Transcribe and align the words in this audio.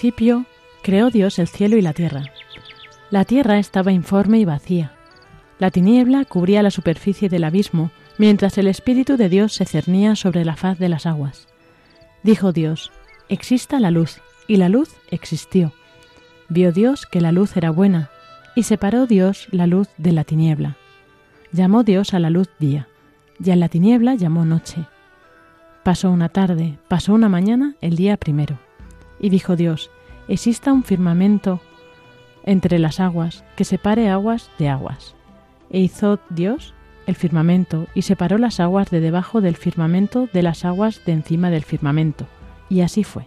Principio 0.00 0.46
creó 0.82 1.10
Dios 1.10 1.38
el 1.38 1.46
cielo 1.46 1.76
y 1.76 1.82
la 1.82 1.92
tierra. 1.92 2.22
La 3.10 3.26
tierra 3.26 3.58
estaba 3.58 3.92
informe 3.92 4.38
y 4.38 4.46
vacía. 4.46 4.92
La 5.58 5.70
tiniebla 5.70 6.24
cubría 6.24 6.62
la 6.62 6.70
superficie 6.70 7.28
del 7.28 7.44
abismo, 7.44 7.90
mientras 8.16 8.56
el 8.56 8.66
Espíritu 8.66 9.18
de 9.18 9.28
Dios 9.28 9.52
se 9.52 9.66
cernía 9.66 10.16
sobre 10.16 10.46
la 10.46 10.56
faz 10.56 10.78
de 10.78 10.88
las 10.88 11.04
aguas. 11.04 11.48
Dijo 12.22 12.50
Dios, 12.52 12.90
exista 13.28 13.78
la 13.78 13.90
luz, 13.90 14.22
y 14.48 14.56
la 14.56 14.70
luz 14.70 14.88
existió. 15.10 15.74
Vio 16.48 16.72
Dios 16.72 17.04
que 17.04 17.20
la 17.20 17.30
luz 17.30 17.54
era 17.58 17.68
buena, 17.68 18.08
y 18.56 18.62
separó 18.62 19.06
Dios 19.06 19.48
la 19.50 19.66
luz 19.66 19.88
de 19.98 20.12
la 20.12 20.24
tiniebla. 20.24 20.78
Llamó 21.52 21.84
Dios 21.84 22.14
a 22.14 22.20
la 22.20 22.30
luz 22.30 22.48
día, 22.58 22.88
y 23.38 23.50
a 23.50 23.56
la 23.56 23.68
tiniebla 23.68 24.14
llamó 24.14 24.46
noche. 24.46 24.86
Pasó 25.82 26.10
una 26.10 26.30
tarde, 26.30 26.78
pasó 26.88 27.12
una 27.12 27.28
mañana, 27.28 27.74
el 27.82 27.96
día 27.96 28.16
primero. 28.16 28.69
Y 29.20 29.28
dijo 29.28 29.54
Dios, 29.54 29.90
exista 30.28 30.72
un 30.72 30.82
firmamento 30.82 31.60
entre 32.44 32.78
las 32.78 33.00
aguas, 33.00 33.44
que 33.54 33.64
separe 33.64 34.08
aguas 34.08 34.50
de 34.58 34.68
aguas. 34.68 35.14
E 35.70 35.78
hizo 35.80 36.18
Dios 36.30 36.74
el 37.06 37.14
firmamento, 37.16 37.86
y 37.94 38.02
separó 38.02 38.38
las 38.38 38.60
aguas 38.60 38.90
de 38.90 39.00
debajo 39.00 39.40
del 39.40 39.56
firmamento 39.56 40.28
de 40.32 40.42
las 40.42 40.64
aguas 40.64 41.04
de 41.04 41.12
encima 41.12 41.50
del 41.50 41.64
firmamento. 41.64 42.26
Y 42.68 42.82
así 42.82 43.04
fue. 43.04 43.26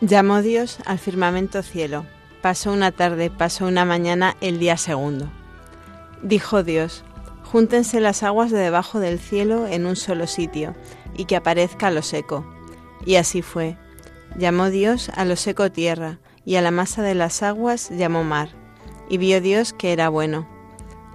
Llamó 0.00 0.42
Dios 0.42 0.78
al 0.84 0.98
firmamento 0.98 1.62
cielo. 1.62 2.04
Pasó 2.40 2.72
una 2.72 2.92
tarde, 2.92 3.30
pasó 3.30 3.66
una 3.66 3.84
mañana, 3.84 4.36
el 4.40 4.60
día 4.60 4.76
segundo. 4.76 5.28
Dijo 6.22 6.62
Dios, 6.62 7.04
Júntense 7.50 8.00
las 8.00 8.22
aguas 8.22 8.50
de 8.50 8.58
debajo 8.58 9.00
del 9.00 9.18
cielo 9.18 9.66
en 9.66 9.86
un 9.86 9.96
solo 9.96 10.26
sitio, 10.26 10.74
y 11.16 11.24
que 11.24 11.34
aparezca 11.34 11.90
lo 11.90 12.02
seco. 12.02 12.44
Y 13.06 13.14
así 13.16 13.40
fue. 13.40 13.78
Llamó 14.36 14.68
Dios 14.68 15.10
a 15.14 15.24
lo 15.24 15.34
seco 15.34 15.72
tierra, 15.72 16.18
y 16.44 16.56
a 16.56 16.62
la 16.62 16.70
masa 16.70 17.02
de 17.02 17.14
las 17.14 17.42
aguas 17.42 17.88
llamó 17.88 18.22
mar. 18.22 18.50
Y 19.08 19.16
vio 19.16 19.40
Dios 19.40 19.72
que 19.72 19.94
era 19.94 20.10
bueno. 20.10 20.46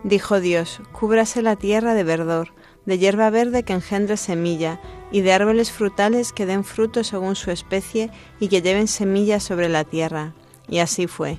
Dijo 0.04 0.40
Dios, 0.40 0.82
cúbrase 0.92 1.44
la 1.44 1.56
tierra 1.56 1.94
de 1.94 2.04
verdor, 2.04 2.50
de 2.88 2.98
hierba 2.98 3.30
verde 3.30 3.62
que 3.62 3.74
engendre 3.74 4.18
semilla, 4.18 4.82
y 5.12 5.22
de 5.22 5.34
árboles 5.34 5.72
frutales 5.72 6.34
que 6.34 6.48
den 6.48 6.64
fruto 6.64 7.04
según 7.04 7.36
su 7.36 7.52
especie 7.52 8.10
y 8.40 8.48
que 8.48 8.64
lleven 8.64 8.88
semillas 8.88 9.44
sobre 9.44 9.70
la 9.70 9.84
tierra. 9.84 10.34
Y 10.68 10.80
así 10.80 11.06
fue. 11.06 11.38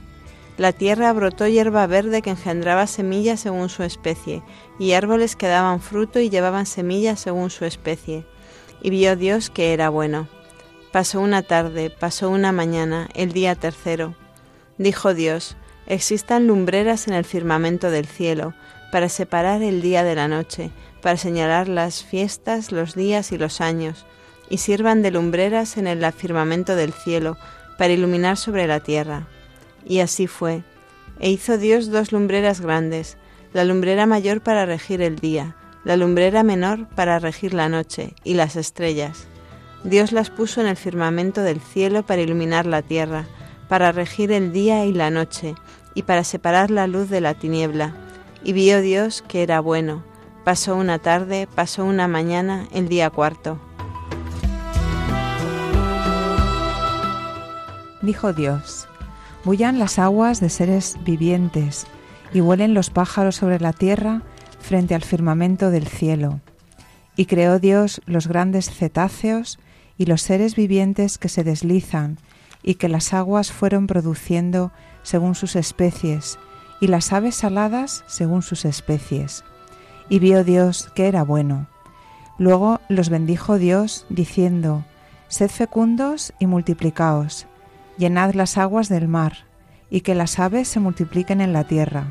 La 0.56 0.72
tierra 0.72 1.12
brotó 1.12 1.48
hierba 1.48 1.84
verde 1.88 2.22
que 2.22 2.30
engendraba 2.30 2.86
semillas 2.86 3.40
según 3.40 3.68
su 3.68 3.82
especie, 3.82 4.44
y 4.78 4.92
árboles 4.92 5.34
que 5.34 5.48
daban 5.48 5.80
fruto 5.80 6.20
y 6.20 6.30
llevaban 6.30 6.64
semillas 6.64 7.18
según 7.18 7.50
su 7.50 7.64
especie. 7.64 8.24
Y 8.80 8.90
vio 8.90 9.16
Dios 9.16 9.50
que 9.50 9.72
era 9.72 9.88
bueno. 9.88 10.28
Pasó 10.92 11.20
una 11.20 11.42
tarde, 11.42 11.90
pasó 11.90 12.30
una 12.30 12.52
mañana, 12.52 13.08
el 13.14 13.32
día 13.32 13.56
tercero. 13.56 14.14
Dijo 14.78 15.12
Dios, 15.12 15.56
existan 15.86 16.46
lumbreras 16.46 17.08
en 17.08 17.14
el 17.14 17.24
firmamento 17.24 17.90
del 17.90 18.06
cielo, 18.06 18.54
para 18.92 19.08
separar 19.08 19.60
el 19.60 19.82
día 19.82 20.04
de 20.04 20.14
la 20.14 20.28
noche, 20.28 20.70
para 21.02 21.16
señalar 21.16 21.66
las 21.66 22.04
fiestas, 22.04 22.70
los 22.70 22.94
días 22.94 23.32
y 23.32 23.38
los 23.38 23.60
años, 23.60 24.06
y 24.48 24.58
sirvan 24.58 25.02
de 25.02 25.10
lumbreras 25.10 25.78
en 25.78 25.88
el 25.88 26.12
firmamento 26.12 26.76
del 26.76 26.92
cielo, 26.92 27.36
para 27.76 27.92
iluminar 27.92 28.36
sobre 28.36 28.68
la 28.68 28.78
tierra 28.78 29.26
y 29.86 30.00
así 30.00 30.26
fue. 30.26 30.62
E 31.20 31.30
hizo 31.30 31.58
Dios 31.58 31.90
dos 31.90 32.12
lumbreras 32.12 32.60
grandes, 32.60 33.16
la 33.52 33.64
lumbrera 33.64 34.06
mayor 34.06 34.40
para 34.40 34.66
regir 34.66 35.00
el 35.00 35.16
día, 35.16 35.56
la 35.84 35.96
lumbrera 35.96 36.42
menor 36.42 36.88
para 36.88 37.18
regir 37.18 37.54
la 37.54 37.68
noche, 37.68 38.14
y 38.24 38.34
las 38.34 38.56
estrellas. 38.56 39.26
Dios 39.84 40.12
las 40.12 40.30
puso 40.30 40.60
en 40.60 40.66
el 40.66 40.76
firmamento 40.76 41.42
del 41.42 41.60
cielo 41.60 42.04
para 42.04 42.22
iluminar 42.22 42.66
la 42.66 42.82
tierra, 42.82 43.26
para 43.68 43.92
regir 43.92 44.32
el 44.32 44.52
día 44.52 44.84
y 44.86 44.92
la 44.92 45.10
noche, 45.10 45.54
y 45.94 46.02
para 46.02 46.24
separar 46.24 46.70
la 46.70 46.86
luz 46.86 47.10
de 47.10 47.20
la 47.20 47.34
tiniebla. 47.34 47.94
Y 48.42 48.52
vio 48.52 48.80
Dios 48.80 49.22
que 49.26 49.42
era 49.42 49.60
bueno. 49.60 50.02
Pasó 50.44 50.74
una 50.74 50.98
tarde, 50.98 51.48
pasó 51.54 51.84
una 51.84 52.08
mañana, 52.08 52.66
el 52.72 52.88
día 52.88 53.10
cuarto. 53.10 53.60
Dijo 58.02 58.34
Dios, 58.34 58.83
Bullan 59.44 59.78
las 59.78 59.98
aguas 59.98 60.40
de 60.40 60.48
seres 60.48 60.96
vivientes 61.04 61.86
y 62.32 62.40
vuelen 62.40 62.72
los 62.72 62.88
pájaros 62.88 63.36
sobre 63.36 63.60
la 63.60 63.74
tierra 63.74 64.22
frente 64.58 64.94
al 64.94 65.02
firmamento 65.02 65.70
del 65.70 65.86
cielo. 65.86 66.40
Y 67.14 67.26
creó 67.26 67.58
Dios 67.58 68.00
los 68.06 68.26
grandes 68.26 68.70
cetáceos 68.70 69.58
y 69.98 70.06
los 70.06 70.22
seres 70.22 70.56
vivientes 70.56 71.18
que 71.18 71.28
se 71.28 71.44
deslizan 71.44 72.18
y 72.62 72.76
que 72.76 72.88
las 72.88 73.12
aguas 73.12 73.52
fueron 73.52 73.86
produciendo 73.86 74.72
según 75.02 75.34
sus 75.34 75.56
especies, 75.56 76.38
y 76.80 76.86
las 76.86 77.12
aves 77.12 77.34
saladas 77.34 78.02
según 78.06 78.40
sus 78.40 78.64
especies. 78.64 79.44
Y 80.08 80.20
vio 80.20 80.42
Dios 80.42 80.90
que 80.94 81.06
era 81.06 81.22
bueno. 81.22 81.68
Luego 82.38 82.80
los 82.88 83.10
bendijo 83.10 83.58
Dios, 83.58 84.06
diciendo, 84.08 84.84
Sed 85.28 85.50
fecundos 85.50 86.32
y 86.38 86.46
multiplicaos, 86.46 87.46
llenad 87.96 88.34
las 88.34 88.58
aguas 88.58 88.88
del 88.88 89.08
mar, 89.08 89.46
y 89.90 90.00
que 90.00 90.14
las 90.14 90.38
aves 90.38 90.68
se 90.68 90.80
multipliquen 90.80 91.40
en 91.40 91.52
la 91.52 91.64
tierra. 91.64 92.08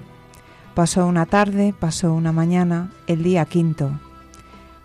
Pasó 0.76 1.06
una 1.06 1.26
tarde, 1.26 1.74
pasó 1.78 2.14
una 2.14 2.32
mañana, 2.32 2.92
el 3.08 3.24
día 3.24 3.46
quinto. 3.46 4.00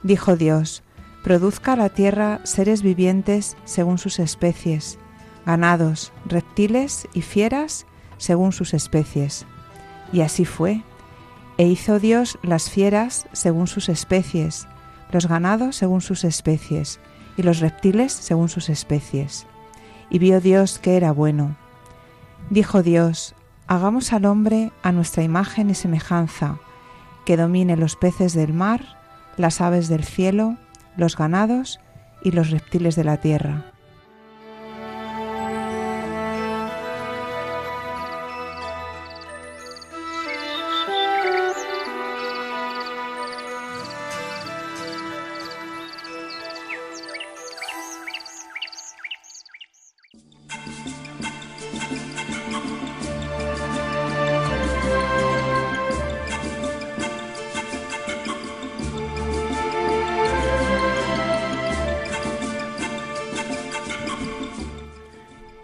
Dijo 0.02 0.36
Dios, 0.36 0.82
produzca 1.22 1.76
la 1.76 1.88
tierra 1.88 2.40
seres 2.44 2.82
vivientes 2.82 3.56
según 3.64 3.98
sus 3.98 4.18
especies, 4.18 4.98
ganados, 5.46 6.12
reptiles 6.26 7.08
y 7.14 7.22
fieras 7.22 7.86
según 8.16 8.52
sus 8.52 8.74
especies. 8.74 9.46
Y 10.12 10.20
así 10.20 10.44
fue. 10.44 10.82
E 11.56 11.66
hizo 11.66 11.98
Dios 11.98 12.38
las 12.42 12.70
fieras 12.70 13.26
según 13.32 13.66
sus 13.66 13.88
especies, 13.88 14.68
los 15.10 15.26
ganados 15.26 15.76
según 15.76 16.00
sus 16.00 16.24
especies, 16.24 17.00
y 17.36 17.42
los 17.42 17.60
reptiles 17.60 18.12
según 18.12 18.48
sus 18.48 18.68
especies 18.68 19.46
y 20.10 20.18
vio 20.18 20.40
Dios 20.40 20.78
que 20.78 20.96
era 20.96 21.12
bueno. 21.12 21.56
Dijo 22.50 22.82
Dios, 22.82 23.34
hagamos 23.66 24.12
al 24.12 24.24
hombre 24.24 24.72
a 24.82 24.92
nuestra 24.92 25.22
imagen 25.22 25.70
y 25.70 25.74
semejanza, 25.74 26.58
que 27.24 27.36
domine 27.36 27.76
los 27.76 27.96
peces 27.96 28.32
del 28.32 28.52
mar, 28.52 28.96
las 29.36 29.60
aves 29.60 29.88
del 29.88 30.04
cielo, 30.04 30.56
los 30.96 31.16
ganados 31.16 31.78
y 32.22 32.30
los 32.30 32.50
reptiles 32.50 32.96
de 32.96 33.04
la 33.04 33.18
tierra. 33.18 33.72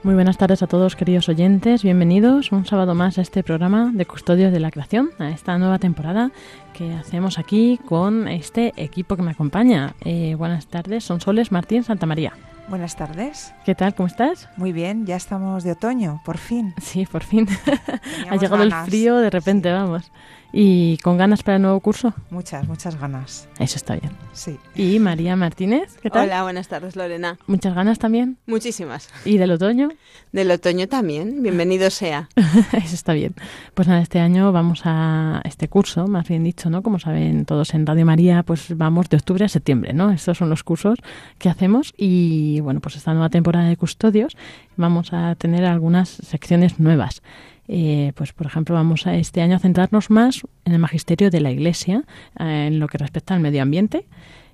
Muy 0.05 0.15
buenas 0.15 0.37
tardes 0.37 0.63
a 0.63 0.67
todos, 0.67 0.97
queridos 0.97 1.31
oyentes. 1.31 1.83
Bienvenidos 1.83 2.53
un 2.53 2.67
sábado 2.67 2.95
más 2.95 3.17
a 3.17 3.23
este 3.23 3.43
programa 3.43 3.91
de 3.95 4.05
Custodios 4.05 4.53
de 4.53 4.61
la 4.61 4.71
Creación, 4.71 5.09
a 5.19 5.31
esta 5.31 5.57
nueva 5.57 5.79
temporada 5.79 6.31
que 6.75 6.93
hacemos 6.93 7.39
aquí 7.39 7.81
con 7.87 8.29
este 8.29 8.75
equipo 8.77 9.17
que 9.17 9.23
me 9.23 9.31
acompaña. 9.31 9.95
Eh, 10.03 10.35
buenas 10.35 10.67
tardes, 10.67 11.05
son 11.05 11.23
Soles 11.23 11.51
Martín 11.53 11.85
Santa 11.85 12.05
María. 12.05 12.35
Buenas 12.69 12.97
tardes. 12.97 13.55
¿Qué 13.65 13.75
tal? 13.75 13.95
¿Cómo 13.95 14.07
estás? 14.07 14.51
Muy 14.59 14.73
bien, 14.73 15.07
ya 15.07 15.17
estamos 15.17 15.65
de 15.65 15.73
otoño, 15.73 16.21
por 16.23 16.37
fin. 16.37 16.75
Sí, 16.83 17.07
por 17.07 17.25
fin. 17.25 17.49
ha 18.31 18.37
llegado 18.37 18.63
el 18.63 18.75
frío 18.85 19.17
de 19.17 19.31
repente, 19.31 19.73
vamos. 19.73 20.13
¿Y 20.57 20.99
con 20.99 21.19
ganas 21.19 21.43
para 21.43 21.57
el 21.57 21.63
nuevo 21.63 21.81
curso? 21.81 22.15
Muchas, 22.31 22.69
muchas 22.69 23.01
ganas. 23.01 23.49
Eso 23.59 23.75
está 23.75 23.97
bien. 23.97 24.13
Sí. 24.35 24.57
¿Y 24.77 25.01
María 25.01 25.35
Martínez? 25.35 25.97
¿Qué 26.01 26.11
tal? 26.11 26.29
Hola, 26.29 26.45
buenas 26.45 26.69
tardes, 26.69 26.95
Lorena. 26.95 27.39
¿Muchas 27.49 27.75
ganas 27.75 27.99
también? 27.99 28.39
Muchísimas. 28.47 29.11
¿Y 29.25 29.37
del 29.39 29.51
otoño? 29.51 29.89
Del 30.31 30.53
otoño 30.53 30.87
también. 30.87 31.43
Bienvenido 31.43 31.91
sea. 31.91 32.29
Eso 32.73 32.95
está 32.95 33.15
bien. 33.15 33.35
Pues 33.75 33.89
nada, 33.89 34.01
este 34.01 34.21
año 34.21 34.53
vamos 34.53 34.83
a 34.85 35.43
este 35.45 35.67
curso, 35.67 36.07
más 36.07 36.29
bien 36.29 36.45
dicho, 36.45 36.71
¿no? 36.71 36.85
Como 36.85 37.01
saben 37.01 37.47
todos 37.47 37.75
en 37.75 37.85
Radio 37.85 38.07
María, 38.07 38.45
pues 38.45 38.77
vamos 38.77 39.09
de 39.09 39.17
octubre 39.17 39.45
a 39.45 39.49
septiembre, 39.49 39.93
¿no? 39.93 40.13
Estos 40.13 40.39
son 40.39 40.51
los 40.51 40.63
cursos 40.63 41.01
que 41.39 41.49
hacemos 41.49 41.93
y, 41.97 42.61
bueno, 42.61 42.79
pues 42.79 42.95
esta 42.95 43.13
nueva 43.13 43.29
temporada 43.29 43.69
de 43.69 43.77
custodios 43.77 44.37
vamos 44.77 45.13
a 45.13 45.35
tener 45.35 45.65
algunas 45.65 46.11
secciones 46.11 46.79
nuevas. 46.79 47.23
Eh, 47.67 48.13
pues 48.15 48.33
por 48.33 48.47
ejemplo 48.47 48.75
vamos 48.75 49.07
a 49.07 49.17
este 49.17 49.41
año 49.41 49.57
a 49.57 49.59
centrarnos 49.59 50.11
más 50.11 50.43
en 50.67 50.75
el 50.75 50.79
magisterio 50.79 51.31
de 51.31 51.41
la 51.41 51.51
Iglesia 51.51 52.05
eh, 52.39 52.67
en 52.69 52.79
lo 52.79 52.89
que 52.89 52.99
respecta 52.99 53.35
al 53.35 53.41
medio 53.41 53.63
ambiente 53.63 54.07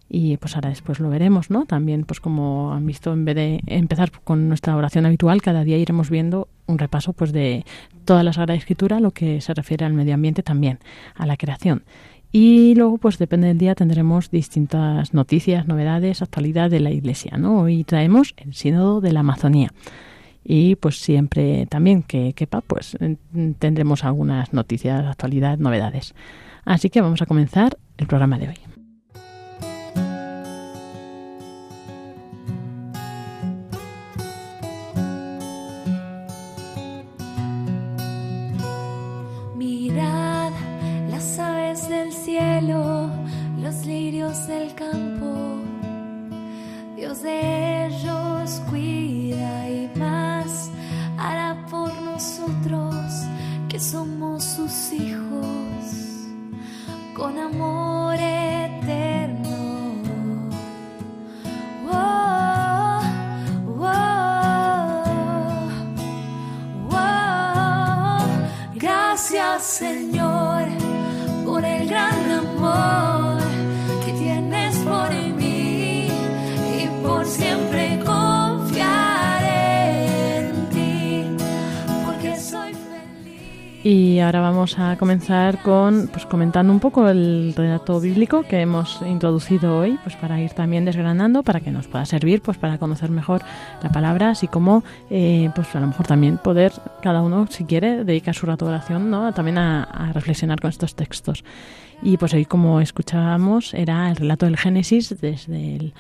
y 0.09 0.37
pues 0.37 0.55
ahora 0.55 0.71
después 0.71 1.01
lo 1.01 1.09
veremos, 1.09 1.51
¿no? 1.51 1.67
También 1.67 2.05
pues 2.05 2.21
como 2.21 2.73
han 2.73 2.87
visto 2.87 3.13
en 3.13 3.25
vez 3.25 3.35
de 3.35 3.61
empezar 3.67 4.13
con 4.23 4.49
nuestra 4.49 4.77
oración 4.77 5.07
habitual 5.07 5.43
cada 5.43 5.65
día 5.65 5.77
iremos 5.77 6.09
viendo 6.09 6.49
un 6.67 6.79
repaso 6.79 7.13
pues 7.13 7.33
de 7.33 7.65
toda 8.05 8.23
la 8.23 8.33
Sagrada 8.33 8.59
Escritura 8.59 9.01
lo 9.01 9.11
que 9.11 9.41
se 9.41 9.55
refiere 9.55 9.85
al 9.85 9.93
medio 9.93 10.15
ambiente 10.15 10.45
también 10.45 10.79
a 11.17 11.27
la 11.27 11.37
creación 11.37 11.83
y 12.33 12.77
luego, 12.77 12.99
pues 12.99 13.19
depende 13.19 13.49
del 13.49 13.59
día, 13.59 13.75
tendremos 13.75 14.31
distintas 14.31 15.13
noticias, 15.15 15.67
novedades, 15.67 16.23
actualidad 16.23 16.71
de 16.71 16.79
la 16.79 16.93
Iglesia, 16.93 17.37
¿no? 17.39 17.63
Hoy 17.63 17.83
traemos 17.83 18.35
el 18.37 18.55
Sínodo 18.55 19.01
de 19.01 19.13
la 19.13 19.21
Amazonía 19.21 19.73
y 20.45 20.77
pues 20.77 21.01
siempre 21.01 21.67
también 21.67 22.03
que 22.03 22.33
quepa 22.33 22.61
pues 22.61 22.97
tendremos 23.59 24.05
algunas 24.05 24.53
noticias, 24.53 25.05
actualidad, 25.07 25.59
novedades. 25.59 26.15
Así 26.65 26.91
que 26.91 27.01
vamos 27.01 27.23
a 27.23 27.27
comenzar 27.27 27.79
el 27.99 28.07
programa 28.07 28.39
de 28.39 28.49
hoy. 28.49 28.59
Mirad 39.57 40.53
las 41.11 41.39
aves 41.39 41.89
del 41.89 42.13
cielo, 42.13 43.11
los 43.61 43.87
lirios 43.87 44.47
del 44.47 44.75
campo, 44.75 45.61
Dios 46.97 47.23
de 47.23 47.80
somos 53.81 54.45
sus 54.45 54.93
hijos. 54.93 55.47
Con 57.15 57.39
amor 57.39 58.17
Y 83.83 84.19
ahora 84.19 84.41
vamos 84.41 84.79
a 84.79 84.99
comenzar 84.99 85.63
con 85.63 86.09
pues 86.09 86.27
comentando 86.27 86.71
un 86.71 86.81
poco 86.81 87.09
el 87.09 87.55
relato 87.57 87.99
bíblico 87.99 88.43
que 88.43 88.61
hemos 88.61 89.01
introducido 89.01 89.79
hoy, 89.79 89.99
pues 90.03 90.17
para 90.17 90.39
ir 90.39 90.51
también 90.51 90.85
desgranando, 90.85 91.43
para 91.43 91.61
que 91.61 91.71
nos 91.71 91.89
pueda 91.89 92.05
servir, 92.05 92.43
pues 92.43 92.59
para 92.59 92.77
conocer 92.77 93.09
mejor 93.09 93.41
la 93.83 93.89
palabra, 93.89 94.31
así 94.31 94.49
como 94.49 94.85
eh, 95.09 95.49
pues 95.55 95.75
a 95.75 95.81
lo 95.81 95.87
mejor 95.87 96.07
también 96.07 96.37
poder 96.37 96.73
cada 97.01 97.23
uno, 97.23 97.47
si 97.49 97.65
quiere, 97.65 98.05
dedicar 98.05 98.35
su 98.35 98.45
rato 98.45 98.67
de 98.67 98.73
oración, 98.73 99.11
¿no? 99.11 99.33
También 99.33 99.57
a, 99.57 100.11
reflexionar 100.13 100.61
con 100.61 100.69
estos 100.69 100.95
textos. 100.95 101.43
Y 102.03 102.19
pues 102.19 102.35
hoy, 102.35 102.45
como 102.45 102.83
escuchábamos, 102.83 103.73
era 103.73 104.11
el 104.11 104.17
relato 104.17 104.45
del 104.45 104.59
Génesis 104.59 105.19
desde 105.21 105.77
el 105.77 105.95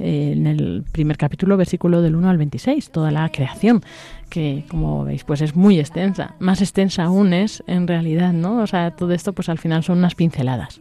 en 0.00 0.46
el 0.46 0.84
primer 0.90 1.16
capítulo, 1.16 1.56
versículo 1.56 2.02
del 2.02 2.16
1 2.16 2.30
al 2.30 2.38
26, 2.38 2.90
toda 2.90 3.10
la 3.10 3.28
creación, 3.28 3.82
que 4.28 4.64
como 4.68 5.04
veis, 5.04 5.24
pues 5.24 5.40
es 5.42 5.54
muy 5.54 5.78
extensa. 5.78 6.34
Más 6.38 6.60
extensa 6.60 7.04
aún 7.04 7.32
es 7.32 7.62
en 7.66 7.86
realidad, 7.86 8.32
¿no? 8.32 8.62
O 8.62 8.66
sea, 8.66 8.90
todo 8.92 9.12
esto 9.12 9.32
pues 9.32 9.48
al 9.48 9.58
final 9.58 9.84
son 9.84 9.98
unas 9.98 10.14
pinceladas. 10.14 10.80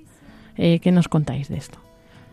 Eh, 0.58 0.80
¿Qué 0.80 0.92
nos 0.92 1.08
contáis 1.08 1.50
de 1.50 1.58
esto? 1.58 1.80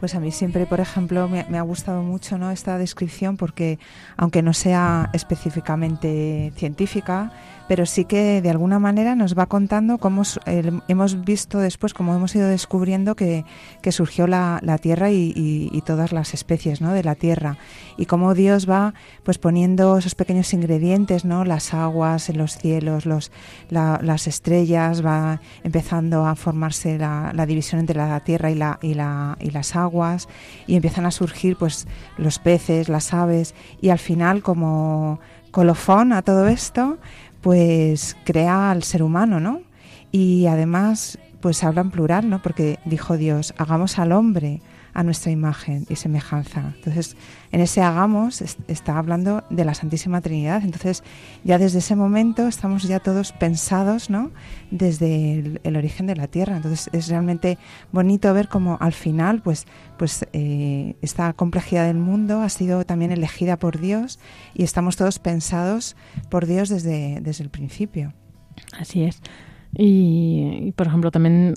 Pues 0.00 0.15
a 0.15 0.21
mí 0.21 0.31
siempre, 0.31 0.67
por 0.67 0.81
ejemplo, 0.81 1.27
me, 1.27 1.47
me, 1.49 1.56
ha 1.56 1.62
gustado 1.62 2.03
mucho 2.03 2.37
¿no? 2.37 2.50
esta 2.50 2.77
descripción 2.77 3.38
porque, 3.38 3.79
aunque 4.17 4.43
no 4.43 4.53
sea 4.53 5.09
específicamente 5.15 6.53
científica, 6.55 7.33
pero 7.68 7.86
sí 7.86 8.04
que 8.04 8.40
de 8.42 8.50
alguna 8.50 8.78
manera 8.78 9.14
nos 9.14 9.36
va 9.36 9.46
contando 9.46 9.98
cómo 9.98 10.22
hemos 10.46 11.24
visto 11.24 11.58
después, 11.58 11.94
cómo 11.94 12.14
hemos 12.14 12.35
ido 12.35 12.49
descubriendo 12.49 13.16
que, 13.16 13.44
surgió 13.90 14.26
la, 14.26 14.61
Tierra 14.80 15.11
y, 15.11 15.32
y, 15.35 15.80
todas 15.82 16.12
las 16.12 16.35
especies 16.35 16.80
¿no? 16.80 16.92
de 16.92 17.02
la 17.02 17.14
Tierra 17.14 17.56
y 17.96 18.06
cómo 18.06 18.35
Dios 18.35 18.68
va 18.68 18.94
pues 19.25 19.38
poniendo 19.38 19.96
esos 19.96 20.14
pequeños 20.14 20.52
ingredientes, 20.52 21.25
¿no? 21.25 21.44
las 21.44 21.73
aguas 21.73 22.28
los 22.35 22.56
cielos, 22.56 23.06
los, 23.06 23.32
la, 23.70 23.99
las 24.02 24.26
estrellas, 24.26 25.04
va 25.04 25.40
empezando 25.64 26.26
a 26.26 26.35
formarse 26.35 26.99
la, 26.99 27.32
la 27.35 27.46
división 27.46 27.80
entre 27.80 27.96
la 27.96 28.20
Tierra 28.20 28.50
y, 28.50 28.54
la, 28.54 28.78
y, 28.82 28.94
la, 28.94 29.37
y 29.40 29.50
las 29.50 29.76
aguas 29.76 30.28
y 30.66 30.76
empiezan 30.76 31.06
a 31.06 31.11
surgir 31.11 31.56
pues 31.56 31.87
los 32.18 32.38
peces, 32.38 32.88
las 32.88 33.12
aves 33.12 33.54
y 33.80 33.90
al 33.90 33.99
final 33.99 34.42
como 34.42 35.20
colofón 35.50 36.12
a 36.12 36.23
todo 36.23 36.49
esto 36.49 36.99
pues 37.47 38.17
crea 38.25 38.73
al 38.73 38.83
ser 38.83 39.05
humano, 39.05 39.38
¿no? 39.38 39.61
Y 40.11 40.47
además, 40.49 41.17
pues 41.41 41.62
habla 41.62 41.83
en 41.83 41.93
plural, 41.93 42.29
¿no? 42.29 42.43
Porque 42.43 42.81
dijo 42.85 43.17
Dios, 43.17 43.55
hagamos 43.57 44.00
al 44.00 44.11
hombre 44.11 44.62
a 44.97 45.03
nuestra 45.03 45.31
imagen 45.31 45.85
y 45.91 45.97
semejanza. 45.97 46.73
Entonces, 46.75 47.19
en 47.53 47.61
ese 47.61 47.83
hagamos 47.83 48.41
está 48.67 48.97
hablando 48.97 49.45
de 49.50 49.67
la 49.67 49.75
Santísima 49.75 50.23
Trinidad. 50.23 50.62
Entonces, 50.65 51.05
ya 51.45 51.59
desde 51.59 51.81
ese 51.81 51.95
momento 51.95 52.49
estamos 52.49 52.85
ya 52.85 52.99
todos 52.99 53.33
pensados, 53.33 54.09
¿no? 54.09 54.31
Desde 54.71 55.59
el, 55.62 55.76
origen 55.76 56.07
de 56.07 56.17
la 56.17 56.29
Tierra. 56.29 56.57
Entonces, 56.57 56.88
es 56.95 57.09
realmente 57.09 57.59
bonito 57.93 58.33
ver 58.33 58.49
cómo 58.49 58.79
al 58.81 58.95
final, 58.95 59.43
pues, 59.43 59.67
pues 59.99 60.26
eh, 60.33 60.97
esta 61.03 61.35
complejidad 61.35 61.87
del 61.87 61.99
mundo 61.99 62.41
ha 62.41 62.49
sido 62.49 62.87
también 62.87 63.12
elegida 63.12 63.59
por 63.59 63.79
Dios 63.79 64.19
y 64.55 64.62
estamos 64.62 64.97
todos 64.97 65.19
pensados 65.19 65.95
por 66.31 66.47
Dios 66.47 66.71
desde, 66.71 67.21
desde 67.21 67.45
el 67.45 67.50
principio. 67.50 68.15
Así 68.81 69.03
es. 69.03 69.21
Y, 69.76 70.73
por 70.75 70.87
ejemplo, 70.87 71.11
también 71.11 71.55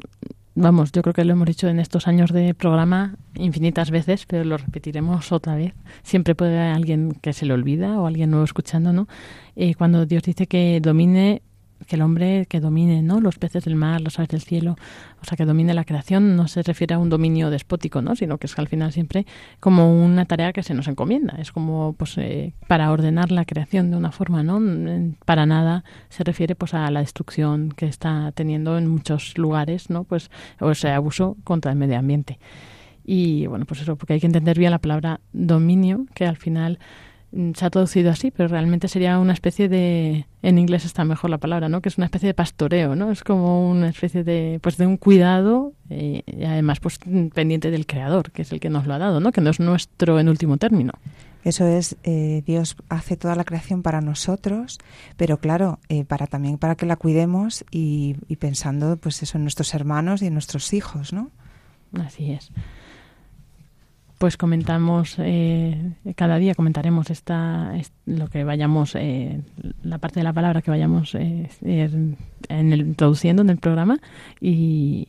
vamos, 0.59 0.91
yo 0.91 1.01
creo 1.01 1.13
que 1.13 1.25
lo 1.25 1.33
hemos 1.33 1.47
dicho 1.47 1.67
en 1.67 1.79
estos 1.79 2.07
años 2.07 2.31
de 2.31 2.53
programa 2.53 3.15
infinitas 3.35 3.91
veces, 3.91 4.25
pero 4.25 4.43
lo 4.43 4.57
repetiremos 4.57 5.31
otra 5.31 5.55
vez. 5.55 5.73
Siempre 6.03 6.35
puede 6.35 6.59
haber 6.59 6.75
alguien 6.75 7.13
que 7.21 7.33
se 7.33 7.45
le 7.45 7.53
olvida 7.53 7.99
o 7.99 8.05
alguien 8.05 8.31
nuevo 8.31 8.45
escuchando, 8.45 8.93
¿no? 8.93 9.07
Eh, 9.55 9.75
cuando 9.75 10.05
Dios 10.05 10.23
dice 10.23 10.47
que 10.47 10.79
domine, 10.81 11.41
que 11.89 11.95
el 11.95 12.03
hombre 12.03 12.45
que 12.45 12.59
domine, 12.59 13.01
¿no? 13.01 13.19
Los 13.19 13.39
peces 13.39 13.65
del 13.65 13.75
mar, 13.75 13.99
los 13.99 14.19
aves 14.19 14.29
del 14.29 14.41
cielo, 14.41 14.75
o 15.21 15.25
sea, 15.25 15.35
que 15.35 15.45
domine 15.45 15.73
la 15.73 15.83
creación, 15.85 16.35
no 16.35 16.47
se 16.47 16.61
refiere 16.61 16.93
a 16.93 16.99
un 16.99 17.09
dominio 17.09 17.49
despótico, 17.49 18.03
¿no? 18.03 18.15
Sino 18.15 18.37
que 18.37 18.45
es 18.45 18.53
que 18.53 18.61
al 18.61 18.67
final 18.67 18.93
siempre 18.93 19.25
como 19.59 19.91
una 19.91 20.25
tarea 20.25 20.53
que 20.53 20.61
se 20.61 20.75
nos 20.75 20.87
encomienda. 20.87 21.35
Es 21.39 21.51
como, 21.51 21.93
pues, 21.93 22.15
eh, 22.19 22.53
para 22.67 22.91
ordenar 22.91 23.31
la 23.31 23.43
creación 23.43 23.89
de 23.89 23.97
una 23.97 24.11
forma, 24.11 24.43
¿no? 24.43 24.61
Para 25.25 25.47
nada 25.47 25.83
se 26.09 26.23
refiere, 26.23 26.55
pues, 26.55 26.75
a 26.75 26.89
la 26.91 26.99
destrucción 26.99 27.71
que 27.71 27.87
está 27.87 28.31
teniendo 28.33 28.77
en 28.77 28.87
muchos 28.87 29.35
lugares, 29.39 29.89
¿no? 29.89 30.03
Pues, 30.03 30.29
o 30.59 30.75
sea, 30.75 30.95
abuso 30.95 31.37
contra 31.43 31.71
el 31.71 31.77
medio 31.77 31.97
ambiente. 31.97 32.37
Y 33.03 33.47
bueno, 33.47 33.65
pues 33.65 33.81
eso, 33.81 33.95
porque 33.95 34.13
hay 34.13 34.19
que 34.19 34.27
entender 34.27 34.59
bien 34.59 34.69
la 34.69 34.77
palabra 34.77 35.21
dominio, 35.33 36.05
que 36.13 36.27
al 36.27 36.37
final 36.37 36.77
se 37.31 37.65
ha 37.65 37.69
traducido 37.69 38.09
así, 38.09 38.31
pero 38.31 38.49
realmente 38.49 38.87
sería 38.87 39.19
una 39.19 39.33
especie 39.33 39.69
de, 39.69 40.25
en 40.41 40.57
inglés 40.57 40.85
está 40.85 41.03
mejor 41.03 41.29
la 41.29 41.37
palabra, 41.37 41.69
¿no? 41.69 41.81
Que 41.81 41.89
es 41.89 41.97
una 41.97 42.05
especie 42.05 42.27
de 42.27 42.33
pastoreo, 42.33 42.95
¿no? 42.95 43.11
Es 43.11 43.23
como 43.23 43.69
una 43.69 43.89
especie 43.89 44.23
de, 44.23 44.59
pues 44.61 44.77
de 44.77 44.87
un 44.87 44.97
cuidado 44.97 45.73
eh, 45.89 46.23
y 46.25 46.43
además 46.43 46.79
pues 46.79 46.99
pendiente 47.33 47.69
del 47.69 47.85
creador, 47.85 48.31
que 48.31 48.41
es 48.41 48.51
el 48.51 48.59
que 48.59 48.69
nos 48.69 48.87
lo 48.87 48.95
ha 48.95 48.97
dado, 48.97 49.19
¿no? 49.19 49.31
Que 49.31 49.41
no 49.41 49.51
es 49.51 49.59
nuestro 49.59 50.19
en 50.19 50.27
último 50.27 50.57
término. 50.57 50.93
Eso 51.43 51.65
es, 51.67 51.95
eh, 52.03 52.43
Dios 52.45 52.75
hace 52.89 53.15
toda 53.15 53.35
la 53.35 53.45
creación 53.45 53.81
para 53.83 54.01
nosotros, 54.01 54.79
pero 55.15 55.37
claro, 55.37 55.79
eh, 55.87 56.03
para 56.03 56.27
también 56.27 56.57
para 56.57 56.75
que 56.75 56.85
la 56.85 56.97
cuidemos 56.97 57.63
y, 57.71 58.17
y 58.27 58.35
pensando, 58.37 58.97
pues 58.97 59.21
eso, 59.23 59.37
en 59.37 59.43
nuestros 59.43 59.73
hermanos 59.73 60.21
y 60.21 60.27
en 60.27 60.33
nuestros 60.33 60.73
hijos, 60.73 61.13
¿no? 61.13 61.31
Así 61.93 62.31
es. 62.31 62.51
Pues 64.19 64.35
comentamos, 64.35 65.15
eh, 65.17 65.93
cada 66.17 66.37
día 66.39 66.53
comentaremos 66.53 67.09
esta, 67.09 67.73
es- 67.77 67.93
lo 68.05 68.27
que 68.27 68.43
vayamos, 68.43 68.95
eh, 68.95 69.41
la 69.81 69.97
parte 69.97 70.19
de 70.19 70.25
la 70.25 70.33
palabra 70.33 70.61
que 70.61 70.69
vayamos 70.69 71.15
eh, 71.15 71.49
en 71.61 72.17
el, 72.73 72.81
introduciendo 72.81 73.41
en 73.43 73.49
el 73.49 73.59
programa 73.59 73.97
y, 74.41 75.07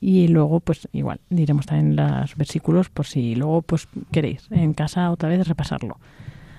y 0.00 0.28
luego 0.28 0.60
pues 0.60 0.88
igual 0.92 1.20
diremos 1.28 1.66
también 1.66 1.96
los 1.96 2.34
versículos 2.34 2.88
por 2.88 3.04
si 3.04 3.34
luego 3.34 3.60
pues 3.60 3.88
queréis 4.10 4.48
en 4.50 4.72
casa 4.72 5.10
otra 5.10 5.28
vez 5.28 5.46
repasarlo. 5.46 5.98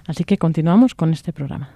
Así 0.05 0.23
que 0.23 0.37
continuamos 0.37 0.93
con 0.93 1.11
este 1.13 1.33
programa. 1.33 1.71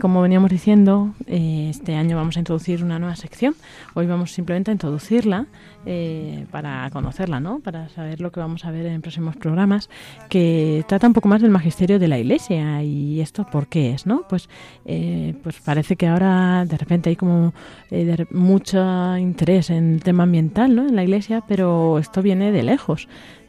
Como 0.00 0.20
veníamos 0.20 0.50
diciendo, 0.50 1.14
eh, 1.26 1.68
este 1.70 1.94
año 1.94 2.16
vamos 2.16 2.36
a 2.36 2.40
introducir 2.40 2.84
una 2.84 2.98
nueva 2.98 3.16
sección. 3.16 3.54
Hoy 3.94 4.06
vamos 4.06 4.30
simplemente 4.30 4.70
a 4.70 4.72
introducirla 4.72 5.46
eh, 5.86 6.46
para 6.50 6.90
conocerla, 6.90 7.40
¿no? 7.40 7.60
Para 7.60 7.88
saber 7.88 8.20
lo 8.20 8.30
que 8.30 8.40
vamos 8.40 8.64
a 8.64 8.72
ver 8.72 8.86
en 8.86 9.00
próximos 9.00 9.36
programas, 9.36 9.88
que 10.28 10.84
trata 10.88 11.06
un 11.06 11.12
poco 11.12 11.28
más 11.28 11.40
del 11.40 11.50
magisterio 11.50 11.98
de 11.98 12.08
la 12.08 12.18
Iglesia 12.18 12.82
y 12.82 13.20
esto 13.20 13.46
por 13.46 13.68
qué 13.68 13.92
es, 13.92 14.04
¿no? 14.04 14.26
Pues, 14.28 14.50
eh, 14.84 15.34
pues 15.42 15.60
parece 15.60 15.94
que 15.94 16.08
ahora 16.08 16.64
de 16.66 16.76
repente 16.76 17.10
hay 17.10 17.16
como 17.16 17.54
eh, 17.90 18.04
de 18.04 18.26
mucho 18.32 19.16
interés 19.16 19.70
en 19.70 19.94
el 19.94 20.02
tema 20.02 20.24
ambiental, 20.24 20.74
¿no? 20.74 20.88
En 20.88 20.96
la 20.96 21.04
Iglesia, 21.04 21.42
pero 21.46 21.98
esto 21.98 22.20
viene 22.20 22.52
de 22.52 22.64
lejos. 22.64 23.08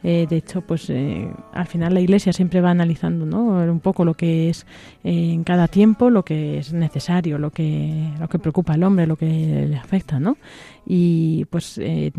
Eh, 0.10 0.26
de 0.26 0.38
hecho, 0.38 0.62
pues 0.62 0.90
eh, 0.90 1.30
al 1.52 1.68
final 1.68 1.94
la 1.94 2.00
Iglesia 2.00 2.32
siempre 2.32 2.62
va 2.62 2.72
analizando, 2.72 3.26
¿no? 3.26 3.44
Un 3.70 3.82
poco 3.82 4.06
lo 4.06 4.14
que 4.14 4.48
es 4.50 4.66
eh, 5.04 5.34
en 5.34 5.44
cada 5.44 5.68
tiempo, 5.68 6.10
lo 6.10 6.24
que 6.24 6.60
es 6.60 6.72
necesario, 6.72 7.38
lo 7.38 7.52
que 7.52 8.10
lo 8.18 8.30
que 8.30 8.40
preocupa 8.40 8.72
al 8.72 8.84
hombre, 8.84 9.06
lo 9.06 9.18
que 9.18 9.66
le 9.68 9.76
afecta, 9.76 10.18
¿no? 10.18 10.38
Y 10.86 11.44
pues 11.50 11.78
eh, 11.78 12.14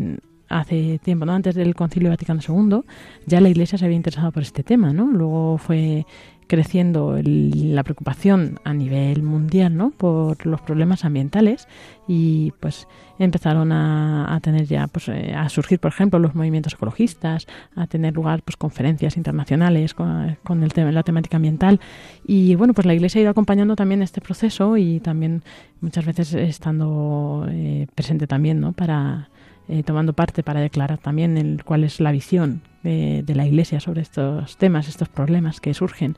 hace 0.49 0.99
tiempo, 0.99 1.25
¿no? 1.25 1.33
Antes 1.33 1.55
del 1.55 1.75
Concilio 1.75 2.09
Vaticano 2.09 2.41
II, 2.47 2.81
ya 3.25 3.41
la 3.41 3.49
Iglesia 3.49 3.77
se 3.77 3.85
había 3.85 3.97
interesado 3.97 4.31
por 4.31 4.43
este 4.43 4.63
tema, 4.63 4.91
¿no? 4.93 5.07
Luego 5.07 5.57
fue 5.57 6.05
creciendo 6.47 7.15
el- 7.15 7.75
la 7.75 7.83
preocupación 7.83 8.59
a 8.63 8.73
nivel 8.73 9.21
mundial, 9.21 9.77
¿no? 9.77 9.91
Por 9.91 10.47
los 10.47 10.59
problemas 10.61 11.05
ambientales 11.05 11.67
y 12.07 12.51
pues 12.59 12.87
empezaron 13.19 13.71
a, 13.71 14.39
tener 14.41 14.65
ya 14.65 14.87
pues 14.87 15.09
eh, 15.09 15.35
a 15.35 15.47
surgir 15.49 15.77
por 15.79 15.91
ejemplo 15.91 16.17
los 16.17 16.33
movimientos 16.33 16.73
ecologistas 16.73 17.45
a 17.75 17.85
tener 17.85 18.15
lugar 18.15 18.41
pues 18.41 18.55
conferencias 18.57 19.15
internacionales 19.17 19.93
con, 19.93 20.37
con 20.43 20.63
el 20.63 20.73
tema 20.73 20.91
la 20.91 21.03
temática 21.03 21.35
ambiental 21.37 21.79
y 22.25 22.55
bueno 22.55 22.73
pues 22.73 22.87
la 22.87 22.93
iglesia 22.93 23.19
ha 23.19 23.23
ido 23.23 23.31
acompañando 23.31 23.75
también 23.75 24.01
este 24.01 24.21
proceso 24.21 24.77
y 24.77 25.01
también 25.01 25.43
muchas 25.81 26.05
veces 26.05 26.33
estando 26.33 27.45
eh, 27.49 27.87
presente 27.93 28.25
también 28.25 28.59
no 28.61 28.71
para 28.71 29.29
eh, 29.69 29.83
tomando 29.83 30.13
parte 30.13 30.43
para 30.43 30.59
declarar 30.59 30.97
también 30.97 31.37
el, 31.37 31.63
cuál 31.63 31.83
es 31.83 31.99
la 31.99 32.11
visión 32.11 32.61
de, 32.83 33.23
de 33.23 33.35
la 33.35 33.45
iglesia 33.45 33.79
sobre 33.79 34.01
estos 34.01 34.57
temas 34.57 34.87
estos 34.87 35.09
problemas 35.09 35.61
que 35.61 35.73
surgen. 35.73 36.17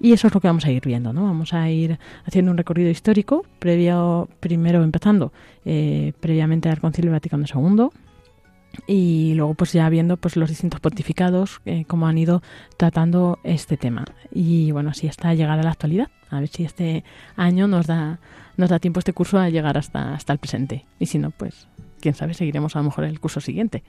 Y 0.00 0.12
eso 0.14 0.26
es 0.26 0.34
lo 0.34 0.40
que 0.40 0.48
vamos 0.48 0.64
a 0.64 0.70
ir 0.70 0.82
viendo, 0.84 1.12
¿no? 1.12 1.24
Vamos 1.24 1.52
a 1.52 1.68
ir 1.70 1.98
haciendo 2.24 2.50
un 2.50 2.56
recorrido 2.56 2.88
histórico, 2.88 3.44
previo, 3.58 4.30
primero 4.40 4.82
empezando 4.82 5.30
eh, 5.66 6.14
previamente 6.20 6.70
al 6.70 6.80
Concilio 6.80 7.12
Vaticano 7.12 7.44
II 7.46 7.88
y 8.86 9.34
luego 9.34 9.54
pues 9.54 9.72
ya 9.72 9.88
viendo 9.88 10.16
pues 10.16 10.36
los 10.36 10.48
distintos 10.48 10.80
pontificados 10.80 11.60
eh, 11.66 11.84
cómo 11.86 12.06
han 12.06 12.16
ido 12.16 12.42
tratando 12.78 13.38
este 13.44 13.76
tema. 13.76 14.06
Y 14.32 14.70
bueno 14.72 14.90
así 14.90 15.06
hasta 15.06 15.34
llegar 15.34 15.58
a 15.58 15.62
la 15.62 15.70
actualidad 15.70 16.08
a 16.30 16.40
ver 16.40 16.48
si 16.48 16.64
este 16.64 17.04
año 17.36 17.68
nos 17.68 17.86
da 17.86 18.20
nos 18.56 18.70
da 18.70 18.78
tiempo 18.78 19.00
este 19.00 19.12
curso 19.12 19.38
a 19.38 19.50
llegar 19.50 19.76
hasta 19.76 20.14
hasta 20.14 20.32
el 20.32 20.38
presente. 20.38 20.86
Y 20.98 21.06
si 21.06 21.18
no 21.18 21.30
pues 21.30 21.68
quién 22.00 22.14
sabe 22.14 22.34
seguiremos 22.34 22.74
a 22.76 22.80
lo 22.80 22.84
mejor 22.86 23.04
el 23.04 23.20
curso 23.20 23.40
siguiente. 23.40 23.82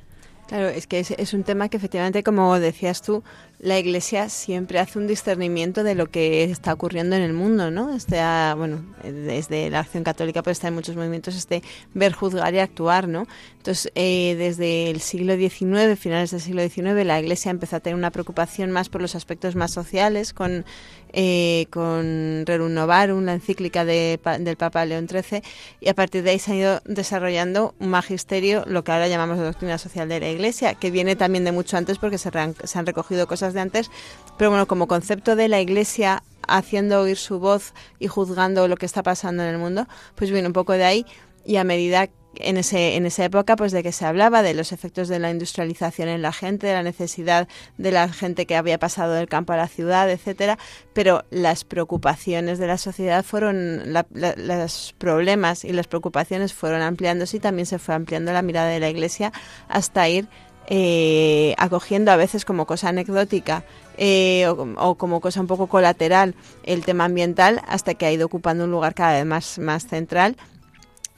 Claro, 0.48 0.68
es 0.68 0.86
que 0.86 1.00
es, 1.00 1.34
un 1.34 1.44
tema 1.44 1.70
que 1.70 1.78
efectivamente, 1.78 2.24
como 2.24 2.60
decías 2.60 3.02
tú, 3.02 3.24
la 3.62 3.78
Iglesia 3.78 4.28
siempre 4.30 4.80
hace 4.80 4.98
un 4.98 5.06
discernimiento 5.06 5.84
de 5.84 5.94
lo 5.94 6.10
que 6.10 6.44
está 6.46 6.74
ocurriendo 6.74 7.16
en 7.16 7.22
el 7.22 7.34
mundo, 7.34 7.70
¿no? 7.70 7.94
Este, 7.94 8.20
ah, 8.20 8.56
bueno, 8.58 8.84
desde 9.04 9.70
la 9.70 9.82
acción 9.82 10.04
católica, 10.04 10.42
pues 10.42 10.58
está 10.58 10.70
en 10.70 10.74
muchos 10.74 10.96
movimientos 10.96 11.36
este 11.36 11.62
ver, 11.94 12.12
juzgar 12.14 12.54
y 12.56 12.60
actuar, 12.60 13.08
¿no? 13.08 13.28
Entonces, 13.58 13.92
eh, 13.94 14.36
desde 14.40 14.90
el 14.90 15.00
siglo 15.00 15.36
XIX, 15.36 15.96
finales 16.00 16.32
del 16.32 16.42
siglo 16.42 16.68
XIX, 16.68 17.06
la 17.06 17.20
Iglesia 17.20 17.52
empezó 17.52 17.76
a 17.76 17.80
tener 17.80 17.96
una 17.96 18.10
preocupación 18.10 18.72
más 18.72 18.90
por 18.90 19.00
los 19.00 19.14
aspectos 19.14 19.56
más 19.56 19.72
sociales, 19.72 20.34
con, 20.34 20.66
eh, 21.14 21.68
con 21.70 22.44
Rerum 22.48 22.74
Novarum, 22.74 23.24
la 23.26 23.34
encíclica 23.34 23.86
de, 23.86 24.20
del 24.40 24.58
Papa 24.58 24.84
León 24.86 25.08
XIII, 25.08 25.44
y 25.80 25.90
a 25.90 25.94
partir 25.94 26.24
de 26.24 26.32
ahí 26.32 26.40
se 26.40 26.54
ha 26.54 26.56
ido 26.56 26.82
desarrollando 26.86 27.76
un 27.78 27.90
magisterio, 27.90 28.64
lo 28.66 28.84
que 28.84 28.92
ahora 28.92 29.08
llamamos 29.08 29.38
la 29.38 29.44
doctrina 29.44 29.78
social 29.78 30.10
de 30.10 30.20
la 30.20 30.30
Iglesia, 30.30 30.74
que 30.74 30.90
viene 30.90 31.16
también 31.16 31.44
de 31.44 31.52
mucho 31.52 31.78
antes 31.78 32.00
porque 32.00 32.18
se 32.18 32.32
han 32.34 32.86
recogido 32.88 33.28
cosas 33.28 33.51
de 33.54 33.62
antes, 33.62 33.92
pero 34.38 34.50
bueno, 34.50 34.68
como 34.68 34.88
concepto 34.88 35.36
de 35.36 35.48
la 35.48 35.60
Iglesia 35.62 36.24
haciendo 36.48 37.02
oír 37.02 37.18
su 37.18 37.40
voz 37.40 37.74
y 38.00 38.08
juzgando 38.08 38.68
lo 38.68 38.76
que 38.78 38.86
está 38.86 39.04
pasando 39.04 39.44
en 39.44 39.50
el 39.50 39.58
mundo, 39.58 39.88
pues 40.16 40.32
viene 40.32 40.48
un 40.48 40.54
poco 40.54 40.74
de 40.74 40.84
ahí 40.84 41.06
y 41.46 41.58
a 41.58 41.64
medida 41.64 42.10
en, 42.36 42.56
ese, 42.58 42.96
en 42.96 43.06
esa 43.06 43.26
época 43.26 43.56
pues 43.58 43.72
de 43.74 43.84
que 43.84 43.92
se 43.92 44.06
hablaba 44.06 44.42
de 44.42 44.54
los 44.54 44.72
efectos 44.72 45.08
de 45.10 45.20
la 45.20 45.30
industrialización 45.32 46.08
en 46.08 46.22
la 46.22 46.32
gente, 46.32 46.66
de 46.66 46.74
la 46.74 46.82
necesidad 46.84 47.48
de 47.78 47.92
la 47.92 48.08
gente 48.10 48.46
que 48.46 48.56
había 48.56 48.80
pasado 48.80 49.14
del 49.14 49.28
campo 49.28 49.52
a 49.54 49.58
la 49.58 49.68
ciudad, 49.68 50.10
etcétera, 50.10 50.58
pero 50.94 51.26
las 51.30 51.64
preocupaciones 51.66 52.58
de 52.58 52.68
la 52.68 52.78
sociedad 52.78 53.24
fueron, 53.26 53.92
la- 53.94 54.08
la- 54.14 54.36
los 54.38 54.96
problemas 54.98 55.66
y 55.66 55.74
las 55.74 55.88
preocupaciones 55.88 56.54
fueron 56.54 56.82
ampliándose 56.82 57.38
y 57.38 57.40
también 57.42 57.66
se 57.66 57.80
fue 57.80 57.96
ampliando 57.96 58.32
la 58.34 58.42
mirada 58.42 58.70
de 58.70 58.80
la 58.80 58.90
Iglesia 58.90 59.34
hasta 59.68 60.08
ir 60.08 60.28
eh, 60.74 61.54
acogiendo 61.58 62.14
a 62.14 62.16
veces 62.16 62.46
como 62.46 62.66
cosa 62.66 62.88
anecdótica 62.88 63.66
eh, 63.98 64.48
o, 64.48 64.96
como 64.96 65.20
cosa 65.20 65.42
un 65.42 65.48
poco 65.48 65.68
colateral 65.68 66.34
el 66.64 66.86
tema 66.86 67.04
ambiental 67.04 67.62
hasta 67.68 67.94
que 67.94 68.06
ha 68.06 68.12
ido 68.14 68.26
ocupando 68.26 68.64
un 68.64 68.72
lugar 68.72 68.94
cada 68.94 69.16
vez 69.16 69.26
más, 69.26 69.60
más 69.60 69.86
central 69.86 70.38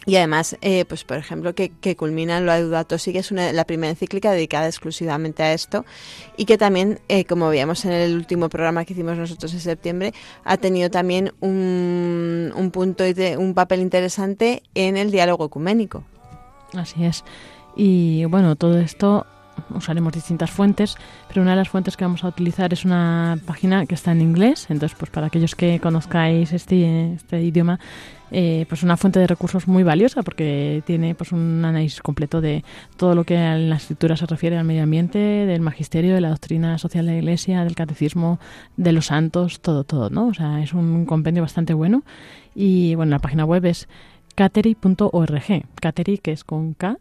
y 0.07 0.15
además, 0.15 0.57
eh, 0.61 0.85
pues 0.85 1.03
por 1.03 1.17
ejemplo, 1.17 1.53
que, 1.53 1.69
que 1.69 1.95
culmina 1.95 2.39
en 2.39 2.47
Laudato 2.47 2.97
Si, 2.97 3.13
que 3.13 3.19
es 3.19 3.29
una, 3.29 3.53
la 3.53 3.63
primera 3.65 3.91
encíclica 3.91 4.31
dedicada 4.31 4.65
exclusivamente 4.65 5.43
a 5.43 5.53
esto 5.53 5.85
y 6.35 6.45
que 6.45 6.57
también, 6.57 6.99
eh, 7.07 7.23
como 7.25 7.47
veíamos 7.47 7.85
en 7.85 7.91
el 7.91 8.15
último 8.15 8.49
programa 8.49 8.85
que 8.85 8.93
hicimos 8.93 9.17
nosotros 9.17 9.53
en 9.53 9.59
septiembre, 9.59 10.15
ha 10.43 10.57
tenido 10.57 10.89
también 10.89 11.31
un, 11.41 12.51
un 12.55 12.71
punto, 12.71 13.03
un 13.37 13.53
papel 13.53 13.81
interesante 13.81 14.63
en 14.73 14.97
el 14.97 15.11
diálogo 15.11 15.45
ecuménico. 15.45 16.03
Así 16.73 17.05
es. 17.05 17.23
Y 17.75 18.25
bueno, 18.25 18.55
todo 18.55 18.79
esto 18.79 19.27
usaremos 19.73 20.13
distintas 20.13 20.51
fuentes, 20.51 20.95
pero 21.27 21.41
una 21.41 21.51
de 21.51 21.57
las 21.57 21.69
fuentes 21.69 21.97
que 21.97 22.05
vamos 22.05 22.23
a 22.23 22.27
utilizar 22.27 22.73
es 22.73 22.85
una 22.85 23.37
página 23.45 23.85
que 23.85 23.95
está 23.95 24.11
en 24.11 24.21
inglés, 24.21 24.67
entonces 24.69 24.97
pues 24.97 25.11
para 25.11 25.27
aquellos 25.27 25.55
que 25.55 25.79
conozcáis 25.79 26.53
este, 26.53 27.13
este 27.13 27.41
idioma, 27.41 27.79
eh, 28.35 28.65
pues 28.67 28.81
una 28.81 28.97
fuente 28.97 29.19
de 29.19 29.27
recursos 29.27 29.67
muy 29.67 29.83
valiosa 29.83 30.23
porque 30.23 30.81
tiene 30.87 31.13
pues 31.13 31.31
un 31.31 31.63
análisis 31.63 32.01
completo 32.01 32.41
de 32.41 32.63
todo 32.97 33.13
lo 33.13 33.25
que 33.25 33.35
en 33.35 33.69
la 33.69 33.75
escritura 33.75 34.17
se 34.17 34.25
refiere 34.25 34.57
al 34.57 34.65
medio 34.65 34.83
ambiente, 34.83 35.19
del 35.19 35.61
magisterio, 35.61 36.15
de 36.15 36.21
la 36.21 36.29
doctrina 36.29 36.77
social 36.79 37.05
de 37.05 37.11
la 37.11 37.17
Iglesia, 37.19 37.63
del 37.63 37.75
catecismo, 37.75 38.39
de 38.75 38.91
los 38.91 39.07
santos, 39.07 39.61
todo, 39.61 39.83
todo, 39.83 40.09
¿no? 40.09 40.27
O 40.27 40.33
sea, 40.33 40.63
es 40.63 40.73
un 40.73 41.05
compendio 41.05 41.43
bastante 41.43 41.75
bueno. 41.75 42.03
Y 42.55 42.95
bueno, 42.95 43.11
la 43.11 43.19
página 43.19 43.45
web 43.45 43.65
es 43.65 43.87
cateri.org, 44.35 45.65
cateri 45.79 46.17
que 46.17 46.31
es 46.31 46.43
con 46.43 46.73
K 46.73 46.97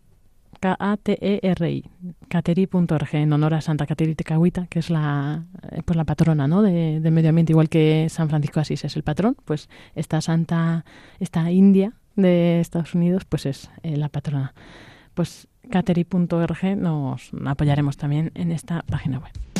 K-A-T-E-R-I, 0.62 1.90
cateri.org, 2.28 3.14
en 3.14 3.32
honor 3.32 3.54
a 3.54 3.60
Santa 3.60 3.84
Cateri 3.84 4.14
Tecahuita, 4.14 4.68
que 4.68 4.78
es 4.78 4.90
la, 4.90 5.44
eh, 5.72 5.82
pues 5.84 5.96
la 5.96 6.04
patrona 6.04 6.46
¿no? 6.46 6.62
de, 6.62 7.00
del 7.00 7.12
medio 7.12 7.30
ambiente, 7.30 7.52
igual 7.52 7.68
que 7.68 8.06
San 8.08 8.28
Francisco 8.28 8.60
Asís 8.60 8.84
es 8.84 8.94
el 8.94 9.02
patrón, 9.02 9.36
pues 9.44 9.68
esta 9.96 10.20
Santa, 10.20 10.84
esta 11.18 11.50
India 11.50 11.94
de 12.14 12.60
Estados 12.60 12.94
Unidos, 12.94 13.24
pues 13.24 13.44
es 13.46 13.70
eh, 13.82 13.96
la 13.96 14.08
patrona. 14.08 14.54
Pues 15.14 15.48
cateri.org 15.68 16.76
nos 16.76 17.32
apoyaremos 17.44 17.96
también 17.96 18.30
en 18.36 18.52
esta 18.52 18.82
página 18.82 19.18
web. 19.18 19.51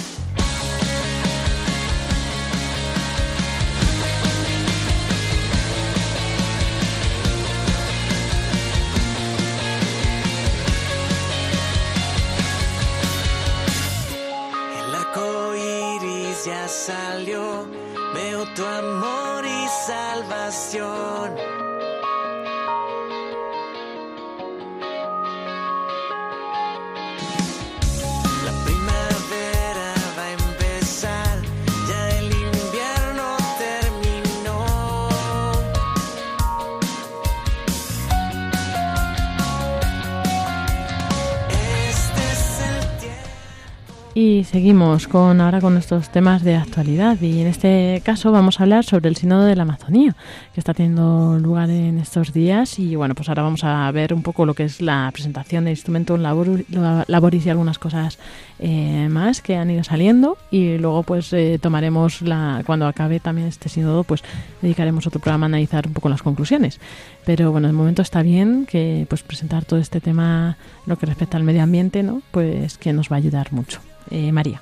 Salió, 16.86 17.64
veo 18.12 18.44
tu 18.54 18.64
amor 18.64 19.44
y 19.46 19.68
salvación. 19.86 21.61
Y 44.14 44.44
seguimos 44.44 45.08
con 45.08 45.40
ahora 45.40 45.62
con 45.62 45.72
nuestros 45.72 46.10
temas 46.10 46.44
de 46.44 46.54
actualidad. 46.54 47.18
Y 47.22 47.40
en 47.40 47.46
este 47.46 48.02
caso 48.04 48.30
vamos 48.30 48.60
a 48.60 48.64
hablar 48.64 48.84
sobre 48.84 49.08
el 49.08 49.16
Sínodo 49.16 49.44
de 49.44 49.56
la 49.56 49.62
Amazonía 49.62 50.14
que 50.52 50.60
está 50.60 50.74
teniendo 50.74 51.38
lugar 51.38 51.70
en 51.70 51.98
estos 51.98 52.34
días. 52.34 52.78
Y 52.78 52.94
bueno 52.94 53.14
pues 53.14 53.30
ahora 53.30 53.42
vamos 53.42 53.64
a 53.64 53.90
ver 53.90 54.12
un 54.12 54.22
poco 54.22 54.44
lo 54.44 54.52
que 54.52 54.64
es 54.64 54.82
la 54.82 55.08
presentación 55.14 55.64
del 55.64 55.72
instrumento 55.72 56.18
labor, 56.18 56.62
laboris 57.06 57.46
y 57.46 57.50
algunas 57.50 57.78
cosas 57.78 58.18
eh, 58.58 59.08
más 59.10 59.40
que 59.40 59.56
han 59.56 59.70
ido 59.70 59.82
saliendo. 59.82 60.36
Y 60.50 60.76
luego 60.76 61.04
pues 61.04 61.32
eh, 61.32 61.58
tomaremos 61.58 62.20
la 62.20 62.62
cuando 62.66 62.86
acabe 62.86 63.18
también 63.18 63.48
este 63.48 63.70
sínodo 63.70 64.04
pues 64.04 64.22
dedicaremos 64.60 65.06
otro 65.06 65.20
programa 65.20 65.46
a 65.46 65.48
analizar 65.48 65.86
un 65.86 65.94
poco 65.94 66.10
las 66.10 66.22
conclusiones. 66.22 66.80
Pero 67.24 67.50
bueno 67.50 67.66
de 67.66 67.72
momento 67.72 68.02
está 68.02 68.20
bien 68.20 68.66
que 68.66 69.06
pues 69.08 69.22
presentar 69.22 69.64
todo 69.64 69.80
este 69.80 70.02
tema 70.02 70.58
lo 70.84 70.98
que 70.98 71.06
respecta 71.06 71.38
al 71.38 71.44
medio 71.44 71.62
ambiente 71.62 72.02
no 72.02 72.20
pues 72.30 72.76
que 72.76 72.92
nos 72.92 73.10
va 73.10 73.16
a 73.16 73.18
ayudar 73.18 73.54
mucho 73.54 73.80
eh, 74.12 74.30
María. 74.32 74.60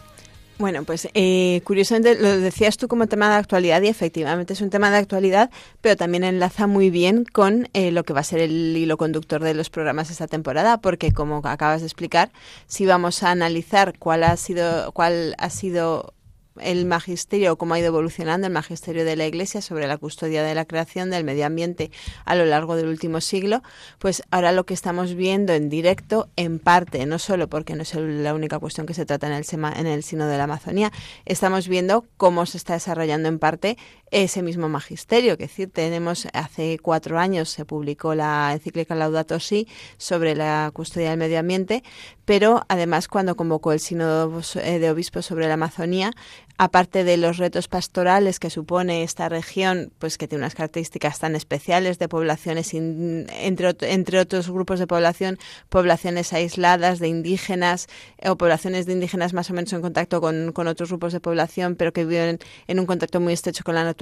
Bueno, 0.61 0.85
pues 0.85 1.09
eh, 1.15 1.63
curiosamente 1.65 2.21
lo 2.21 2.39
decías 2.39 2.77
tú 2.77 2.87
como 2.87 3.07
tema 3.07 3.31
de 3.31 3.37
actualidad 3.37 3.81
y 3.81 3.89
efectivamente 3.89 4.53
es 4.53 4.61
un 4.61 4.69
tema 4.69 4.91
de 4.91 4.99
actualidad, 4.99 5.51
pero 5.81 5.97
también 5.97 6.23
enlaza 6.23 6.67
muy 6.67 6.91
bien 6.91 7.25
con 7.25 7.71
eh, 7.73 7.91
lo 7.93 8.05
que 8.05 8.13
va 8.13 8.21
a 8.21 8.25
ser 8.25 8.41
el 8.41 8.77
hilo 8.77 8.99
conductor 8.99 9.43
de 9.43 9.55
los 9.55 9.71
programas 9.71 10.11
esta 10.11 10.29
temporada, 10.29 10.79
porque 10.83 11.13
como 11.13 11.39
acabas 11.39 11.81
de 11.81 11.87
explicar, 11.87 12.31
si 12.67 12.85
vamos 12.85 13.23
a 13.23 13.31
analizar 13.31 13.99
cuál 13.99 14.23
ha 14.23 14.37
sido 14.37 14.93
cuál 14.93 15.35
ha 15.39 15.49
sido 15.49 16.13
el 16.59 16.87
magisterio, 16.87 17.57
cómo 17.57 17.75
ha 17.75 17.79
ido 17.79 17.89
evolucionando 17.89 18.47
el 18.47 18.53
magisterio 18.53 19.05
de 19.05 19.17
la 19.17 19.27
Iglesia 19.27 19.63
sobre 19.63 19.87
la 19.87 19.97
custodia 19.97 20.43
de 20.43 20.55
la 20.55 20.65
creación 20.65 21.11
del 21.11 21.25
medio 21.25 21.47
ambiente 21.47 21.91
a 22.25 22.35
lo 22.35 22.45
largo 22.45 22.77
del 22.77 22.89
último 22.89 23.21
siglo, 23.21 23.63
pues 23.99 24.23
ahora 24.31 24.53
lo 24.53 24.65
que 24.65 24.75
estamos 24.75 25.15
viendo 25.15 25.53
en 25.53 25.69
directo, 25.69 26.29
en 26.37 26.59
parte, 26.59 27.07
no 27.07 27.19
solo 27.19 27.49
porque 27.49 27.75
no 27.75 27.83
es 27.83 27.95
la 27.95 28.35
única 28.35 28.59
cuestión 28.59 28.87
que 28.87 28.95
se 28.95 29.07
trata 29.07 29.27
en 29.27 29.33
el, 29.35 29.45
en 29.77 29.87
el 29.87 30.03
Sino 30.03 30.27
de 30.27 30.39
la 30.39 30.45
Amazonía, 30.45 30.91
estamos 31.25 31.69
viendo 31.69 32.05
cómo 32.17 32.47
se 32.47 32.59
está 32.59 32.75
desarrollando 32.75 33.29
en 33.29 33.39
parte 33.39 33.77
ese 34.11 34.43
mismo 34.43 34.69
magisterio. 34.69 35.37
Que 35.37 35.45
decir, 35.45 35.71
tenemos 35.71 36.27
hace 36.33 36.79
cuatro 36.81 37.19
años 37.19 37.49
se 37.49 37.65
publicó 37.65 38.15
la 38.15 38.53
encíclica 38.53 38.95
Laudato 38.95 39.41
Si 39.41 39.69
sobre 39.99 40.35
la 40.35 40.71
custodia 40.73 41.11
del 41.11 41.19
medio 41.19 41.39
ambiente, 41.39 41.83
pero 42.25 42.63
además 42.69 43.09
cuando 43.09 43.37
convocó 43.37 43.73
el 43.73 43.81
Sínodo 43.81 44.41
de 44.55 44.91
Obispos 44.91 45.27
sobre 45.27 45.49
la 45.49 45.55
Amazonía, 45.55 46.13
aparte 46.59 47.05
de 47.05 47.17
los 47.17 47.39
retos 47.39 47.69
pastorales 47.69 48.39
que 48.39 48.51
supone 48.51 49.03
esta 49.03 49.31
región, 49.31 49.93
pues 49.99 50.19
que 50.19 50.29
tiene 50.29 50.45
unas 50.45 50.55
características 50.55 51.19
tan 51.19 51.35
especiales 51.35 51.99
de 51.99 52.07
poblaciones, 52.07 52.75
entre, 52.75 53.75
entre 53.81 54.21
otros 54.21 54.51
grupos 54.51 54.79
de 54.79 54.87
población, 54.87 55.39
poblaciones 55.71 56.35
aisladas 56.35 56.99
de 56.99 57.09
indígenas 57.09 57.89
o 58.23 58.37
poblaciones 58.37 58.85
de 58.85 58.93
indígenas 58.93 59.33
más 59.33 59.49
o 59.51 59.55
menos 59.55 59.73
en 59.73 59.81
contacto 59.81 60.21
con, 60.21 60.53
con 60.53 60.69
otros 60.69 60.91
grupos 60.91 61.15
de 61.15 61.21
población, 61.21 61.77
pero 61.77 61.95
que 61.95 62.05
viven 62.05 62.39
en 62.69 62.79
un 62.79 62.85
contacto 62.85 63.21
muy 63.21 63.33
estrecho 63.33 63.65
con 63.65 63.75
la 63.75 63.85
naturaleza, 63.85 64.00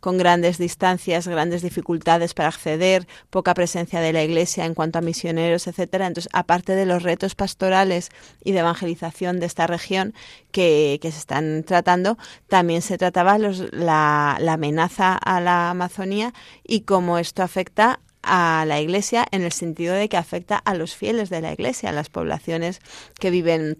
con 0.00 0.18
grandes 0.18 0.58
distancias, 0.58 1.28
grandes 1.28 1.62
dificultades 1.62 2.34
para 2.34 2.48
acceder, 2.48 3.06
poca 3.30 3.54
presencia 3.54 4.00
de 4.00 4.12
la 4.12 4.22
Iglesia 4.22 4.64
en 4.64 4.74
cuanto 4.74 4.98
a 4.98 5.02
misioneros, 5.02 5.66
etcétera. 5.66 6.06
Entonces, 6.06 6.30
aparte 6.32 6.74
de 6.74 6.86
los 6.86 7.02
retos 7.02 7.34
pastorales 7.34 8.10
y 8.44 8.52
de 8.52 8.60
evangelización 8.60 9.40
de 9.40 9.46
esta 9.46 9.66
región 9.66 10.14
que, 10.50 10.98
que 11.00 11.12
se 11.12 11.18
están 11.18 11.64
tratando, 11.64 12.18
también 12.48 12.82
se 12.82 12.98
trataba 12.98 13.38
los, 13.38 13.72
la, 13.72 14.36
la 14.40 14.54
amenaza 14.54 15.14
a 15.14 15.40
la 15.40 15.70
Amazonía 15.70 16.32
y 16.64 16.80
cómo 16.82 17.18
esto 17.18 17.42
afecta 17.42 18.00
a 18.22 18.64
la 18.66 18.80
Iglesia 18.80 19.26
en 19.30 19.42
el 19.42 19.52
sentido 19.52 19.94
de 19.94 20.08
que 20.08 20.16
afecta 20.16 20.56
a 20.56 20.74
los 20.74 20.94
fieles 20.94 21.28
de 21.28 21.40
la 21.40 21.52
Iglesia, 21.52 21.88
a 21.88 21.92
las 21.92 22.08
poblaciones 22.08 22.80
que 23.18 23.30
viven 23.30 23.78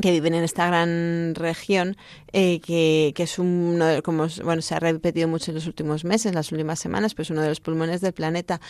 que 0.00 0.12
viven 0.12 0.34
en 0.34 0.44
esta 0.44 0.66
gran 0.66 1.34
región 1.34 1.96
eh, 2.32 2.60
que, 2.60 3.12
que, 3.16 3.22
es 3.24 3.38
uno 3.38 3.86
de, 3.86 4.02
como 4.02 4.26
bueno 4.44 4.62
se 4.62 4.74
ha 4.74 4.80
repetido 4.80 5.26
mucho 5.28 5.50
en 5.50 5.56
los 5.56 5.66
últimos 5.66 6.04
meses, 6.04 6.34
las 6.34 6.52
últimas 6.52 6.78
semanas, 6.78 7.14
pues 7.14 7.30
uno 7.30 7.42
de 7.42 7.48
los 7.48 7.60
pulmones 7.60 8.00
del 8.00 8.12
planeta. 8.12 8.60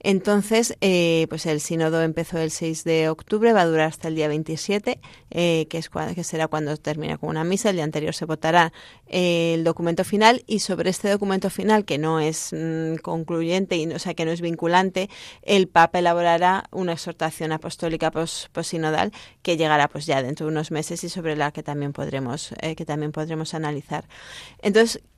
Entonces, 0.00 0.76
eh, 0.80 1.26
pues 1.28 1.44
el 1.46 1.60
sínodo 1.60 2.02
empezó 2.02 2.38
el 2.38 2.50
6 2.50 2.84
de 2.84 3.08
octubre, 3.08 3.52
va 3.52 3.62
a 3.62 3.66
durar 3.66 3.88
hasta 3.88 4.08
el 4.08 4.14
día 4.14 4.28
27, 4.28 5.00
eh, 5.30 5.66
que 5.68 5.78
es 5.78 5.90
que 5.90 6.24
será 6.24 6.46
cuando 6.46 6.76
termine 6.76 7.18
con 7.18 7.30
una 7.30 7.44
misa. 7.44 7.70
El 7.70 7.76
día 7.76 7.84
anterior 7.84 8.14
se 8.14 8.24
votará 8.24 8.72
el 9.08 9.64
documento 9.64 10.04
final 10.04 10.44
y 10.46 10.60
sobre 10.60 10.90
este 10.90 11.10
documento 11.10 11.50
final 11.50 11.84
que 11.84 11.98
no 11.98 12.20
es 12.20 12.52
mmm, 12.52 12.96
concluyente 12.96 13.76
y 13.76 13.86
o 13.88 13.98
sea 13.98 14.14
que 14.14 14.24
no 14.24 14.30
es 14.30 14.40
vinculante, 14.40 15.10
el 15.42 15.68
Papa 15.68 15.98
elaborará 15.98 16.64
una 16.70 16.92
exhortación 16.92 17.52
apostólica 17.52 18.10
pos, 18.10 18.48
posinodal 18.52 19.12
que 19.42 19.56
llegará 19.56 19.88
pues 19.88 20.06
ya 20.06 20.22
dentro 20.22 20.46
de 20.46 20.52
unos 20.52 20.70
meses 20.70 20.77
meses 20.78 21.02
y 21.02 21.08
sobre 21.08 21.34
la 21.34 21.50
que 21.50 21.62
también 21.70 21.92
podremos 21.92 22.38
eh, 22.60 22.76
que 22.76 22.84
también 22.84 23.10
podremos 23.10 23.52
analizar. 23.54 24.02
Entonces, 24.62 25.02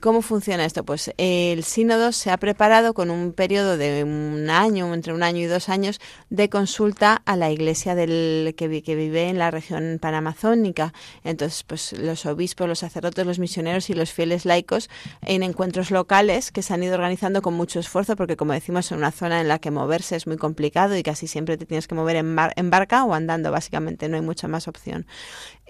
¿cómo 0.00 0.20
funciona 0.20 0.64
esto? 0.64 0.84
Pues 0.84 1.12
el 1.16 1.64
sínodo 1.64 2.12
se 2.12 2.30
ha 2.30 2.36
preparado 2.36 2.92
con 2.92 3.10
un 3.10 3.32
periodo 3.32 3.76
de 3.78 4.04
un 4.04 4.50
año, 4.50 4.92
entre 4.92 5.14
un 5.14 5.22
año 5.22 5.40
y 5.40 5.46
dos 5.46 5.68
años, 5.68 6.00
de 6.28 6.50
consulta 6.50 7.22
a 7.24 7.36
la 7.36 7.50
iglesia 7.50 7.94
del 7.94 8.54
que, 8.56 8.82
que 8.82 8.94
vive 8.94 9.28
en 9.28 9.38
la 9.38 9.50
región 9.50 9.98
panamazónica. 10.00 10.92
Entonces, 11.24 11.62
pues 11.62 11.92
los 11.94 12.26
obispos, 12.26 12.68
los 12.68 12.80
sacerdotes, 12.80 13.24
los 13.24 13.38
misioneros 13.38 13.88
y 13.90 13.94
los 13.94 14.12
fieles 14.12 14.44
laicos 14.44 14.90
en 15.22 15.42
encuentros 15.42 15.90
locales 15.90 16.52
que 16.52 16.62
se 16.62 16.74
han 16.74 16.82
ido 16.82 16.94
organizando 16.94 17.40
con 17.40 17.54
mucho 17.54 17.80
esfuerzo, 17.80 18.16
porque 18.16 18.36
como 18.36 18.52
decimos, 18.52 18.92
en 18.92 18.98
una 18.98 19.12
zona 19.12 19.40
en 19.40 19.48
la 19.48 19.58
que 19.58 19.70
moverse 19.70 20.16
es 20.16 20.26
muy 20.26 20.36
complicado 20.36 20.96
y 20.96 21.02
casi 21.02 21.26
siempre 21.26 21.56
te 21.56 21.64
tienes 21.64 21.88
que 21.88 21.94
mover 21.94 22.16
en, 22.16 22.36
bar 22.36 22.52
en 22.56 22.68
barca 22.70 23.04
o 23.04 23.14
andando, 23.14 23.50
básicamente, 23.50 24.08
no 24.08 24.16
hay 24.16 24.22
mucha 24.22 24.46
más 24.48 24.68
opción 24.68 25.06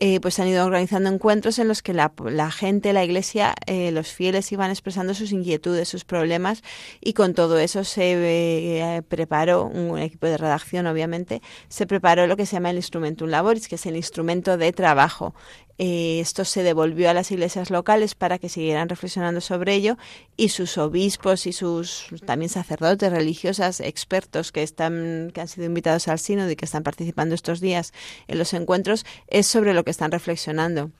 eh, 0.04 0.18
pues 0.20 0.34
se 0.34 0.42
han 0.42 0.48
ido 0.48 0.64
organizando 0.64 1.10
encuentros 1.10 1.60
en 1.60 1.68
los 1.68 1.80
que 1.80 1.94
la, 1.94 2.12
la 2.24 2.50
gente, 2.50 2.92
la 2.92 3.04
iglesia, 3.04 3.51
eh, 3.66 3.90
los 3.92 4.08
fieles 4.08 4.50
iban 4.52 4.70
expresando 4.70 5.14
sus 5.14 5.32
inquietudes, 5.32 5.88
sus 5.88 6.04
problemas 6.04 6.62
y 7.00 7.12
con 7.12 7.34
todo 7.34 7.58
eso 7.58 7.84
se 7.84 8.12
eh, 8.14 9.02
preparó 9.02 9.64
un 9.64 9.98
equipo 9.98 10.26
de 10.26 10.38
redacción, 10.38 10.86
obviamente, 10.86 11.42
se 11.68 11.86
preparó 11.86 12.26
lo 12.26 12.36
que 12.36 12.46
se 12.46 12.56
llama 12.56 12.70
el 12.70 12.76
instrumentum 12.76 13.28
laboris, 13.28 13.68
que 13.68 13.76
es 13.76 13.86
el 13.86 13.96
instrumento 13.96 14.56
de 14.56 14.72
trabajo. 14.72 15.34
Eh, 15.78 16.20
esto 16.20 16.44
se 16.44 16.62
devolvió 16.62 17.10
a 17.10 17.14
las 17.14 17.30
iglesias 17.30 17.70
locales 17.70 18.14
para 18.14 18.38
que 18.38 18.48
siguieran 18.48 18.88
reflexionando 18.88 19.40
sobre 19.40 19.74
ello 19.74 19.96
y 20.36 20.50
sus 20.50 20.78
obispos 20.78 21.46
y 21.46 21.52
sus 21.52 22.06
también 22.26 22.50
sacerdotes, 22.50 23.10
religiosas, 23.10 23.80
expertos 23.80 24.52
que 24.52 24.62
están 24.62 25.30
que 25.34 25.40
han 25.40 25.48
sido 25.48 25.66
invitados 25.66 26.08
al 26.08 26.18
sínodo 26.18 26.50
y 26.50 26.56
que 26.56 26.66
están 26.66 26.82
participando 26.82 27.34
estos 27.34 27.60
días 27.60 27.92
en 28.28 28.38
los 28.38 28.52
encuentros 28.54 29.04
es 29.28 29.46
sobre 29.46 29.74
lo 29.74 29.82
que 29.82 29.90
están 29.90 30.12
reflexionando. 30.12 30.90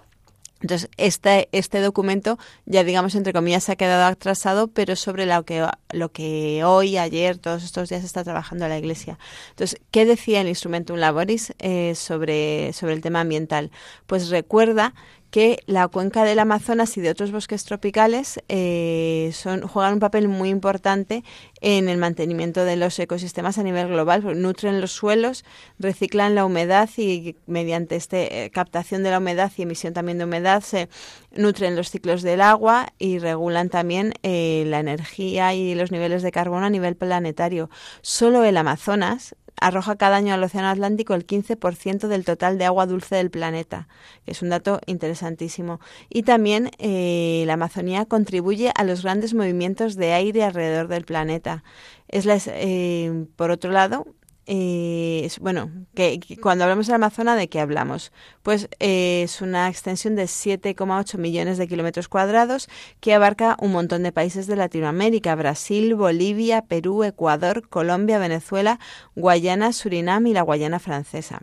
Entonces, 0.63 0.89
este, 0.97 1.49
este 1.53 1.81
documento 1.81 2.39
ya, 2.65 2.85
digamos, 2.85 3.15
entre 3.15 3.33
comillas, 3.33 3.65
se 3.65 3.73
ha 3.73 3.77
quedado 3.77 4.05
atrasado, 4.05 4.69
pero 4.69 4.97
sobre 4.97 5.27
lo 5.27 5.45
que, 5.45 5.67
lo 5.91 6.11
que 6.11 6.63
hoy, 6.65 6.97
ayer, 6.97 7.39
todos 7.39 7.65
estos 7.65 7.89
días 7.89 8.05
está 8.05 8.25
trabajando 8.25 8.67
la 8.69 8.79
Iglesia. 8.79 9.19
Entonces, 9.51 9.81
¿qué 9.91 10.07
decía 10.07 10.41
el 10.41 10.49
Instrumentum 10.49 10.97
Laboris 10.97 11.53
eh, 11.59 11.95
sobre, 11.95 12.73
sobre 12.73 12.95
el 12.95 13.01
tema 13.01 13.21
ambiental? 13.21 13.71
Pues 14.07 14.31
recuerda 14.31 14.95
que 15.33 15.63
la 15.65 15.89
cuenca 15.89 16.25
del 16.25 16.39
Amazonas 16.39 16.95
y 16.99 17.01
de 17.01 17.09
otros 17.09 17.33
bosques 17.33 17.65
tropicales 17.65 18.39
eh, 18.51 19.31
son, 19.33 19.67
juegan 19.67 19.95
un 19.95 19.99
papel 19.99 20.29
muy 20.29 20.51
importante 20.51 21.25
en 21.63 21.89
el 21.89 21.97
mantenimiento 21.97 22.67
de 22.67 22.77
los 22.77 22.99
ecosistemas 22.99 23.57
a 23.57 23.63
nivel 23.63 23.89
global, 23.89 24.41
nutren 24.41 24.83
los 24.83 24.93
suelos, 24.93 25.45
reciclan 25.79 26.35
la 26.35 26.45
humedad 26.45 26.91
y 26.99 27.37
mediante 27.47 27.97
este 27.97 28.51
captación 28.53 29.03
de 29.03 29.11
la 29.11 29.19
humedad 29.19 29.51
y 29.57 29.63
emisión 29.63 29.95
también 29.95 30.19
de 30.19 30.25
humedad 30.25 30.61
se 30.61 30.91
nutren 31.35 31.77
los 31.77 31.91
ciclos 31.91 32.21
del 32.21 32.43
agua 32.43 32.93
y 32.99 33.19
regulan 33.19 33.71
también 33.71 34.13
eh, 34.23 34.65
la 34.67 34.81
energía 34.81 35.55
y 35.55 35.75
los 35.75 35.91
niveles 35.91 36.23
de 36.23 36.31
carbono 36.31 36.67
a 36.67 36.71
nivel 36.71 36.95
planetario. 36.95 37.71
Solo 38.03 38.45
el 38.45 38.59
Amazonas 38.59 39.35
arroja 39.61 39.97
cada 39.97 40.17
año 40.17 40.35
al 40.35 40.43
Océano 40.43 40.69
Atlántico 40.69 41.15
el 41.15 41.27
15% 41.27 42.09
del 42.09 42.25
total 42.25 42.59
de 42.59 42.65
agua 42.65 42.87
dulce 42.87 43.17
del 43.17 43.31
planeta, 43.31 43.89
que 44.25 44.33
es 44.33 44.43
un 44.43 44.51
dato 44.51 44.81
interesantísimo. 44.87 45.81
Y 46.09 46.23
también 46.25 46.71
eh, 46.79 47.45
la 47.47 47.55
Amazonía 47.55 48.05
contribuye 48.07 48.73
a 48.75 48.85
los 48.85 49.03
grandes 49.03 49.35
movimientos 49.35 49.97
de 49.97 50.13
aire 50.13 50.45
alrededor 50.45 50.89
del 50.89 51.05
planeta. 51.05 51.63
Es 52.09 52.27
la, 52.27 52.39
eh, 52.47 53.27
por 53.37 53.51
otro 53.51 53.71
lado, 53.71 54.07
eh, 54.47 55.29
bueno, 55.41 55.71
que, 55.95 56.19
cuando 56.41 56.65
hablamos 56.65 56.87
del 56.87 56.97
Amazonas, 56.97 57.39
¿de 57.39 57.49
qué 57.49 57.61
hablamos? 57.61 58.13
Pues 58.43 58.69
eh, 58.81 59.23
es 59.23 59.41
una 59.41 59.69
extensión 59.69 60.17
de 60.17 60.25
7,8 60.25 61.17
millones 61.19 61.59
de 61.59 61.69
kilómetros 61.69 62.09
cuadrados 62.09 62.69
que 63.01 63.15
abarca 63.15 63.57
un 63.61 63.73
montón 63.73 64.03
de 64.03 64.11
países 64.11 64.49
de 64.49 64.57
Latinoamérica, 64.57 65.35
Brasil, 65.37 65.95
Bolivia, 65.95 66.63
Perú, 66.63 67.05
Ecuador, 67.05 67.69
Colombia, 67.69 68.19
Venezuela, 68.19 68.81
Guayana, 69.15 69.73
Surinam 69.73 70.27
y 70.27 70.33
la 70.33 70.43
Guayana 70.43 70.81
francesa. 70.81 71.41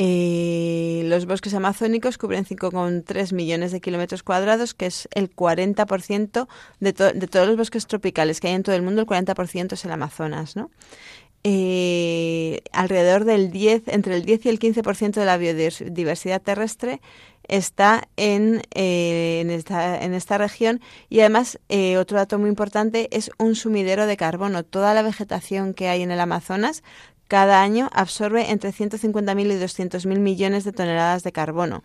Eh, 0.00 1.02
los 1.06 1.26
bosques 1.26 1.54
amazónicos 1.54 2.18
cubren 2.18 2.44
5,3 2.44 3.32
millones 3.34 3.72
de 3.72 3.80
kilómetros 3.80 4.22
cuadrados, 4.22 4.72
que 4.72 4.86
es 4.86 5.08
el 5.12 5.34
40% 5.34 6.46
de, 6.78 6.92
de 6.92 7.26
todos 7.26 7.48
los 7.48 7.56
bosques 7.56 7.88
tropicales 7.88 8.38
que 8.40 8.46
hay 8.46 8.54
en 8.54 8.62
todo 8.62 8.76
el 8.76 8.82
mundo, 8.82 9.00
el 9.00 9.08
40% 9.08 9.72
es 9.72 9.84
el 9.84 9.90
Amazonas, 9.90 10.54
¿no? 10.54 10.70
Eh, 11.44 12.62
alrededor 12.72 13.24
del 13.24 13.50
10, 13.50 13.88
entre 13.88 14.16
el 14.16 14.24
10 14.24 14.46
y 14.46 14.48
el 14.48 14.58
15% 14.58 15.12
de 15.12 15.24
la 15.24 15.36
biodiversidad 15.36 16.42
terrestre 16.42 17.00
está 17.44 18.08
en, 18.16 18.62
eh, 18.74 19.40
en, 19.40 19.50
esta, 19.50 20.02
en 20.02 20.14
esta 20.14 20.36
región 20.36 20.80
y 21.08 21.20
además 21.20 21.58
eh, 21.68 21.96
otro 21.96 22.18
dato 22.18 22.38
muy 22.38 22.48
importante 22.48 23.08
es 23.16 23.30
un 23.38 23.54
sumidero 23.54 24.06
de 24.06 24.16
carbono. 24.16 24.64
Toda 24.64 24.94
la 24.94 25.02
vegetación 25.02 25.74
que 25.74 25.88
hay 25.88 26.02
en 26.02 26.10
el 26.10 26.20
Amazonas 26.20 26.82
cada 27.28 27.62
año 27.62 27.88
absorbe 27.92 28.50
entre 28.50 28.70
150.000 28.70 29.46
y 29.46 29.62
200.000 29.62 30.18
millones 30.18 30.64
de 30.64 30.72
toneladas 30.72 31.22
de 31.22 31.32
carbono 31.32 31.82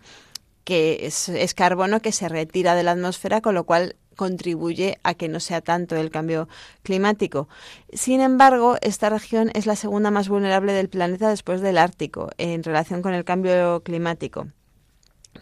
que 0.64 1.04
es, 1.06 1.28
es, 1.28 1.52
carbono 1.52 2.00
que 2.00 2.10
se 2.10 2.26
retira 2.26 2.74
de 2.74 2.82
la 2.82 2.92
atmósfera, 2.92 3.42
con 3.42 3.54
lo 3.54 3.64
cual 3.64 3.96
contribuye 4.14 4.98
a 5.02 5.14
que 5.14 5.28
no 5.28 5.40
sea 5.40 5.60
tanto 5.60 5.96
el 5.96 6.10
cambio 6.10 6.48
climático. 6.82 7.48
Sin 7.92 8.20
embargo, 8.20 8.76
esta 8.80 9.10
región 9.10 9.50
es 9.54 9.66
la 9.66 9.76
segunda 9.76 10.10
más 10.10 10.28
vulnerable 10.28 10.72
del 10.72 10.88
planeta 10.88 11.28
después 11.28 11.60
del 11.60 11.78
Ártico 11.78 12.30
en 12.38 12.62
relación 12.62 13.02
con 13.02 13.14
el 13.14 13.24
cambio 13.24 13.82
climático. 13.82 14.48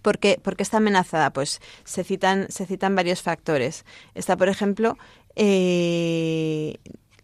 ¿Por 0.01 0.19
qué, 0.19 0.41
¿Por 0.43 0.57
qué 0.57 0.63
está 0.63 0.79
amenazada? 0.79 1.33
Pues 1.33 1.61
se 1.85 2.03
citan, 2.05 2.47
se 2.49 2.67
citan 2.67 2.97
varios 2.97 3.23
factores. 3.23 3.85
Está, 4.15 4.37
por 4.37 4.49
ejemplo, 4.49 4.97
eh, 5.37 6.79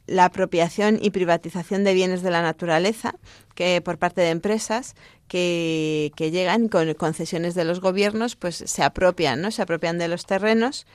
la 0.06 0.26
apropiación 0.26 0.98
y 1.00 1.10
privatización 1.10 1.84
de 1.84 1.94
bienes 1.94 2.22
de 2.22 2.30
la 2.30 2.42
naturaleza 2.42 3.14
que 3.54 3.80
por 3.80 3.98
parte 3.98 4.20
de 4.22 4.30
empresas 4.30 4.94
que, 5.28 6.12
que 6.16 6.30
llegan 6.30 6.68
con 6.68 6.92
concesiones 6.94 7.54
de 7.54 7.64
los 7.64 7.80
gobiernos, 7.80 8.34
pues 8.34 8.56
se 8.56 8.82
apropian, 8.82 9.42
¿no? 9.42 9.50
Se 9.50 9.62
apropian 9.62 9.98
de 9.98 10.08
los 10.08 10.24
terrenos. 10.26 10.86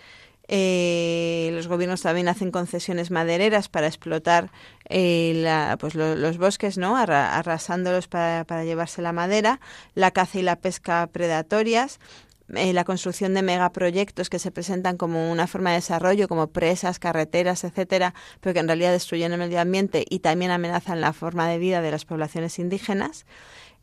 Eh, 0.56 1.50
los 1.52 1.68
gobiernos 1.68 2.04
también 2.04 2.28
hacen 2.28 2.52
concesiones 2.52 3.10
madereras 3.10 3.70
para 3.70 3.88
explotar 3.88 4.52
eh, 4.88 5.32
la, 5.38 5.78
pues 5.80 5.96
lo, 5.96 6.16
los 6.16 6.38
bosques, 6.38 6.78
¿no? 6.78 6.96
Arra, 6.96 7.39
arrasándolos 7.39 8.08
para, 8.08 8.44
para 8.44 8.63
llevarse 8.63 9.02
la 9.02 9.13
madera, 9.13 9.60
la 9.96 10.12
caza 10.12 10.38
y 10.38 10.44
la 10.44 10.58
pesca 10.58 11.10
predatorias, 11.12 12.00
eh, 12.54 12.72
la 12.72 12.84
construcción 12.84 13.34
de 13.34 13.42
megaproyectos 13.42 14.30
que 14.30 14.38
se 14.38 14.52
presentan 14.52 14.96
como 14.96 15.32
una 15.32 15.48
forma 15.48 15.72
de 15.72 15.78
desarrollo, 15.78 16.28
como 16.28 16.46
presas, 16.52 17.00
carreteras, 17.00 17.63
etcétera, 17.63 18.13
pero 18.39 18.54
que 18.54 18.60
en 18.60 18.68
realidad 18.68 18.92
destruyen 18.92 19.32
el 19.32 19.39
medio 19.39 19.60
ambiente 19.60 20.06
y 20.08 20.20
también 20.20 20.52
amenazan 20.52 21.02
la 21.02 21.13
forma 21.13 21.48
de 21.48 21.58
vida 21.58 21.82
de 21.82 21.89
las 21.89 22.06
poblaciones 22.06 22.60
indígenas. 22.60 23.26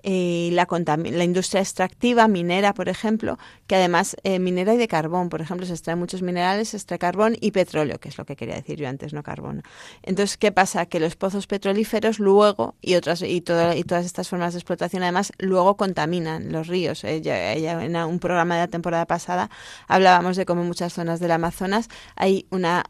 La, 0.02 0.66
la, 0.70 1.24
industria 1.24 1.60
extractiva 1.60 2.28
minera, 2.28 2.74
por 2.74 2.88
ejemplo, 2.88 3.38
que 3.66 3.76
además 3.76 4.16
eh, 4.22 4.38
minera 4.38 4.74
y 4.74 4.76
de 4.76 4.88
carbón, 4.88 5.28
por 5.28 5.40
ejemplo, 5.40 5.66
se 5.66 5.72
extraen 5.72 5.98
muchos 5.98 6.22
minerales, 6.22 6.70
se 6.70 6.76
extrae 6.76 6.98
carbón 6.98 7.36
y 7.40 7.50
petróleo, 7.50 7.98
que 7.98 8.08
es 8.08 8.18
lo 8.18 8.24
que 8.24 8.36
quería 8.36 8.54
decir 8.54 8.78
yo 8.78 8.88
antes, 8.88 9.12
no 9.12 9.22
carbón. 9.22 9.62
Entonces, 10.02 10.36
¿qué 10.36 10.52
pasa? 10.52 10.86
Que 10.86 11.00
los 11.00 11.16
pozos 11.16 11.46
petrolíferos 11.46 12.18
luego, 12.18 12.74
y 12.80 12.94
otras 12.94 13.22
y, 13.22 13.40
todo, 13.40 13.74
y 13.74 13.84
todas 13.84 14.06
estas 14.06 14.28
formas 14.28 14.54
de 14.54 14.60
explotación, 14.60 15.02
además, 15.02 15.32
luego 15.38 15.76
contaminan 15.76 16.52
los 16.52 16.66
ríos. 16.66 17.04
Eh, 17.04 17.20
ya, 17.20 17.54
ya 17.54 17.82
en 17.82 17.96
un 17.96 18.18
programa 18.18 18.54
de 18.54 18.62
la 18.62 18.68
temporada 18.68 19.06
pasada 19.06 19.50
hablábamos 19.88 20.36
de 20.36 20.46
cómo 20.46 20.62
en 20.62 20.68
muchas 20.68 20.92
zonas 20.92 21.20
del 21.20 21.32
Amazonas 21.32 21.88
hay 22.16 22.46
una 22.50 22.84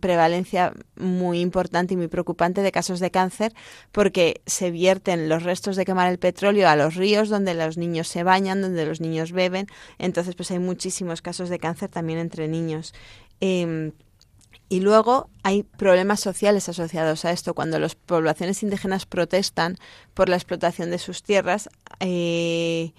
prevalencia 0.00 0.72
muy 0.96 1.40
importante 1.40 1.94
y 1.94 1.96
muy 1.96 2.08
preocupante 2.08 2.62
de 2.62 2.72
casos 2.72 3.00
de 3.00 3.10
cáncer 3.10 3.54
porque 3.92 4.42
se 4.46 4.70
vierten 4.70 5.28
los 5.28 5.42
restos 5.42 5.76
de 5.76 5.84
quemar 5.84 6.10
el 6.10 6.18
petróleo 6.18 6.68
a 6.68 6.76
los 6.76 6.94
ríos 6.94 7.28
donde 7.28 7.54
los 7.54 7.76
niños 7.76 8.08
se 8.08 8.22
bañan, 8.22 8.62
donde 8.62 8.86
los 8.86 9.00
niños 9.00 9.32
beben. 9.32 9.66
Entonces, 9.98 10.34
pues 10.34 10.50
hay 10.50 10.58
muchísimos 10.58 11.22
casos 11.22 11.48
de 11.48 11.58
cáncer 11.58 11.88
también 11.88 12.18
entre 12.18 12.48
niños. 12.48 12.94
Eh, 13.40 13.92
y 14.72 14.78
luego 14.78 15.28
hay 15.42 15.64
problemas 15.64 16.20
sociales 16.20 16.68
asociados 16.68 17.24
a 17.24 17.32
esto. 17.32 17.54
Cuando 17.54 17.80
las 17.80 17.96
poblaciones 17.96 18.62
indígenas 18.62 19.04
protestan 19.04 19.76
por 20.14 20.28
la 20.28 20.36
explotación 20.36 20.92
de 20.92 20.98
sus 20.98 21.24
tierras, 21.24 21.68
eh, 21.98 22.92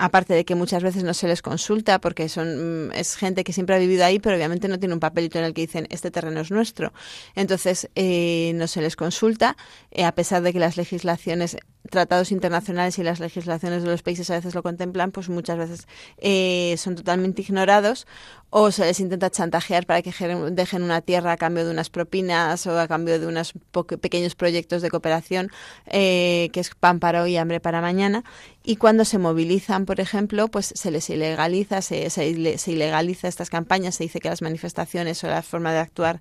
aparte 0.00 0.34
de 0.34 0.44
que 0.44 0.54
muchas 0.54 0.82
veces 0.82 1.04
no 1.04 1.14
se 1.14 1.28
les 1.28 1.42
consulta 1.42 2.00
porque 2.00 2.28
son 2.28 2.90
es 2.94 3.16
gente 3.16 3.44
que 3.44 3.52
siempre 3.52 3.76
ha 3.76 3.78
vivido 3.78 4.04
ahí 4.04 4.18
pero 4.18 4.36
obviamente 4.36 4.66
no 4.66 4.78
tiene 4.78 4.94
un 4.94 5.00
papelito 5.00 5.38
en 5.38 5.44
el 5.44 5.54
que 5.54 5.62
dicen 5.62 5.86
este 5.90 6.10
terreno 6.10 6.40
es 6.40 6.50
nuestro 6.50 6.92
entonces 7.34 7.88
eh, 7.94 8.52
no 8.54 8.66
se 8.66 8.80
les 8.80 8.96
consulta 8.96 9.56
eh, 9.90 10.04
a 10.04 10.12
pesar 10.12 10.42
de 10.42 10.52
que 10.52 10.58
las 10.58 10.76
legislaciones 10.76 11.58
tratados 11.88 12.30
internacionales 12.30 12.98
y 12.98 13.02
las 13.02 13.20
legislaciones 13.20 13.82
de 13.82 13.90
los 13.90 14.02
países 14.02 14.28
a 14.30 14.34
veces 14.34 14.54
lo 14.54 14.62
contemplan 14.62 15.12
pues 15.12 15.28
muchas 15.28 15.56
veces 15.56 15.86
eh, 16.18 16.74
son 16.78 16.94
totalmente 16.94 17.42
ignorados 17.42 18.06
o 18.50 18.70
se 18.72 18.84
les 18.84 18.98
intenta 19.00 19.30
chantajear 19.30 19.86
para 19.86 20.02
que 20.02 20.12
dejen 20.50 20.82
una 20.82 21.00
tierra 21.00 21.32
a 21.32 21.36
cambio 21.36 21.64
de 21.64 21.70
unas 21.70 21.88
propinas 21.88 22.66
o 22.66 22.78
a 22.78 22.88
cambio 22.88 23.18
de 23.18 23.26
unos 23.26 23.54
pequeños 24.00 24.34
proyectos 24.34 24.82
de 24.82 24.90
cooperación 24.90 25.50
eh, 25.86 26.50
que 26.52 26.60
es 26.60 26.74
pan 26.74 26.98
para 26.98 27.22
hoy 27.22 27.32
y 27.32 27.36
hambre 27.36 27.60
para 27.60 27.80
mañana. 27.80 28.24
Y 28.62 28.76
cuando 28.76 29.04
se 29.04 29.18
movilizan 29.18 29.86
por 29.86 30.00
ejemplo 30.00 30.48
pues 30.48 30.72
se 30.76 30.90
les 30.90 31.08
ilegaliza 31.10 31.80
se, 31.80 32.10
se, 32.10 32.58
se 32.58 32.72
ilegaliza 32.72 33.28
estas 33.28 33.50
campañas 33.50 33.94
se 33.94 34.04
dice 34.04 34.20
que 34.20 34.28
las 34.28 34.42
manifestaciones 34.42 35.22
o 35.24 35.28
la 35.28 35.42
forma 35.42 35.72
de 35.72 35.78
actuar 35.78 36.20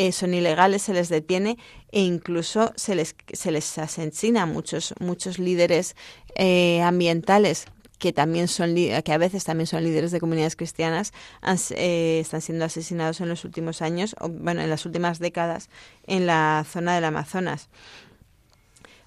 eh, 0.00 0.12
son 0.12 0.32
ilegales 0.32 0.80
se 0.80 0.94
les 0.94 1.10
detiene 1.10 1.58
e 1.92 2.00
incluso 2.00 2.72
se 2.74 2.94
les 2.94 3.14
se 3.34 3.50
les 3.50 3.76
asesina 3.76 4.44
a 4.44 4.46
muchos 4.46 4.94
muchos 4.98 5.38
líderes 5.38 5.94
eh, 6.36 6.80
ambientales 6.80 7.66
que 7.98 8.14
también 8.14 8.48
son 8.48 8.74
que 8.74 9.12
a 9.12 9.18
veces 9.18 9.44
también 9.44 9.66
son 9.66 9.84
líderes 9.84 10.10
de 10.10 10.18
comunidades 10.18 10.56
cristianas 10.56 11.12
eh, 11.76 12.18
están 12.18 12.40
siendo 12.40 12.64
asesinados 12.64 13.20
en 13.20 13.28
los 13.28 13.44
últimos 13.44 13.82
años 13.82 14.16
o 14.18 14.30
bueno 14.30 14.62
en 14.62 14.70
las 14.70 14.86
últimas 14.86 15.18
décadas 15.18 15.68
en 16.06 16.26
la 16.26 16.64
zona 16.66 16.94
del 16.94 17.04
Amazonas. 17.04 17.68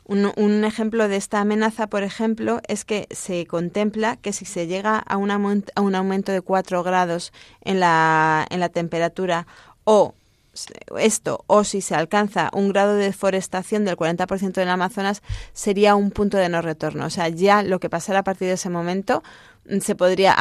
Un, 0.06 0.66
ejemplo 0.66 1.08
de 1.08 1.16
esta 1.16 1.40
amenaza, 1.40 1.88
por 1.88 2.04
ejemplo, 2.04 2.60
es 2.68 2.84
que 2.84 3.08
se 3.10 3.48
contempla 3.48 4.18
que 4.18 4.34
si 4.34 4.44
se 4.44 4.68
llega 4.68 5.00
a 5.00 5.16
un, 5.16 5.32
a 5.32 5.82
un 5.82 5.96
aumento 5.96 6.34
de 6.34 6.42
4 6.42 6.84
grados 6.84 7.32
en 7.62 7.80
la, 7.80 8.46
en 8.50 8.60
la 8.60 8.68
temperatura 8.68 9.48
o 9.86 10.14
esto 10.98 11.44
o 11.48 11.63
si 11.63 11.82
se 11.82 11.96
alcanza 11.96 12.50
un 12.54 12.70
grado 12.70 12.96
de 12.96 13.06
deforestación 13.06 13.86
del 13.86 13.98
40% 13.98 14.54
del 14.54 14.70
Amazonas 14.70 15.22
sería 15.54 15.96
un 15.96 16.12
punto 16.12 16.38
de 16.38 16.50
no 16.50 16.62
retorno. 16.62 17.06
O 17.06 17.10
sea, 17.10 17.30
ya 17.30 17.63
lo 17.63 17.80
que 17.80 17.89
pasara 17.89 18.20
a 18.20 18.24
partir 18.24 18.48
de 18.48 18.56
ese 18.56 18.70
momento 18.70 19.24
se 19.82 19.95
podría, 19.95 20.36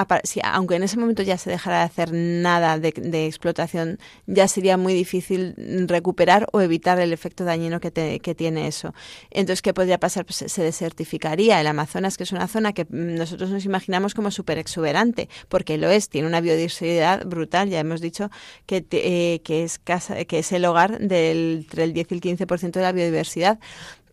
aunque 0.45 0.77
en 0.77 0.83
ese 0.83 0.99
momento 0.99 1.23
ya 1.23 1.39
se 1.39 1.51
dejara 1.51 1.79
de 1.79 1.85
hacer 1.85 2.11
nada 2.13 2.79
de, 2.79 3.27
explotación, 3.27 3.99
ya 4.27 4.49
sería 4.49 4.77
muy 4.77 4.95
difícil 4.95 5.55
recuperar 5.89 6.49
o 6.53 6.61
evitar 6.61 6.99
el 6.99 7.13
efecto 7.13 7.45
dañino 7.45 7.81
que, 7.81 7.91
te, 7.91 8.19
tiene 8.35 8.67
eso. 8.67 8.95
Entonces, 9.31 9.63
¿qué 9.63 9.73
podría 9.73 9.99
pasar? 9.99 10.25
Pues 10.25 10.45
se 10.47 10.63
desertificaría. 10.63 11.61
El 11.61 11.67
Amazonas, 11.67 12.17
que 12.17 12.25
es 12.25 12.33
una 12.33 12.49
zona 12.49 12.73
que 12.73 12.87
nosotros 12.91 13.51
nos 13.51 13.65
imaginamos 13.65 14.15
como 14.15 14.31
súper 14.31 14.59
exuberante, 14.59 15.29
porque 15.49 15.79
lo 15.79 15.89
es, 15.91 16.09
tiene 16.09 16.27
una 16.27 16.41
biodiversidad 16.41 17.25
brutal. 17.27 17.69
Ya 17.69 17.81
hemos 17.81 18.01
dicho 18.01 18.31
que, 18.67 18.85
eh, 18.91 19.41
que, 19.45 19.65
es, 19.65 19.79
casa, 19.79 20.25
que 20.25 20.41
es 20.41 20.53
el 20.53 20.65
hogar 20.65 20.99
del 20.99 21.63
entre 21.63 21.85
el 21.85 21.93
10 21.93 22.07
y 22.11 22.15
el 22.15 22.21
15% 22.21 22.73
de 22.73 22.83
la 22.83 22.93
biodiversidad 22.93 23.59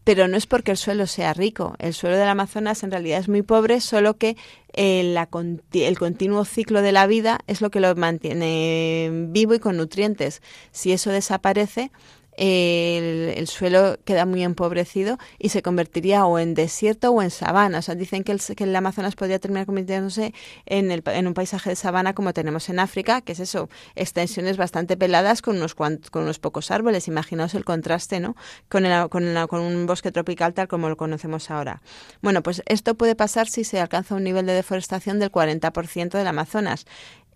pero 0.10 0.28
no 0.28 0.38
es 0.38 0.48
porque 0.48 0.72
el 0.72 0.78
suelo 0.78 1.06
sea 1.06 1.36
rico. 1.36 1.76
El 1.78 1.94
suelo 1.94 2.18
del 2.18 2.28
Amazonas 2.28 2.82
en 2.82 2.90
realidad 2.90 3.20
es 3.20 3.30
muy 3.30 3.44
pobre, 3.44 3.80
solo 3.80 4.18
que 4.18 4.38
eh, 4.74 5.04
la 5.04 5.30
conti- 5.30 5.84
el 5.84 6.00
continuo 6.00 6.46
ciclo 6.46 6.82
de 6.82 6.92
la 6.92 7.06
vida 7.06 7.42
es 7.46 7.62
lo 7.62 7.70
que 7.70 7.80
lo 7.80 7.94
mantiene 7.96 9.12
vivo 9.30 9.54
y 9.54 9.60
con 9.60 9.78
nutrientes. 9.78 10.42
Si 10.72 10.94
eso 10.94 11.12
desaparece, 11.12 11.92
el, 12.40 13.34
el 13.38 13.48
suelo 13.48 13.98
queda 14.06 14.26
muy 14.26 14.44
empobrecido 14.44 15.18
y 15.38 15.50
se 15.50 15.62
convertiría 15.62 16.26
o 16.26 16.40
en 16.40 16.54
desierto 16.54 17.12
o 17.12 17.22
en 17.22 17.32
sabana. 17.32 17.80
O 17.80 17.82
sea, 17.82 17.96
dicen 17.96 18.24
que 18.24 18.32
el, 18.32 18.40
que 18.56 18.64
el 18.64 18.76
Amazonas 18.76 19.16
podría 19.16 19.40
terminar 19.40 19.66
convirtiéndose 19.66 20.34
en, 20.66 20.92
el, 20.92 21.04
en 21.06 21.28
un 21.28 21.34
paisaje 21.34 21.70
de 21.72 21.76
sabana 21.76 22.14
como 22.14 22.34
tenemos 22.34 22.70
en 22.70 22.80
África, 22.80 23.22
que 23.22 23.34
es 23.34 23.40
eso, 23.40 23.70
extensiones 23.96 24.56
bastante 24.58 24.96
peladas 24.96 25.42
con 25.42 25.58
unos, 25.58 25.76
con 25.76 26.00
unos 26.14 26.40
pocos 26.40 26.72
árboles. 26.72 27.08
Imaginaos 27.10 27.54
el 27.56 27.66
contraste, 27.66 28.20
¿no? 28.20 28.36
Con, 28.70 28.86
el, 28.86 29.10
con, 29.10 29.26
el- 29.28 29.48
con 29.48 29.60
un 29.62 29.86
bosque 29.86 30.12
tropical 30.12 30.54
tal 30.54 30.68
como 30.70 30.88
lo 30.90 30.96
conocemos 30.98 31.52
ahora. 31.52 31.82
Bueno, 32.22 32.42
pues 32.42 32.62
esto 32.68 32.96
puede 32.96 33.16
pasar 33.16 33.48
si 33.50 33.64
se 33.66 33.80
alcanza 33.82 34.16
un 34.16 34.24
nivel 34.24 34.46
de 34.46 34.54
deforestación 34.54 35.20
del 35.20 35.30
40% 35.32 36.18
del 36.18 36.28
Amazonas. 36.28 36.86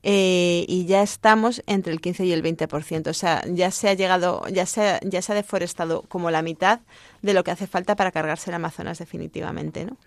Eh, 0.03 0.65
y 0.67 0.85
ya 0.85 1.01
estamos 1.01 1.63
entre 1.65 1.93
el 1.93 2.01
15 2.01 2.25
y 2.25 2.33
el 2.33 2.43
20%. 2.43 3.09
O 3.09 3.13
sea, 3.13 3.41
ya 3.47 3.71
se 3.71 3.89
ha 3.89 3.93
llegado, 3.93 4.43
ya 4.49 4.65
se 4.65 4.89
ha, 4.89 4.99
ya 5.01 5.21
se 5.21 5.31
ha 5.31 5.35
deforestado 5.35 6.03
como 6.03 6.29
la 6.29 6.41
mitad 6.41 6.81
de 7.21 7.33
lo 7.33 7.43
que 7.43 7.51
hace 7.51 7.67
falta 7.67 7.95
para 7.95 8.11
cargarse 8.11 8.49
el 8.49 8.55
Amazonas 8.55 8.99
definitivamente, 8.99 9.85
¿no? 9.85 9.97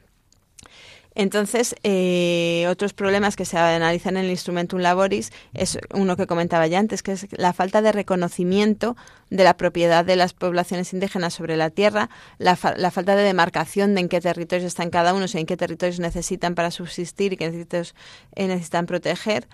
Entonces, 1.18 1.74
eh, 1.82 2.66
otros 2.68 2.92
problemas 2.92 3.36
que 3.36 3.46
se 3.46 3.56
analizan 3.56 4.18
en 4.18 4.26
el 4.26 4.30
Instrumentum 4.30 4.80
Laboris 4.80 5.32
es 5.54 5.78
uno 5.94 6.14
que 6.14 6.26
comentaba 6.26 6.66
ya 6.66 6.78
antes, 6.78 7.02
que 7.02 7.12
es 7.12 7.26
la 7.32 7.54
falta 7.54 7.80
de 7.80 7.90
reconocimiento 7.90 8.96
de 9.30 9.42
la 9.42 9.56
propiedad 9.56 10.04
de 10.04 10.14
las 10.14 10.34
poblaciones 10.34 10.92
indígenas 10.92 11.32
sobre 11.32 11.56
la 11.56 11.70
tierra, 11.70 12.10
la, 12.36 12.54
fa- 12.54 12.76
la 12.76 12.90
falta 12.90 13.16
de 13.16 13.22
demarcación 13.22 13.94
de 13.94 14.02
en 14.02 14.08
qué 14.10 14.20
territorios 14.20 14.66
están 14.66 14.90
cada 14.90 15.14
uno, 15.14 15.24
o 15.24 15.28
sea, 15.28 15.40
en 15.40 15.46
qué 15.46 15.56
territorios 15.56 16.00
necesitan 16.00 16.54
para 16.54 16.70
subsistir 16.70 17.32
y 17.32 17.36
qué 17.38 17.50
territorios 17.50 17.94
eh, 18.34 18.46
necesitan 18.46 18.84
proteger, 18.84 19.48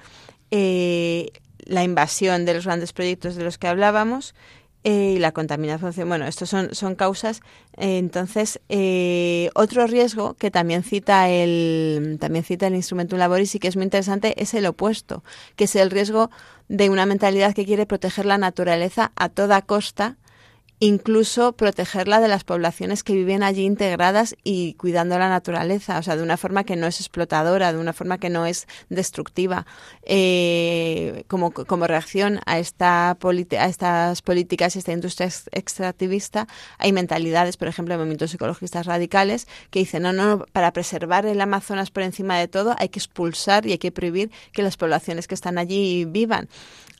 eh, 0.50 1.30
la 1.64 1.84
invasión 1.84 2.44
de 2.44 2.54
los 2.54 2.64
grandes 2.66 2.92
proyectos 2.92 3.36
de 3.36 3.44
los 3.44 3.56
que 3.56 3.68
hablábamos, 3.68 4.34
eh, 4.84 5.14
y 5.16 5.18
la 5.18 5.32
contaminación. 5.32 6.08
Bueno, 6.08 6.26
estos 6.26 6.48
son, 6.48 6.74
son 6.74 6.96
causas. 6.96 7.40
Eh, 7.76 7.98
entonces, 7.98 8.60
eh, 8.68 9.50
otro 9.54 9.86
riesgo 9.86 10.34
que 10.34 10.50
también 10.50 10.82
cita 10.82 11.28
el 11.28 12.18
también 12.20 12.44
cita 12.44 12.66
el 12.66 12.74
Instrumentum 12.74 13.18
Laboris 13.18 13.54
y 13.54 13.58
que 13.60 13.68
es 13.68 13.76
muy 13.76 13.84
interesante 13.84 14.40
es 14.42 14.54
el 14.54 14.66
opuesto, 14.66 15.22
que 15.54 15.64
es 15.64 15.76
el 15.76 15.90
riesgo 15.90 16.30
de 16.68 16.90
una 16.90 17.06
mentalidad 17.06 17.54
que 17.54 17.64
quiere 17.64 17.86
proteger 17.86 18.26
la 18.26 18.38
naturaleza 18.38 19.12
a 19.14 19.28
toda 19.28 19.62
costa 19.62 20.16
incluso 20.84 21.52
protegerla 21.52 22.20
de 22.20 22.26
las 22.26 22.42
poblaciones 22.42 23.04
que 23.04 23.12
viven 23.12 23.44
allí 23.44 23.62
integradas 23.62 24.34
y 24.42 24.74
cuidando 24.74 25.16
la 25.16 25.28
naturaleza, 25.28 25.96
o 25.96 26.02
sea, 26.02 26.16
de 26.16 26.24
una 26.24 26.36
forma 26.36 26.64
que 26.64 26.74
no 26.74 26.88
es 26.88 26.98
explotadora, 26.98 27.72
de 27.72 27.78
una 27.78 27.92
forma 27.92 28.18
que 28.18 28.30
no 28.30 28.46
es 28.46 28.66
destructiva. 28.88 29.64
Eh, 30.02 31.22
como, 31.28 31.52
como 31.52 31.86
reacción 31.86 32.40
a, 32.46 32.58
esta 32.58 33.10
a 33.12 33.66
estas 33.66 34.22
políticas 34.22 34.74
y 34.74 34.80
esta 34.80 34.90
industria 34.90 35.28
ex- 35.28 35.48
extractivista, 35.52 36.48
hay 36.78 36.92
mentalidades, 36.92 37.56
por 37.56 37.68
ejemplo, 37.68 37.94
de 37.94 37.98
movimientos 37.98 38.34
ecologistas 38.34 38.86
radicales, 38.86 39.46
que 39.70 39.78
dicen, 39.78 40.02
no, 40.02 40.12
no, 40.12 40.46
para 40.52 40.72
preservar 40.72 41.26
el 41.26 41.40
Amazonas 41.40 41.92
por 41.92 42.02
encima 42.02 42.36
de 42.40 42.48
todo 42.48 42.74
hay 42.76 42.88
que 42.88 42.98
expulsar 42.98 43.66
y 43.66 43.70
hay 43.70 43.78
que 43.78 43.92
prohibir 43.92 44.32
que 44.52 44.64
las 44.64 44.76
poblaciones 44.76 45.28
que 45.28 45.36
están 45.36 45.58
allí 45.58 46.06
vivan. 46.06 46.48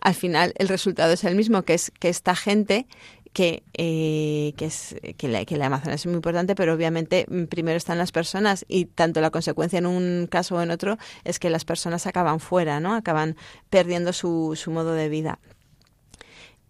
Al 0.01 0.15
final, 0.15 0.53
el 0.57 0.69
resultado 0.69 1.13
es 1.13 1.25
el 1.25 1.35
mismo, 1.35 1.63
que 1.63 1.75
es 1.75 1.93
que 1.99 2.09
esta 2.09 2.35
gente 2.35 2.87
que, 3.33 3.63
eh, 3.75 4.53
que, 4.57 4.67
es, 4.67 4.97
que, 5.17 5.29
la, 5.29 5.45
que 5.45 5.57
la 5.57 5.67
Amazonas 5.67 6.01
es 6.01 6.07
muy 6.07 6.17
importante, 6.17 6.55
pero 6.55 6.75
obviamente 6.75 7.27
mm, 7.29 7.45
primero 7.45 7.77
están 7.77 7.99
las 7.99 8.13
personas 8.13 8.65
y 8.69 8.87
tanto 8.87 9.21
la 9.21 9.31
consecuencia 9.31 9.79
en 9.79 9.87
un 9.87 10.27
caso 10.31 10.57
o 10.57 10.63
en 10.63 10.71
otro 10.71 10.99
es 11.25 11.39
que 11.39 11.51
las 11.51 11.65
personas 11.65 12.07
acaban 12.07 12.41
fuera, 12.41 12.81
¿no? 12.81 12.95
Acaban 12.95 13.37
perdiendo 13.71 14.13
su, 14.13 14.53
su 14.57 14.71
modo 14.71 14.93
de 14.93 15.09
vida. 15.09 15.39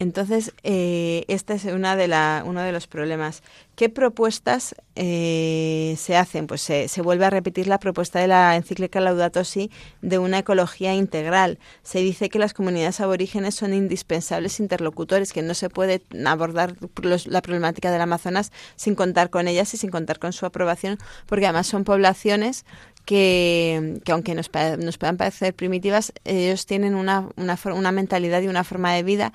Entonces, 0.02 0.52
eh, 0.64 1.24
este 1.28 1.54
es 1.54 1.64
una 1.66 1.94
de 1.94 2.08
la, 2.08 2.42
uno 2.44 2.60
de 2.60 2.72
los 2.72 2.88
problemas. 2.88 3.44
¿Qué 3.76 3.88
propuestas 3.88 4.74
eh, 4.96 5.94
se 5.96 6.16
hacen? 6.16 6.48
Pues 6.48 6.60
se, 6.60 6.88
se, 6.88 7.02
vuelve 7.02 7.24
a 7.24 7.30
repetir 7.30 7.68
la 7.68 7.78
propuesta 7.78 8.18
de 8.18 8.26
la 8.26 8.56
encíclica 8.56 9.00
Laudato 9.00 9.44
Si 9.44 9.70
de 10.00 10.18
una 10.18 10.40
ecología 10.40 10.92
integral. 10.92 11.60
Se 11.84 12.00
dice 12.00 12.30
que 12.30 12.40
las 12.40 12.52
comunidades 12.52 13.00
aborígenes 13.00 13.54
son 13.54 13.74
indispensables 13.74 14.58
interlocutores, 14.58 15.32
que 15.32 15.40
no 15.40 15.54
se 15.54 15.70
puede 15.70 16.02
abordar 16.26 16.74
los, 17.00 17.28
la 17.28 17.40
problemática 17.40 17.92
del 17.92 18.00
Amazonas 18.00 18.50
sin 18.74 18.96
contar 18.96 19.30
con 19.30 19.46
ellas 19.46 19.72
y 19.72 19.76
sin 19.76 19.90
contar 19.90 20.18
con 20.18 20.32
su 20.32 20.46
aprobación, 20.46 20.98
porque 21.26 21.46
además 21.46 21.68
son 21.68 21.84
poblaciones 21.84 22.64
que, 23.04 24.00
que 24.04 24.12
aunque 24.12 24.34
nos, 24.34 24.50
nos, 24.78 24.98
puedan 24.98 25.16
parecer 25.16 25.54
primitivas, 25.54 26.12
ellos 26.24 26.66
tienen 26.66 26.94
una, 26.94 27.28
una, 27.36 27.58
una 27.74 27.92
mentalidad 27.92 28.42
y 28.42 28.48
una 28.48 28.64
forma 28.64 28.94
de 28.94 29.02
vida 29.02 29.32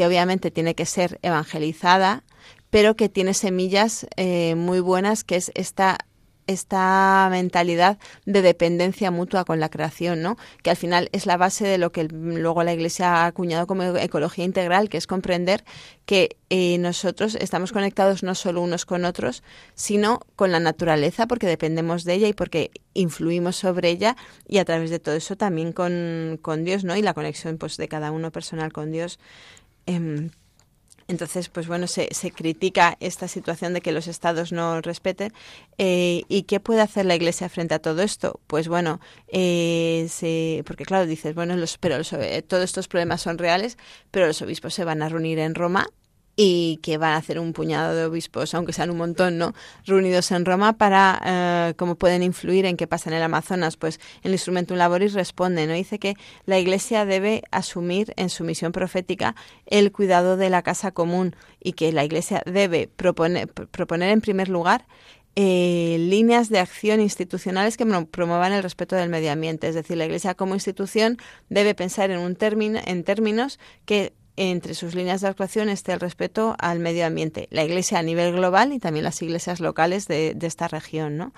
que 0.00 0.06
obviamente 0.06 0.50
tiene 0.50 0.74
que 0.74 0.86
ser 0.86 1.18
evangelizada, 1.20 2.24
pero 2.70 2.96
que 2.96 3.10
tiene 3.10 3.34
semillas 3.34 4.06
eh, 4.16 4.54
muy 4.54 4.80
buenas, 4.80 5.24
que 5.24 5.36
es 5.36 5.52
esta 5.54 5.98
esta 6.46 7.28
mentalidad 7.30 7.98
de 8.26 8.42
dependencia 8.42 9.12
mutua 9.12 9.44
con 9.44 9.60
la 9.60 9.68
creación, 9.68 10.20
¿no? 10.20 10.36
Que 10.64 10.70
al 10.70 10.76
final 10.76 11.08
es 11.12 11.26
la 11.26 11.36
base 11.36 11.64
de 11.64 11.78
lo 11.78 11.92
que 11.92 12.04
luego 12.04 12.64
la 12.64 12.72
Iglesia 12.72 13.14
ha 13.14 13.26
acuñado 13.26 13.68
como 13.68 13.84
ecología 13.84 14.44
integral, 14.44 14.88
que 14.88 14.96
es 14.96 15.06
comprender 15.06 15.64
que 16.06 16.36
eh, 16.48 16.78
nosotros 16.78 17.36
estamos 17.36 17.70
conectados 17.70 18.24
no 18.24 18.34
solo 18.34 18.62
unos 18.62 18.84
con 18.84 19.04
otros, 19.04 19.44
sino 19.74 20.20
con 20.34 20.50
la 20.50 20.58
naturaleza, 20.58 21.28
porque 21.28 21.46
dependemos 21.46 22.02
de 22.02 22.14
ella 22.14 22.26
y 22.26 22.32
porque 22.32 22.72
influimos 22.94 23.54
sobre 23.54 23.90
ella 23.90 24.16
y 24.48 24.58
a 24.58 24.64
través 24.64 24.90
de 24.90 24.98
todo 24.98 25.14
eso 25.14 25.36
también 25.36 25.72
con, 25.72 26.38
con 26.42 26.64
Dios, 26.64 26.82
¿no? 26.82 26.96
Y 26.96 27.02
la 27.02 27.14
conexión 27.14 27.58
pues 27.58 27.76
de 27.76 27.86
cada 27.86 28.10
uno 28.10 28.32
personal 28.32 28.72
con 28.72 28.90
Dios. 28.90 29.20
Eh, 29.90 30.30
entonces, 31.10 31.48
pues 31.48 31.66
bueno, 31.66 31.88
se, 31.88 32.08
se, 32.12 32.30
critica 32.30 32.96
esta 33.00 33.26
situación 33.26 33.74
de 33.74 33.80
que 33.80 33.90
los 33.90 34.06
estados 34.06 34.52
no 34.52 34.80
respeten. 34.80 35.32
Eh, 35.76 36.22
¿Y 36.28 36.44
qué 36.44 36.60
puede 36.60 36.82
hacer 36.82 37.04
la 37.04 37.16
Iglesia 37.16 37.48
frente 37.48 37.74
a 37.74 37.80
todo 37.80 38.00
esto? 38.02 38.38
Pues 38.46 38.68
bueno, 38.68 39.00
eh, 39.26 40.06
se, 40.08 40.62
porque 40.66 40.84
claro, 40.84 41.06
dices, 41.06 41.34
bueno, 41.34 41.56
los, 41.56 41.78
pero 41.78 41.98
los, 41.98 42.12
eh, 42.12 42.44
todos 42.46 42.62
estos 42.62 42.86
problemas 42.86 43.22
son 43.22 43.38
reales, 43.38 43.76
pero 44.12 44.28
los 44.28 44.40
obispos 44.40 44.72
se 44.72 44.84
van 44.84 45.02
a 45.02 45.08
reunir 45.08 45.40
en 45.40 45.56
Roma 45.56 45.88
y 46.36 46.78
que 46.82 46.96
van 46.96 47.12
a 47.12 47.16
hacer 47.16 47.38
un 47.38 47.52
puñado 47.52 47.94
de 47.94 48.04
obispos, 48.04 48.54
aunque 48.54 48.72
sean 48.72 48.90
un 48.90 48.96
montón, 48.96 49.36
¿no? 49.36 49.52
Reunidos 49.84 50.30
en 50.30 50.44
Roma 50.44 50.78
para 50.78 51.20
eh, 51.24 51.74
cómo 51.76 51.96
pueden 51.96 52.22
influir 52.22 52.64
en 52.64 52.76
qué 52.76 52.86
pasa 52.86 53.10
en 53.10 53.16
el 53.16 53.22
Amazonas. 53.22 53.76
Pues 53.76 54.00
el 54.22 54.32
Instrumentum 54.32 54.76
Laboris 54.76 55.12
responde, 55.12 55.66
¿no? 55.66 55.74
Dice 55.74 55.98
que 55.98 56.14
la 56.46 56.58
Iglesia 56.58 57.04
debe 57.04 57.42
asumir 57.50 58.14
en 58.16 58.30
su 58.30 58.44
misión 58.44 58.72
profética 58.72 59.34
el 59.66 59.92
cuidado 59.92 60.36
de 60.36 60.50
la 60.50 60.62
casa 60.62 60.92
común 60.92 61.36
y 61.60 61.72
que 61.72 61.92
la 61.92 62.04
Iglesia 62.04 62.42
debe 62.46 62.88
proponer, 62.88 63.48
proponer 63.48 64.10
en 64.10 64.20
primer 64.20 64.48
lugar 64.48 64.86
eh, 65.36 65.96
líneas 66.00 66.48
de 66.48 66.58
acción 66.58 67.00
institucionales 67.00 67.76
que 67.76 67.86
promuevan 68.10 68.52
el 68.52 68.62
respeto 68.62 68.96
del 68.96 69.10
medio 69.10 69.30
ambiente. 69.30 69.68
Es 69.68 69.74
decir, 69.74 69.96
la 69.96 70.04
Iglesia 70.04 70.34
como 70.34 70.54
institución 70.54 71.18
debe 71.48 71.74
pensar 71.74 72.10
en, 72.10 72.18
un 72.18 72.34
término, 72.34 72.80
en 72.84 73.04
términos 73.04 73.58
que 73.84 74.12
entre 74.36 74.74
sus 74.74 74.94
líneas 74.94 75.20
de 75.20 75.28
actuación 75.28 75.68
esté 75.68 75.92
el 75.92 76.00
respeto 76.00 76.56
al 76.58 76.78
medio 76.78 77.06
ambiente, 77.06 77.48
la 77.50 77.64
Iglesia 77.64 77.98
a 77.98 78.02
nivel 78.02 78.32
global 78.32 78.72
y 78.72 78.78
también 78.78 79.04
las 79.04 79.20
iglesias 79.22 79.60
locales 79.60 80.08
de, 80.08 80.36
esta 80.40 80.68
región. 80.68 81.16
¿no? 81.16 81.32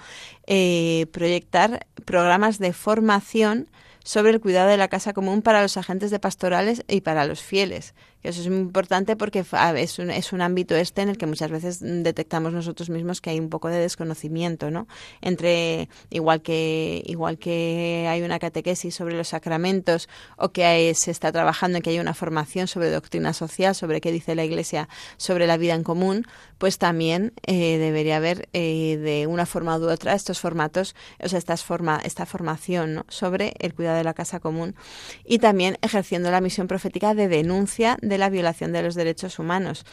Eh, 0.46 1.06
proyectar 1.12 1.86
programas 2.04 2.58
de 2.58 2.72
formación 2.72 3.68
sobre 4.04 4.32
el 4.32 4.40
cuidado 4.40 4.68
de 4.68 4.76
la 4.76 4.88
casa 4.88 5.12
común 5.12 5.42
para 5.42 5.62
los 5.62 5.76
agentes 5.76 6.10
de 6.10 6.18
pastorales 6.18 6.84
y 6.88 7.00
para 7.02 7.24
los 7.24 7.42
fieles. 7.42 7.94
Eso 8.22 8.40
es 8.40 8.48
muy 8.48 8.58
importante 8.58 9.16
porque 9.16 9.44
es 9.76 9.98
un, 9.98 10.10
es 10.10 10.32
un 10.32 10.42
ámbito 10.42 10.76
este 10.76 11.02
en 11.02 11.08
el 11.08 11.18
que 11.18 11.26
muchas 11.26 11.50
veces 11.50 11.80
detectamos 11.80 12.52
nosotros 12.52 12.88
mismos 12.88 13.20
que 13.20 13.30
hay 13.30 13.40
un 13.40 13.48
poco 13.48 13.68
de 13.68 13.78
desconocimiento, 13.78 14.70
¿no? 14.70 14.86
Entre 15.20 15.88
igual 16.10 16.42
que 16.42 17.02
igual 17.06 17.38
que 17.38 18.06
hay 18.08 18.22
una 18.22 18.38
catequesis 18.38 18.94
sobre 18.94 19.16
los 19.16 19.28
sacramentos 19.28 20.08
o 20.36 20.50
que 20.50 20.92
se 20.94 21.10
está 21.10 21.32
trabajando 21.32 21.78
en 21.78 21.82
que 21.82 21.90
hay 21.90 21.98
una 21.98 22.14
formación 22.14 22.68
sobre 22.68 22.90
doctrina 22.90 23.32
social, 23.32 23.74
sobre 23.74 24.00
qué 24.00 24.12
dice 24.12 24.34
la 24.34 24.44
Iglesia 24.44 24.88
sobre 25.16 25.46
la 25.46 25.56
vida 25.56 25.74
en 25.74 25.82
común, 25.82 26.26
pues 26.58 26.78
también 26.78 27.32
eh, 27.46 27.78
debería 27.78 28.18
haber 28.18 28.48
eh, 28.52 28.98
de 28.98 29.26
una 29.26 29.46
forma 29.46 29.78
u 29.78 29.88
otra 29.88 30.14
estos 30.14 30.38
formatos, 30.40 30.94
o 31.18 31.28
sea, 31.28 31.38
estas 31.38 31.64
forma, 31.64 32.00
esta 32.04 32.26
formación 32.26 33.04
sobre 33.08 33.54
el 33.58 33.74
cuidado 33.74 33.96
de 33.96 34.04
la 34.04 34.14
casa 34.14 34.38
común 34.40 34.74
y 35.24 35.38
también 35.38 35.78
ejerciendo 35.82 36.30
la 36.30 36.40
misión 36.40 36.68
profética 36.68 37.14
de 37.14 37.28
denuncia 37.28 37.96
de 38.00 38.11
la 38.18 38.30
violación 38.30 38.72
de 38.72 38.82
los 38.82 38.94
derechos 38.94 39.38
humanos. 39.38 39.84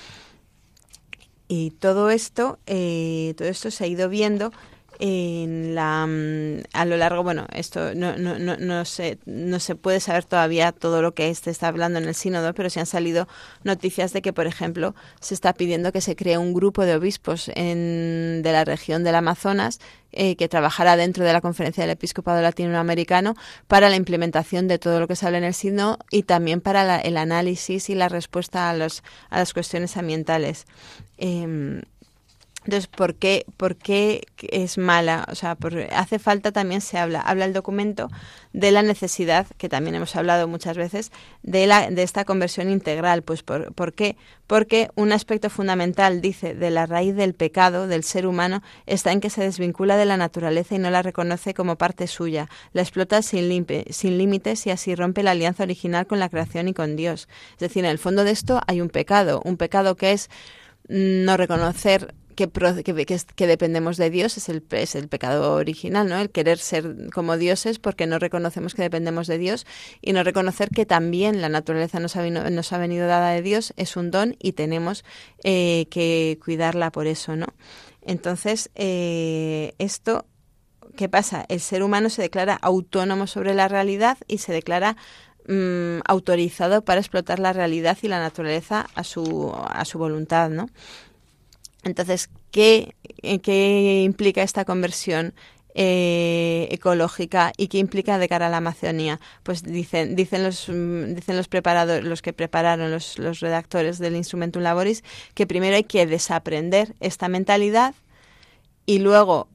Y 1.47 1.71
todo 1.71 2.10
esto, 2.12 2.60
eh, 2.67 3.34
todo 3.38 3.47
esto 3.47 3.71
se 3.71 3.84
ha 3.84 3.88
ido 3.88 4.08
viendo 4.10 4.51
en 5.01 5.75
la, 5.75 6.05
mm, 6.05 6.63
a 6.73 6.85
lo 6.85 6.97
largo, 6.97 7.23
bueno, 7.23 7.47
esto 7.53 7.95
no, 7.95 8.17
no, 8.17 8.38
no, 8.38 8.57
no, 8.57 8.83
se, 8.85 9.17
no 9.25 9.59
se 9.59 9.75
puede 9.75 10.01
saber 10.01 10.25
todavía 10.25 10.73
todo 10.73 11.01
lo 11.01 11.13
que 11.13 11.33
se 11.35 11.51
está 11.51 11.69
hablando 11.69 11.99
en 11.99 12.05
el 12.05 12.15
sínodo, 12.15 12.53
pero 12.53 12.69
sí 12.69 12.79
han 12.81 12.85
salido 12.85 13.27
noticias 13.63 14.12
de 14.12 14.21
que, 14.21 14.33
por 14.33 14.45
ejemplo, 14.45 14.95
se 15.21 15.33
está 15.33 15.53
pidiendo 15.53 15.93
que 15.93 16.01
se 16.01 16.17
cree 16.17 16.38
un 16.38 16.53
grupo 16.53 16.83
de 16.85 16.95
obispos 16.95 17.49
en, 17.55 18.41
de 18.43 18.51
la 18.51 18.65
región 18.65 19.03
del 19.05 19.15
Amazonas 19.15 19.79
eh, 20.12 20.35
que 20.35 20.49
trabajará 20.49 20.97
dentro 20.97 21.23
de 21.23 21.31
la 21.33 21.39
Conferencia 21.41 21.83
del 21.83 21.91
Episcopado 21.91 22.41
Latinoamericano 22.41 23.35
para 23.67 23.89
la 23.89 23.95
implementación 23.95 24.67
de 24.67 24.79
todo 24.79 24.99
lo 24.99 25.07
que 25.07 25.15
se 25.15 25.25
habla 25.25 25.38
en 25.38 25.43
el 25.45 25.53
sínodo 25.53 25.99
y 26.12 26.23
también 26.23 26.59
para 26.62 26.83
la- 26.83 26.99
el 26.99 27.15
análisis 27.17 27.89
y 27.89 27.95
la 27.95 28.09
respuesta 28.09 28.69
a, 28.69 28.73
los, 28.73 29.03
a 29.29 29.38
las 29.39 29.53
cuestiones 29.53 29.95
ambientales. 29.97 30.65
Em, 31.17 31.83
entonces, 32.65 32.88
¿por 32.88 33.15
qué, 33.15 33.45
¿por 33.58 33.76
qué 33.78 34.24
es 34.38 34.78
mala? 34.78 35.26
O 35.32 35.36
sea, 35.36 35.56
por- 35.56 35.78
hace 35.93 36.19
falta 36.19 36.52
también 36.52 36.82
se 36.82 36.98
habla, 36.98 37.22
habla 37.22 37.45
el 37.45 37.54
documento 37.54 38.10
de 38.54 38.72
la 38.72 38.82
necesidad, 38.82 39.48
que 39.58 39.69
también 39.69 39.95
hemos 39.95 40.15
hablado 40.15 40.48
muchas 40.48 40.76
veces, 40.76 41.12
de, 41.41 41.67
la, 41.67 41.89
de 41.89 42.04
esta 42.04 42.26
conversión 42.26 42.69
integral. 42.69 43.22
Pues, 43.24 43.43
¿por, 43.43 43.74
¿por 43.74 43.93
qué? 43.93 44.17
Porque 44.45 44.89
un 44.95 45.12
aspecto 45.13 45.50
fundamental, 45.50 46.22
dice, 46.22 46.54
de 46.54 46.69
la 46.69 46.86
raíz 46.86 47.15
del 47.15 47.34
pecado 47.34 47.88
del 47.88 48.04
ser 48.04 48.28
humano 48.28 48.62
está 48.88 49.12
en 49.12 49.22
que 49.22 49.30
se 49.30 49.41
desvincula 49.41 49.95
de 49.98 50.06
la 50.06 50.17
naturaleza 50.17 50.76
y 50.76 50.80
no 50.80 50.89
la 50.89 51.02
reconoce 51.02 51.54
como 51.54 51.78
parte 51.78 52.08
suya, 52.08 52.50
la 52.74 52.82
explota 52.82 53.22
sin, 53.22 53.50
limpe- 53.50 53.89
sin 53.91 54.17
límites 54.17 54.65
y 54.67 54.72
así 54.72 54.95
rompe 54.95 55.24
la 55.24 55.32
alianza 55.32 55.63
original 55.63 56.08
con 56.08 56.19
la 56.19 56.30
creación 56.30 56.67
y 56.67 56.74
con 56.74 56.95
Dios. 56.95 57.30
Es 57.54 57.60
decir, 57.60 57.86
en 57.86 57.91
el 57.91 58.00
fondo 58.00 58.24
de 58.24 58.32
esto 58.32 58.60
hay 58.67 58.82
un 58.82 58.89
pecado, 58.89 59.41
un 59.45 59.58
pecado 59.58 59.95
que 59.95 60.12
es 60.12 60.30
mm, 60.89 61.24
no 61.26 61.38
reconocer 61.38 62.13
que, 62.47 63.47
dependemos 63.47 63.97
de 63.97 64.10
Dios 64.10 64.38
es 64.38 64.49
el, 64.49 64.63
es 64.71 64.95
el 64.95 65.08
pecado 65.08 65.54
original, 65.56 66.08
¿no? 66.08 66.17
El 66.17 66.30
querer 66.30 66.58
ser 66.58 67.10
como 67.13 67.38
dioses 67.38 67.80
porque 67.80 68.08
no 68.08 68.19
reconocemos 68.19 68.73
que 68.73 68.82
dependemos 68.82 69.28
de 69.28 69.38
Dios 69.38 69.65
y 70.02 70.13
no 70.13 70.23
reconocer 70.23 70.69
que 70.69 70.86
también 70.86 71.41
la 71.41 71.49
naturaleza 71.49 71.99
nos 71.99 72.15
ha, 72.15 72.21
vino- 72.21 72.49
nos 72.49 72.71
ha 72.73 72.78
venido 72.78 73.08
dada 73.08 73.32
de 73.32 73.41
Dios, 73.41 73.73
es 73.78 73.97
un 73.97 74.12
don 74.12 74.36
y 74.39 74.54
tenemos 74.54 75.04
eh, 75.43 75.88
que 75.91 76.39
cuidarla 76.43 76.91
por 76.91 77.08
eso, 77.08 77.36
¿no? 77.36 77.47
Entonces, 78.02 78.69
eh, 78.75 79.73
esto, 79.78 80.25
¿qué 80.95 81.10
pasa? 81.10 81.45
El 81.49 81.60
ser 81.60 81.84
humano 81.84 82.10
se 82.10 82.21
declara 82.21 82.56
autónomo 82.62 83.28
sobre 83.28 83.54
la 83.54 83.67
realidad 83.67 84.17
y 84.28 84.39
se 84.39 84.54
declara 84.54 84.95
mm, 85.47 85.99
autorizado 86.06 86.84
para 86.84 87.02
explotar 87.02 87.39
la 87.39 87.54
realidad 87.54 87.97
y 88.02 88.08
la 88.08 88.19
naturaleza 88.19 88.88
a 88.95 89.04
su, 89.04 89.54
a 89.54 89.84
su 89.86 89.97
voluntad, 89.99 90.49
¿no? 90.49 90.69
Entonces, 91.83 92.29
¿qué, 92.51 92.95
eh, 93.21 93.39
qué 93.39 94.01
implica 94.03 94.43
esta 94.43 94.65
conversión 94.65 95.33
eh, 95.75 96.67
ecológica 96.71 97.53
y 97.55 97.67
qué 97.67 97.77
implica 97.77 98.17
de 98.17 98.27
cara 98.27 98.47
a 98.47 98.49
la 98.49 98.57
Amazonía? 98.57 99.19
Pues 99.43 99.63
dicen, 99.63 100.15
dicen 100.15 100.43
los 100.43 100.67
mm, 100.67 101.15
dicen 101.15 101.37
los 101.37 101.47
preparadores, 101.47 102.03
los 102.03 102.21
que 102.21 102.33
prepararon 102.33 102.91
los, 102.91 103.17
los 103.17 103.39
redactores 103.39 103.97
del 103.99 104.15
Instrumentum 104.15 104.61
Laboris, 104.63 105.03
que 105.33 105.47
primero 105.47 105.75
hay 105.75 105.85
que 105.85 106.05
desaprender 106.05 106.95
esta 106.99 107.29
mentalidad 107.29 107.95
y 108.85 108.99
luego 108.99 109.47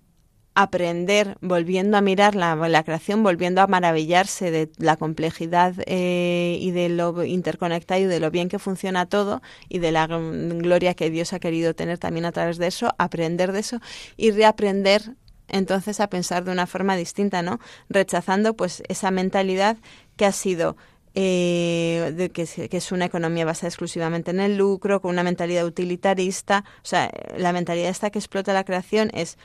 aprender 0.54 1.36
volviendo 1.40 1.96
a 1.96 2.00
mirar 2.00 2.36
la, 2.36 2.54
la 2.54 2.84
creación, 2.84 3.22
volviendo 3.22 3.60
a 3.60 3.66
maravillarse 3.66 4.50
de 4.50 4.70
la 4.78 4.96
complejidad 4.96 5.74
eh, 5.86 6.58
y 6.60 6.70
de 6.70 6.88
lo 6.88 7.24
interconectado 7.24 8.00
y 8.00 8.04
de 8.04 8.20
lo 8.20 8.30
bien 8.30 8.48
que 8.48 8.60
funciona 8.60 9.06
todo 9.06 9.42
y 9.68 9.80
de 9.80 9.90
la 9.90 10.06
gloria 10.06 10.94
que 10.94 11.10
Dios 11.10 11.32
ha 11.32 11.40
querido 11.40 11.74
tener 11.74 11.98
también 11.98 12.24
a 12.24 12.32
través 12.32 12.58
de 12.58 12.68
eso, 12.68 12.94
aprender 12.98 13.52
de 13.52 13.60
eso 13.60 13.80
y 14.16 14.30
reaprender 14.30 15.16
entonces 15.48 16.00
a 16.00 16.08
pensar 16.08 16.44
de 16.44 16.52
una 16.52 16.66
forma 16.66 16.96
distinta, 16.96 17.42
¿no? 17.42 17.58
Rechazando 17.88 18.54
pues 18.54 18.82
esa 18.88 19.10
mentalidad 19.10 19.76
que 20.16 20.24
ha 20.24 20.32
sido 20.32 20.76
eh, 21.16 22.30
que, 22.32 22.68
que 22.68 22.76
es 22.76 22.92
una 22.92 23.04
economía 23.04 23.44
basada 23.44 23.68
exclusivamente 23.68 24.30
en 24.30 24.40
el 24.40 24.56
lucro, 24.56 25.00
con 25.00 25.10
una 25.10 25.22
mentalidad 25.22 25.64
utilitarista, 25.64 26.64
o 26.78 26.86
sea, 26.86 27.10
la 27.36 27.52
mentalidad 27.52 27.90
esta 27.90 28.10
que 28.10 28.18
explota 28.18 28.52
la 28.52 28.64
creación 28.64 29.10
es 29.14 29.36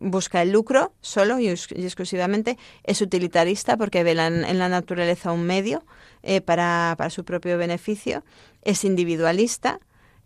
busca 0.00 0.42
el 0.42 0.50
lucro 0.50 0.92
solo 1.00 1.38
y, 1.38 1.48
ex- 1.48 1.68
y 1.70 1.84
exclusivamente, 1.84 2.58
es 2.84 3.00
utilitarista 3.00 3.76
porque 3.76 4.02
ve 4.02 4.14
la- 4.14 4.26
en 4.26 4.58
la 4.58 4.68
naturaleza 4.68 5.30
un 5.30 5.44
medio 5.44 5.84
eh, 6.22 6.40
para, 6.40 6.94
para 6.98 7.10
su 7.10 7.24
propio 7.24 7.56
beneficio, 7.58 8.24
es 8.62 8.84
individualista 8.84 9.78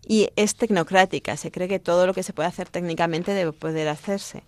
y 0.06 0.28
es 0.36 0.54
tecnocrática, 0.56 1.36
se 1.36 1.50
cree 1.50 1.68
que 1.68 1.78
todo 1.78 2.06
lo 2.06 2.14
que 2.14 2.22
se 2.22 2.32
puede 2.32 2.48
hacer 2.48 2.68
técnicamente 2.68 3.32
debe 3.32 3.52
poder 3.52 3.88
hacerse. 3.88 4.42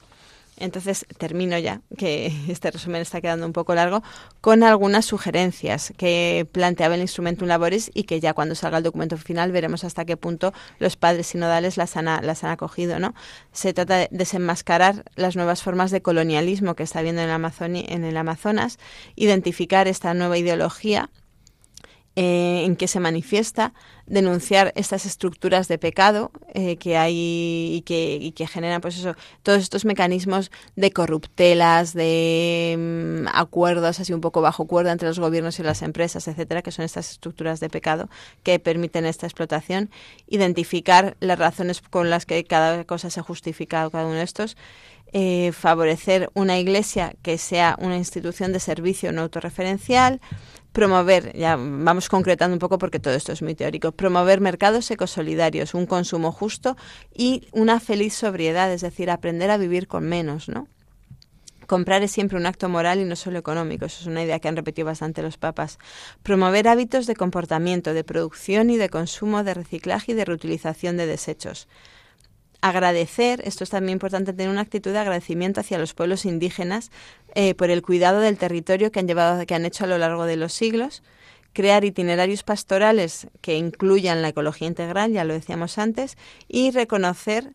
Entonces, 0.59 1.07
termino 1.19 1.59
ya, 1.59 1.83
que 1.97 2.33
este 2.49 2.71
resumen 2.71 3.03
está 3.03 3.21
quedando 3.21 3.47
un 3.47 3.53
poco 3.53 3.75
largo, 3.75 4.03
con 4.41 4.63
algunas 4.63 5.05
sugerencias 5.05 5.93
que 5.97 6.49
planteaba 6.51 6.95
el 6.95 7.03
Instrumentum 7.03 7.49
Laboris 7.49 7.91
y 7.95 8.05
que 8.05 8.21
ya 8.21 8.33
cuando 8.33 8.55
salga 8.55 8.79
el 8.79 8.85
documento 8.85 9.17
final 9.17 9.53
veremos 9.53 9.85
hasta 9.85 10.05
qué 10.05 10.17
punto 10.17 10.53
los 10.79 10.97
padres 10.97 11.29
sinodales 11.29 11.77
las 11.77 11.97
han, 11.97 12.07
las 12.07 12.45
han 12.45 12.51
acogido. 12.51 12.99
¿no? 12.99 13.15
Se 13.53 13.73
trata 13.73 13.99
de 13.99 14.09
desenmascarar 14.11 15.05
las 15.15 15.37
nuevas 15.37 15.63
formas 15.63 15.91
de 15.91 16.03
colonialismo 16.03 16.75
que 16.75 16.83
está 16.83 17.01
habiendo 17.01 17.23
en, 17.23 17.77
en 17.77 18.05
el 18.05 18.17
Amazonas, 18.17 18.79
identificar 19.15 19.89
esta 19.89 20.15
nueva 20.15 20.39
ideología 20.39 21.11
eh, 22.19 22.65
en 22.65 22.77
que 22.77 22.89
se 22.89 22.99
manifiesta, 22.99 23.75
denunciar 24.07 24.73
estas 24.75 25.05
estructuras 25.05 25.69
de 25.69 25.77
pecado 25.77 26.31
eh, 26.55 26.77
que 26.77 26.97
hay 26.97 27.15
y 27.75 27.83
que, 27.83 28.19
y 28.19 28.33
que 28.33 28.47
generan 28.47 28.81
pues 28.81 28.97
eso, 28.97 29.15
todos 29.43 29.61
estos 29.61 29.85
mecanismos 29.85 30.51
de 30.77 30.93
corruptelas, 30.93 31.93
de 31.93 32.75
mm, 32.79 33.29
acuerdos 33.35 34.01
así 34.01 34.15
un 34.15 34.23
poco 34.23 34.41
bajo 34.41 34.67
cuerda 34.67 34.93
entre 34.93 35.09
los 35.09 35.19
gobiernos 35.19 35.59
y 35.59 35.63
las 35.63 35.83
empresas, 35.83 36.27
etcétera, 36.27 36.63
que 36.63 36.73
son 36.73 36.87
estas 36.87 37.11
estructuras 37.11 37.61
de 37.61 37.69
pecado 37.69 38.09
que 38.43 38.59
permiten 38.59 39.05
esta 39.05 39.27
explotación, 39.27 39.91
identificar 40.27 41.19
las 41.21 41.39
razones 41.39 41.83
con 41.83 42.09
las 42.09 42.25
que 42.25 42.45
cada 42.45 42.85
cosa 42.85 43.11
se 43.11 43.21
justifica 43.21 43.91
cada 43.91 44.07
uno 44.07 44.15
de 44.15 44.23
estos 44.23 44.57
eh, 45.13 45.53
favorecer 45.53 46.31
una 46.35 46.59
iglesia 46.59 47.15
que 47.23 47.39
sea 47.39 47.77
una 47.81 47.97
institución 47.97 48.53
de 48.53 48.61
servicio 48.61 49.13
no 49.13 49.23
autorreferencial, 49.23 50.21
promover, 50.77 51.35
ya 51.35 51.57
vamos 51.57 52.11
concretando 52.11 52.55
un 52.55 52.59
poco 52.59 52.77
porque 52.77 53.01
todo 53.01 53.15
esto 53.15 53.33
es 53.33 53.41
muy 53.41 53.55
teórico, 53.55 53.93
promover 53.93 54.43
mercados 54.43 54.91
ecosolidarios, 54.91 55.73
un 55.73 55.87
consumo 55.87 56.33
justo 56.33 56.77
y 57.15 57.49
una 57.53 57.81
feliz 57.81 58.13
sobriedad, 58.13 58.71
es 58.71 58.83
decir, 58.83 59.11
aprender 59.11 59.51
a 59.51 59.57
vivir 59.57 59.89
con 59.89 60.05
menos, 60.05 60.51
¿no? 60.51 60.69
Comprar 61.67 62.03
es 62.03 62.13
siempre 62.13 62.37
un 62.37 62.45
acto 62.45 62.69
moral 62.69 63.01
y 63.01 63.07
no 63.07 63.17
solo 63.17 63.39
económico. 63.39 63.87
Eso 63.87 64.03
es 64.03 64.07
una 64.07 64.23
idea 64.23 64.39
que 64.39 64.49
han 64.49 64.55
repetido 64.55 64.85
bastante 64.85 65.23
los 65.23 65.39
papas. 65.39 65.79
Promover 66.23 66.69
hábitos 66.69 67.07
de 67.07 67.17
comportamiento, 67.17 67.95
de 67.95 68.05
producción 68.05 68.69
y 68.69 68.77
de 68.77 68.91
consumo, 68.91 69.45
de 69.45 69.55
reciclaje 69.55 70.13
y 70.13 70.15
de 70.15 70.27
reutilización 70.27 70.99
de 70.99 71.07
desechos 71.07 71.69
agradecer, 72.69 73.43
esto 73.45 73.65
es 73.65 73.71
también 73.71 73.95
importante 73.95 74.33
tener 74.33 74.51
una 74.51 74.61
actitud 74.61 74.93
de 74.93 74.99
agradecimiento 74.99 75.61
hacia 75.61 75.79
los 75.79 75.95
pueblos 75.95 76.25
indígenas 76.25 76.91
eh, 77.35 77.55
por 77.55 77.71
el 77.71 77.83
cuidado 77.83 78.21
del 78.21 78.39
territorio 78.39 78.91
que 78.91 79.01
han 79.01 79.07
llevado, 79.07 79.45
que 79.47 79.55
han 79.55 79.67
hecho 79.67 79.85
a 79.85 79.87
lo 79.87 79.99
largo 79.99 80.25
de 80.25 80.37
los 80.37 80.53
siglos, 80.53 81.03
crear 81.53 81.85
itinerarios 81.85 82.43
pastorales 82.43 83.29
que 83.41 83.57
incluyan 83.57 84.23
la 84.23 84.29
ecología 84.29 84.69
integral, 84.69 85.13
ya 85.13 85.25
lo 85.25 85.35
decíamos 85.35 85.79
antes, 85.79 86.17
y 86.49 86.71
reconocer, 86.71 87.55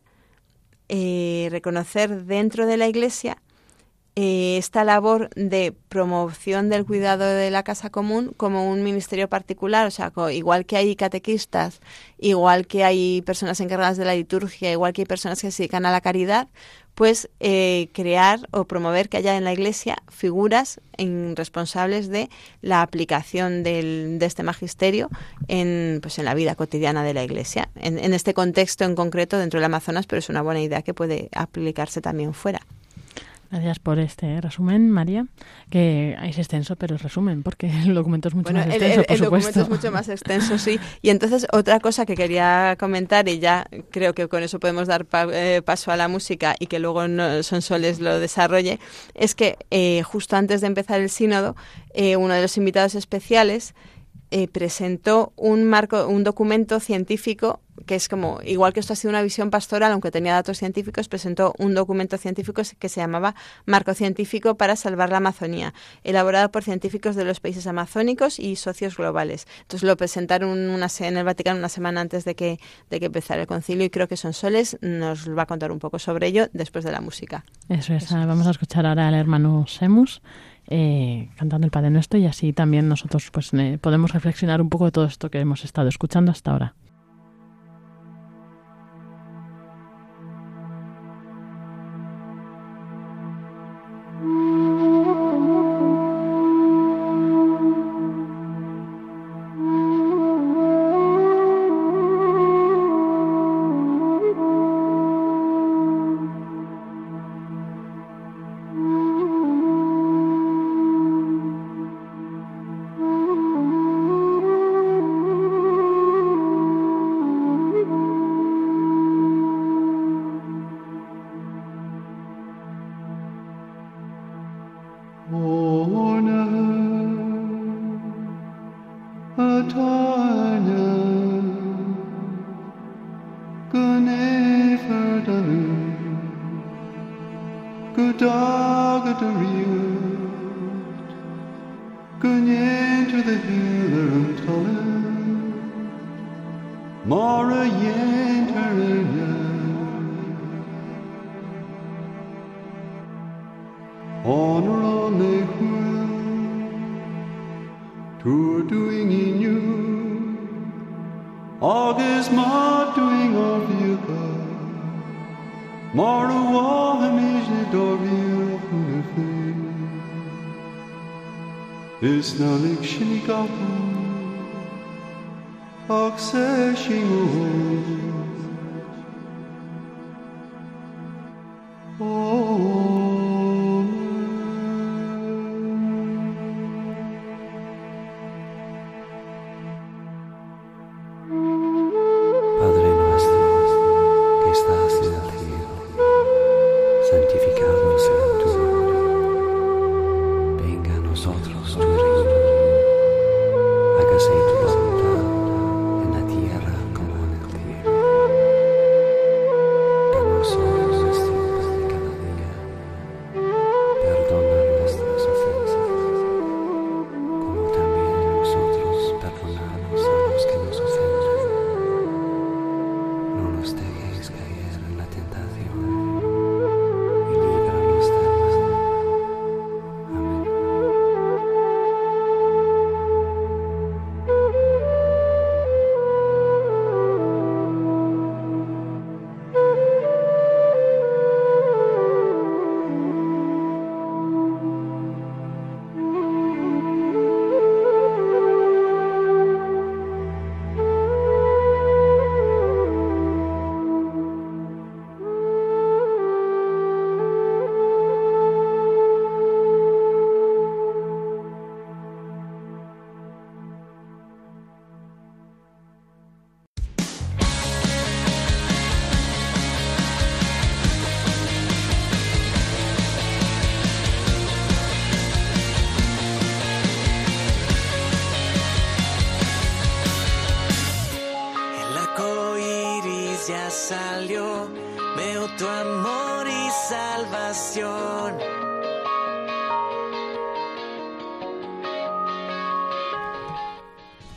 eh, 0.88 1.48
reconocer 1.50 2.24
dentro 2.24 2.66
de 2.66 2.76
la 2.76 2.88
Iglesia 2.88 3.38
eh, 4.14 4.58
esta 4.58 4.84
labor 4.84 5.30
de 5.36 5.72
promoción 5.88 6.68
del 6.68 6.84
cuidado 6.84 7.24
de 7.24 7.50
la 7.50 7.62
casa 7.62 7.88
común 7.90 8.34
como 8.36 8.68
un 8.70 8.82
ministerio 8.82 9.28
particular, 9.28 9.86
o 9.86 9.90
sea, 9.90 10.12
igual 10.32 10.66
que 10.66 10.76
hay 10.76 10.94
catequistas, 10.96 11.80
igual 12.18 12.66
que 12.66 12.84
hay 12.84 13.22
personas 13.22 13.60
encargadas 13.60 13.96
de 13.96 14.04
la 14.04 14.14
liturgia, 14.14 14.70
igual 14.70 14.92
que 14.92 15.02
hay 15.02 15.06
personas 15.06 15.40
que 15.40 15.50
se 15.50 15.62
dedican 15.62 15.86
a 15.86 15.90
la 15.92 16.00
caridad, 16.02 16.48
pues 16.94 17.30
eh, 17.40 17.88
crear 17.94 18.40
o 18.50 18.64
promover 18.66 19.08
que 19.08 19.16
haya 19.16 19.34
en 19.38 19.44
la 19.44 19.54
Iglesia 19.54 19.96
figuras 20.10 20.78
en- 20.98 21.34
responsables 21.34 22.08
de 22.08 22.28
la 22.60 22.82
aplicación 22.82 23.62
del- 23.62 24.18
de 24.18 24.26
este 24.26 24.42
magisterio 24.42 25.08
en, 25.48 26.00
pues, 26.02 26.18
en 26.18 26.26
la 26.26 26.34
vida 26.34 26.54
cotidiana 26.54 27.02
de 27.02 27.14
la 27.14 27.24
Iglesia, 27.24 27.70
en, 27.76 27.98
en 27.98 28.12
este 28.12 28.34
contexto 28.34 28.84
en 28.84 28.94
concreto 28.94 29.38
dentro 29.38 29.58
del 29.58 29.64
Amazonas, 29.64 30.06
pero 30.06 30.18
es 30.18 30.28
una 30.28 30.42
buena 30.42 30.60
idea 30.60 30.82
que 30.82 30.92
puede 30.92 31.30
aplicarse 31.34 32.02
también 32.02 32.34
fuera. 32.34 32.60
Gracias 33.52 33.78
por 33.80 33.98
este 33.98 34.40
resumen, 34.40 34.90
María, 34.90 35.26
que 35.68 36.16
es 36.24 36.38
extenso, 36.38 36.74
pero 36.76 36.94
es 36.96 37.02
resumen, 37.02 37.42
porque 37.42 37.66
el 37.84 37.94
documento 37.94 38.28
es 38.28 38.34
mucho 38.34 38.44
Bueno, 38.50 38.60
más 38.66 38.74
el, 38.74 38.82
extenso, 38.82 39.00
el- 39.00 39.04
por 39.06 39.14
el 39.14 39.20
documento 39.20 39.60
es 39.60 39.68
mucho 39.68 39.92
más 39.92 40.08
extenso, 40.08 40.56
sí. 40.56 40.80
Y 41.02 41.10
entonces 41.10 41.46
otra 41.52 41.78
cosa 41.78 42.06
que 42.06 42.14
quería 42.14 42.76
comentar, 42.80 43.28
y 43.28 43.40
ya 43.40 43.66
creo 43.90 44.14
que 44.14 44.26
con 44.28 44.42
eso 44.42 44.58
podemos 44.58 44.88
dar 44.88 45.04
pa- 45.04 45.28
eh, 45.30 45.60
paso 45.60 45.92
a 45.92 45.96
la 45.98 46.08
música 46.08 46.54
y 46.58 46.66
que 46.66 46.78
luego 46.78 47.06
no, 47.08 47.42
Sonsoles 47.42 48.00
lo 48.00 48.18
desarrolle, 48.20 48.80
es 49.14 49.34
que 49.34 49.58
eh, 49.70 50.02
justo 50.02 50.34
antes 50.36 50.62
de 50.62 50.68
empezar 50.68 51.02
el 51.02 51.10
sínodo, 51.10 51.54
eh, 51.92 52.16
uno 52.16 52.32
de 52.32 52.40
los 52.40 52.56
invitados 52.56 52.94
especiales 52.94 53.74
eh, 54.34 54.48
presentó 54.48 55.34
un 55.36 55.64
marco, 55.64 56.08
un 56.08 56.24
documento 56.24 56.80
científico 56.80 57.60
que 57.86 57.94
es 57.94 58.08
como, 58.08 58.40
igual 58.44 58.72
que 58.72 58.80
esto 58.80 58.92
ha 58.92 58.96
sido 58.96 59.10
una 59.10 59.22
visión 59.22 59.50
pastoral, 59.50 59.92
aunque 59.92 60.10
tenía 60.10 60.34
datos 60.34 60.58
científicos, 60.58 61.08
presentó 61.08 61.54
un 61.58 61.74
documento 61.74 62.16
científico 62.16 62.62
que 62.78 62.88
se 62.88 63.00
llamaba 63.00 63.34
Marco 63.66 63.94
Científico 63.94 64.56
para 64.56 64.76
Salvar 64.76 65.10
la 65.10 65.18
Amazonía, 65.18 65.74
elaborado 66.04 66.50
por 66.50 66.62
científicos 66.62 67.16
de 67.16 67.24
los 67.24 67.40
países 67.40 67.66
amazónicos 67.66 68.38
y 68.38 68.56
socios 68.56 68.96
globales. 68.96 69.46
Entonces 69.62 69.86
lo 69.86 69.96
presentaron 69.96 70.70
una, 70.70 70.88
en 71.00 71.16
el 71.16 71.24
Vaticano 71.24 71.58
una 71.58 71.68
semana 71.68 72.00
antes 72.00 72.24
de 72.24 72.34
que, 72.34 72.58
de 72.90 73.00
que 73.00 73.06
empezara 73.06 73.42
el 73.42 73.46
concilio 73.46 73.84
y 73.84 73.90
creo 73.90 74.08
que 74.08 74.16
Sonsoles 74.16 74.78
nos 74.80 75.28
va 75.28 75.42
a 75.42 75.46
contar 75.46 75.72
un 75.72 75.78
poco 75.78 75.98
sobre 75.98 76.28
ello 76.28 76.48
después 76.52 76.84
de 76.84 76.92
la 76.92 77.00
música. 77.00 77.44
Eso 77.68 77.94
es, 77.94 78.10
vamos 78.12 78.46
a 78.46 78.50
escuchar 78.50 78.86
ahora 78.86 79.08
al 79.08 79.14
hermano 79.14 79.66
Semus. 79.66 80.22
Eh, 80.68 81.28
cantando 81.36 81.66
el 81.66 81.70
Padre 81.70 81.90
Nuestro 81.90 82.18
y 82.18 82.26
así 82.26 82.52
también 82.52 82.88
nosotros 82.88 83.30
pues 83.32 83.52
eh, 83.54 83.78
podemos 83.80 84.12
reflexionar 84.12 84.62
un 84.62 84.70
poco 84.70 84.86
de 84.86 84.92
todo 84.92 85.04
esto 85.06 85.30
que 85.30 85.40
hemos 85.40 85.64
estado 85.64 85.88
escuchando 85.88 86.30
hasta 86.30 86.52
ahora. 86.52 86.74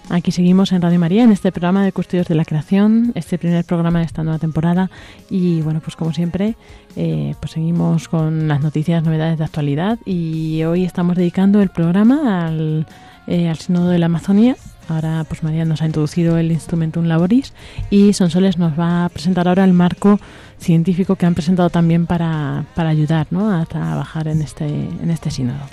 Aquí 0.10 0.32
seguimos 0.32 0.72
en 0.72 0.84
Radio 0.84 1.00
María 1.00 1.24
en 1.24 1.32
este 1.32 1.52
programa 1.52 1.84
de 1.84 1.92
Custodios 1.92 2.28
de 2.28 2.36
la 2.36 2.46
Creación, 2.46 3.12
este 3.16 3.40
primer 3.40 3.66
programa 3.66 4.00
de 4.00 4.06
esta 4.06 4.24
nueva 4.24 4.38
temporada 4.38 4.92
y 5.32 5.62
bueno, 5.62 5.82
pues 5.82 5.96
como 5.96 6.14
siempre, 6.14 6.56
eh, 6.96 7.34
pues 7.40 7.54
seguimos 7.54 8.08
con 8.08 8.48
las 8.48 8.62
noticias, 8.62 9.04
novedades 9.04 9.40
de 9.40 9.44
actualidad 9.44 9.98
y 10.06 10.64
hoy 10.64 10.86
estamos 10.86 11.16
dedicando 11.16 11.60
el 11.62 11.70
programa 11.70 12.46
al, 12.46 12.86
eh, 13.26 13.50
al 13.50 13.58
Sínodo 13.58 13.90
de 13.90 13.98
la 13.98 14.06
Amazonía. 14.06 14.56
Ahora 14.88 15.26
pues 15.28 15.42
María 15.42 15.66
nos 15.66 15.82
ha 15.82 15.88
introducido 15.88 16.38
el 16.38 16.52
Instrumentum 16.52 17.06
Laboris 17.06 17.54
y 17.90 18.14
Sonsoles 18.14 18.60
nos 18.60 18.80
va 18.80 19.06
a 19.06 19.10
presentar 19.10 19.48
ahora 19.48 19.64
el 19.64 19.74
marco 19.74 20.20
científico 20.60 21.16
que 21.16 21.26
han 21.26 21.34
presentado 21.34 21.72
también 21.72 22.06
para, 22.06 22.66
para 22.76 22.90
ayudar 22.90 23.26
¿no? 23.32 23.52
a 23.52 23.66
trabajar 23.66 24.28
en 24.28 24.44
este, 24.44 24.68
en 24.68 25.10
este 25.10 25.32
sínodo. 25.32 25.66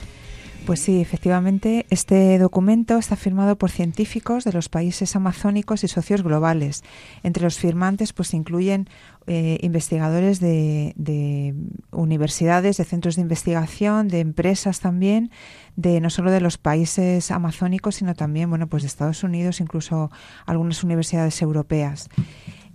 Pues 0.66 0.78
sí, 0.78 1.00
efectivamente, 1.00 1.86
este 1.90 2.38
documento 2.38 2.96
está 2.96 3.16
firmado 3.16 3.56
por 3.56 3.70
científicos 3.70 4.44
de 4.44 4.52
los 4.52 4.68
países 4.68 5.16
amazónicos 5.16 5.82
y 5.82 5.88
socios 5.88 6.22
globales. 6.22 6.84
Entre 7.24 7.42
los 7.42 7.58
firmantes, 7.58 8.12
pues 8.12 8.32
incluyen 8.32 8.88
eh, 9.26 9.58
investigadores 9.62 10.38
de, 10.38 10.92
de, 10.94 11.54
universidades, 11.90 12.76
de 12.76 12.84
centros 12.84 13.16
de 13.16 13.22
investigación, 13.22 14.06
de 14.06 14.20
empresas 14.20 14.78
también, 14.78 15.32
de 15.74 16.00
no 16.00 16.10
solo 16.10 16.30
de 16.30 16.40
los 16.40 16.58
países 16.58 17.32
amazónicos, 17.32 17.96
sino 17.96 18.14
también, 18.14 18.48
bueno, 18.48 18.68
pues 18.68 18.84
de 18.84 18.86
Estados 18.86 19.24
Unidos, 19.24 19.60
incluso 19.60 20.12
algunas 20.46 20.84
universidades 20.84 21.42
europeas. 21.42 22.08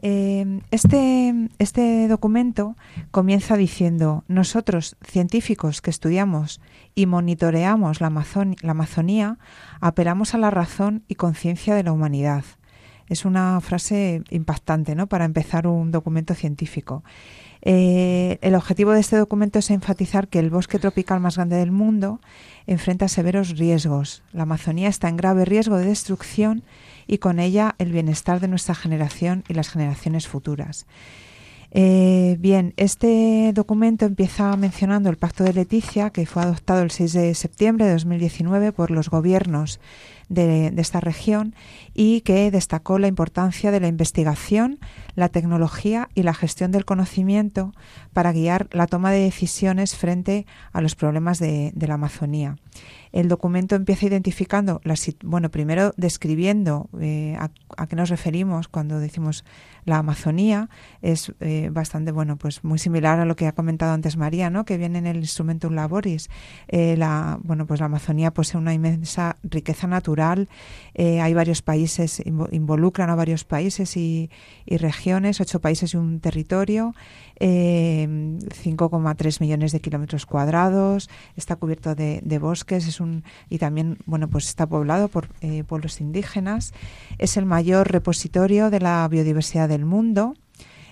Eh, 0.02 0.60
este, 0.72 1.34
este 1.58 2.08
documento 2.08 2.76
comienza 3.12 3.58
diciendo, 3.58 4.24
nosotros, 4.28 4.96
científicos 5.02 5.82
que 5.82 5.90
estudiamos 5.90 6.62
y 6.98 7.06
monitoreamos 7.06 8.02
la, 8.02 8.08
Amazon 8.08 8.56
la 8.64 8.72
Amazonía, 8.72 9.38
apelamos 9.82 10.34
a 10.34 10.40
la 10.40 10.50
razón 10.50 11.04
y 11.08 11.14
conciencia 11.14 11.76
de 11.76 11.84
la 11.84 11.92
humanidad. 11.92 12.44
Es 13.08 13.24
una 13.24 13.62
frase 13.62 14.24
impactante 14.32 14.96
¿no? 14.96 15.06
para 15.06 15.24
empezar 15.24 15.68
un 15.68 15.92
documento 15.92 16.34
científico. 16.34 17.04
Eh, 17.62 18.40
el 18.42 18.56
objetivo 18.56 18.94
de 18.94 19.02
este 19.02 19.16
documento 19.16 19.60
es 19.60 19.70
enfatizar 19.70 20.28
que 20.28 20.40
el 20.40 20.50
bosque 20.50 20.80
tropical 20.80 21.20
más 21.20 21.36
grande 21.36 21.58
del 21.58 21.72
mundo 21.72 22.20
enfrenta 22.66 23.08
severos 23.08 23.60
riesgos. 23.60 24.24
La 24.34 24.44
Amazonía 24.44 24.90
está 24.90 25.08
en 25.08 25.18
grave 25.18 25.46
riesgo 25.46 25.78
de 25.78 25.86
destrucción 25.86 26.64
y 27.06 27.20
con 27.20 27.38
ella 27.38 27.76
el 27.78 27.92
bienestar 27.92 28.40
de 28.40 28.48
nuestra 28.48 28.74
generación 28.74 29.44
y 29.48 29.54
las 29.54 29.70
generaciones 29.70 30.28
futuras. 30.28 30.88
Eh, 31.72 32.38
bien, 32.40 32.74
este 32.78 33.52
documento 33.54 34.06
empieza 34.06 34.56
mencionando 34.56 35.10
el 35.10 35.18
Pacto 35.18 35.44
de 35.44 35.54
Leticia, 35.54 36.10
que 36.12 36.26
fue 36.26 36.44
adoptado 36.44 36.82
el 36.82 36.92
6 36.92 37.14
de 37.14 37.36
septiembre 37.36 37.86
de 37.86 37.94
2019 37.94 38.72
por 38.72 38.90
los 38.90 39.10
gobiernos 39.10 39.80
de, 40.30 40.74
esta 40.78 41.00
región 41.00 41.56
y 41.94 42.22
que 42.22 42.52
destacó 42.52 43.00
la 43.00 43.08
importancia 43.08 43.72
de 43.72 43.80
la 43.80 43.88
investigación, 43.88 44.80
la 45.16 45.30
tecnología 45.30 46.10
y 46.16 46.24
la 46.24 46.34
gestión 46.34 46.72
del 46.72 46.86
conocimiento 46.86 47.74
para 48.14 48.32
guiar 48.32 48.68
la 48.72 48.88
toma 48.88 49.12
de 49.12 49.20
decisiones 49.20 49.96
frente 49.96 50.46
a 50.72 50.82
los 50.82 50.96
problemas 50.96 51.40
de 51.40 51.74
la 51.76 51.96
Amazonía. 51.96 52.56
El 53.12 53.28
documento 53.28 53.76
empieza 53.76 54.06
identificando, 54.06 54.82
las, 54.84 55.10
bueno, 55.24 55.50
primero 55.50 55.94
describiendo 55.98 56.90
eh, 57.00 57.38
a, 57.40 57.50
qué 57.88 57.96
nos 57.96 58.10
referimos 58.10 58.68
cuando 58.68 59.00
decimos 59.00 59.46
la 59.86 59.98
Amazonía. 59.98 60.70
Es 61.02 61.34
eh, 61.40 61.70
bastante, 61.72 62.12
bueno, 62.12 62.38
pues 62.38 62.64
muy 62.64 62.80
similar 62.80 63.20
a 63.20 63.26
lo 63.26 63.36
que 63.36 63.48
ha 63.48 63.54
comentado 63.54 63.94
antes 63.94 64.18
María, 64.18 64.50
¿no? 64.50 64.66
Que 64.66 64.78
viene 64.78 65.00
en 65.00 65.08
el 65.08 65.18
Instrumentum 65.18 65.74
Laboris. 65.74 66.30
Eh, 66.68 66.98
la, 66.98 67.40
bueno, 67.44 67.66
pues 67.66 67.80
la 67.80 67.86
Amazonía 67.86 68.32
posee 68.32 68.60
una 68.60 68.74
inmensa 68.74 69.38
riqueza 69.44 69.88
natural. 69.88 70.50
hay 70.98 71.34
varios 71.34 71.62
países, 71.62 72.22
involucran 72.26 73.10
a 73.10 73.16
varios 73.16 73.46
países 73.46 73.96
y, 73.98 74.30
regiones, 74.66 75.40
ocho 75.40 75.62
países 75.62 75.94
y 75.94 75.98
un 75.98 76.20
territorio. 76.20 76.94
5,3 77.40 79.42
millones 79.42 79.72
de 79.72 79.80
kilómetros 79.80 80.26
cuadrados. 80.26 81.08
Está 81.36 81.56
cubierto 81.56 81.94
de, 81.94 82.20
de 82.24 82.40
bosques. 82.40 82.88
Es 82.88 82.97
y 83.50 83.58
también 83.58 83.98
bueno 84.06 84.28
pues 84.30 84.48
está 84.48 84.68
poblado 84.68 85.08
por 85.08 85.30
eh, 85.42 85.64
pueblos 85.64 86.02
indígenas. 86.02 86.74
Es 87.18 87.38
el 87.38 87.46
mayor 87.46 87.92
repositorio 87.92 88.70
de 88.70 88.80
la 88.80 89.08
biodiversidad 89.08 89.70
del 89.70 89.86
mundo. 89.86 90.36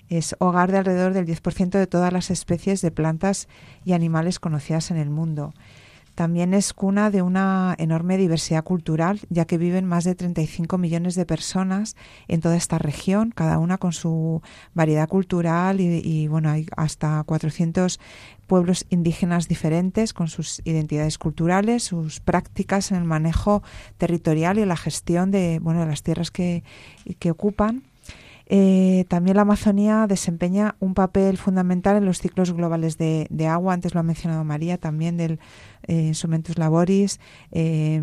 Es 0.07 0.35
hogar 0.39 0.71
de 0.71 0.77
alrededor 0.77 1.13
del 1.13 1.25
10% 1.25 1.69
de 1.69 1.87
todas 1.87 2.13
las 2.13 2.29
especies 2.29 2.81
de 2.81 2.91
plantas 2.91 3.47
y 3.83 3.93
animales 3.93 4.39
conocidas 4.39 4.91
en 4.91 4.97
el 4.97 5.09
mundo 5.09 5.53
también 6.15 6.53
es 6.53 6.73
cuna 6.73 7.11
de 7.11 7.21
una 7.21 7.75
enorme 7.77 8.17
diversidad 8.17 8.63
cultural, 8.63 9.19
ya 9.29 9.45
que 9.45 9.57
viven 9.57 9.85
más 9.85 10.05
de 10.05 10.15
35 10.15 10.77
millones 10.77 11.15
de 11.15 11.25
personas 11.25 11.95
en 12.27 12.39
toda 12.39 12.55
esta 12.55 12.77
región, 12.77 13.31
cada 13.31 13.59
una 13.59 13.77
con 13.77 13.91
su 13.91 14.41
variedad 14.73 15.09
cultural 15.09 15.81
y, 15.81 16.27
bueno, 16.27 16.49
hay 16.49 16.67
hasta 16.77 17.21
400 17.25 17.99
pueblos 18.47 18.85
indígenas 18.89 19.47
diferentes 19.47 20.13
con 20.13 20.29
sus 20.29 20.61
identidades 20.63 21.17
culturales, 21.17 21.83
sus 21.83 22.21
prácticas 22.21 22.91
en 22.91 22.97
el 22.97 23.03
manejo 23.03 23.61
territorial 23.97 24.57
y 24.57 24.65
la 24.65 24.77
gestión 24.77 25.31
de, 25.31 25.59
bueno, 25.61 25.81
de 25.81 25.87
las 25.87 26.01
tierras 26.01 26.31
que 26.31 26.63
ocupan. 27.29 27.83
Eh, 28.47 29.05
también 29.07 29.35
la 29.37 29.41
Amazonía 29.41 30.05
desempeña 30.07 30.75
un 30.79 30.93
papel 30.93 31.37
fundamental 31.37 31.97
en 31.97 32.05
los 32.05 32.19
ciclos 32.19 32.53
globales 32.53 32.97
de, 32.97 33.47
agua. 33.47 33.73
Antes 33.73 33.93
lo 33.93 33.99
ha 33.99 34.03
mencionado 34.03 34.43
María, 34.43 34.77
también 34.77 35.17
del 35.17 35.39
eh, 35.87 36.07
Instrumentus 36.07 36.57
Laboris, 36.57 37.19
eh, 37.51 38.01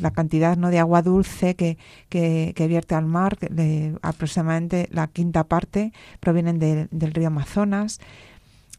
la 0.00 0.10
cantidad 0.10 0.56
¿no? 0.56 0.70
de 0.70 0.78
agua 0.78 1.02
dulce 1.02 1.54
que, 1.54 1.78
que, 2.08 2.52
que 2.54 2.68
vierte 2.68 2.94
al 2.94 3.06
mar, 3.06 3.38
de, 3.38 3.96
aproximadamente 4.02 4.88
la 4.90 5.06
quinta 5.06 5.44
parte 5.44 5.92
provienen 6.20 6.58
de, 6.58 6.88
del 6.90 7.12
río 7.12 7.28
Amazonas. 7.28 8.00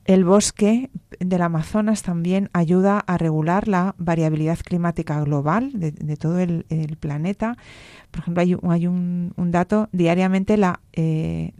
El 0.07 0.23
bosque 0.23 0.89
del 1.19 1.41
Amazonas 1.41 2.01
también 2.01 2.49
ayuda 2.53 2.99
a 2.99 3.17
regular 3.17 3.67
la 3.67 3.93
variabilidad 3.97 4.57
climática 4.57 5.19
global 5.19 5.71
de, 5.73 5.91
todo 6.15 6.39
el, 6.39 6.63
planeta. 6.97 7.57
Por 8.09 8.21
ejemplo, 8.21 8.41
hay, 8.41 8.55
hay 8.69 8.87
un, 8.87 9.33
dato, 9.37 9.89
diariamente 9.91 10.55
la, 10.55 10.79
eh, 10.93 11.51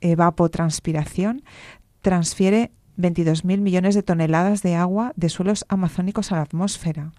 evapotranspiración 0.00 1.42
transfiere 2.02 2.70
22.000 2.96 3.58
millones 3.58 3.96
de 3.96 4.04
toneladas 4.04 4.62
de 4.62 4.76
agua 4.76 5.12
de 5.16 5.28
suelos 5.28 5.64
amazónicos 5.68 6.30
a 6.30 6.36
la 6.36 6.42
atmósfera. 6.42 7.10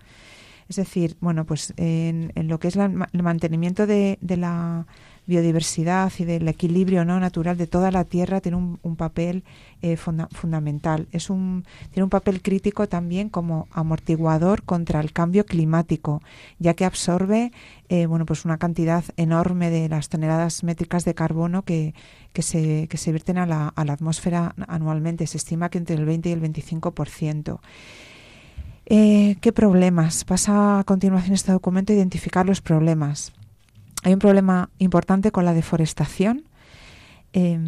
Es 0.72 0.78
decir, 0.78 1.18
bueno, 1.20 1.44
pues 1.44 1.74
en, 1.76 2.32
lo 2.48 2.58
que 2.58 2.70
es 2.70 2.78
la, 2.78 2.86
el 2.86 3.24
mantenimiento 3.24 3.86
de, 3.86 4.18
la 4.22 4.86
biodiversidad 5.28 6.14
y 6.18 6.24
del 6.24 6.48
equilibrio 6.48 7.04
no 7.04 7.20
natural 7.20 7.58
de 7.58 7.68
toda 7.68 7.92
la 7.92 8.06
tierra 8.06 8.40
tiene 8.40 8.58
un, 8.58 8.80
un 8.82 8.96
papel 8.96 9.44
eh, 9.82 9.98
funda 9.98 10.30
fundamental. 10.32 11.10
Es 11.12 11.30
un, 11.30 11.66
tiene 11.92 12.06
un 12.06 12.10
papel 12.10 12.42
crítico 12.42 12.88
también 12.88 13.28
como 13.28 13.68
amortiguador 13.74 14.64
contra 14.64 15.02
el 15.02 15.12
cambio 15.12 15.46
climático, 15.46 16.22
ya 16.58 16.74
que 16.74 16.86
absorbe 16.86 17.52
eh, 17.90 18.06
bueno, 18.06 18.26
pues 18.26 18.46
una 18.46 18.58
cantidad 18.58 19.04
enorme 19.18 19.70
de 19.70 19.90
las 19.90 20.08
toneladas 20.08 20.64
métricas 20.64 21.04
de 21.04 21.16
carbono 21.16 21.64
que, 21.64 21.94
que, 22.32 22.44
se, 22.44 22.88
que 22.88 22.96
se 22.96 23.12
vierten 23.12 23.38
a 23.38 23.46
la, 23.46 23.68
a 23.68 23.84
la 23.84 23.92
atmósfera 23.92 24.56
anualmente. 24.70 25.28
Se 25.28 25.36
estima 25.36 25.68
que 25.68 25.80
entre 25.80 25.98
el 25.98 26.06
20 26.06 26.30
y 26.30 26.32
el 26.32 26.42
25%. 26.42 27.60
Eh, 28.86 29.38
¿Qué 29.42 29.52
problemas? 29.54 30.26
Pasa 30.26 30.80
a 30.80 30.84
continuación 30.84 31.34
este 31.34 31.52
documento 31.52 31.94
a 31.94 31.96
identificar 31.96 32.46
los 32.46 32.62
problemas. 32.62 33.32
Hay 34.04 34.14
un 34.14 34.20
problema 34.20 34.70
importante 34.80 35.32
con 35.32 35.46
la 35.46 35.54
deforestación, 35.54 36.44
eh, 37.34 37.60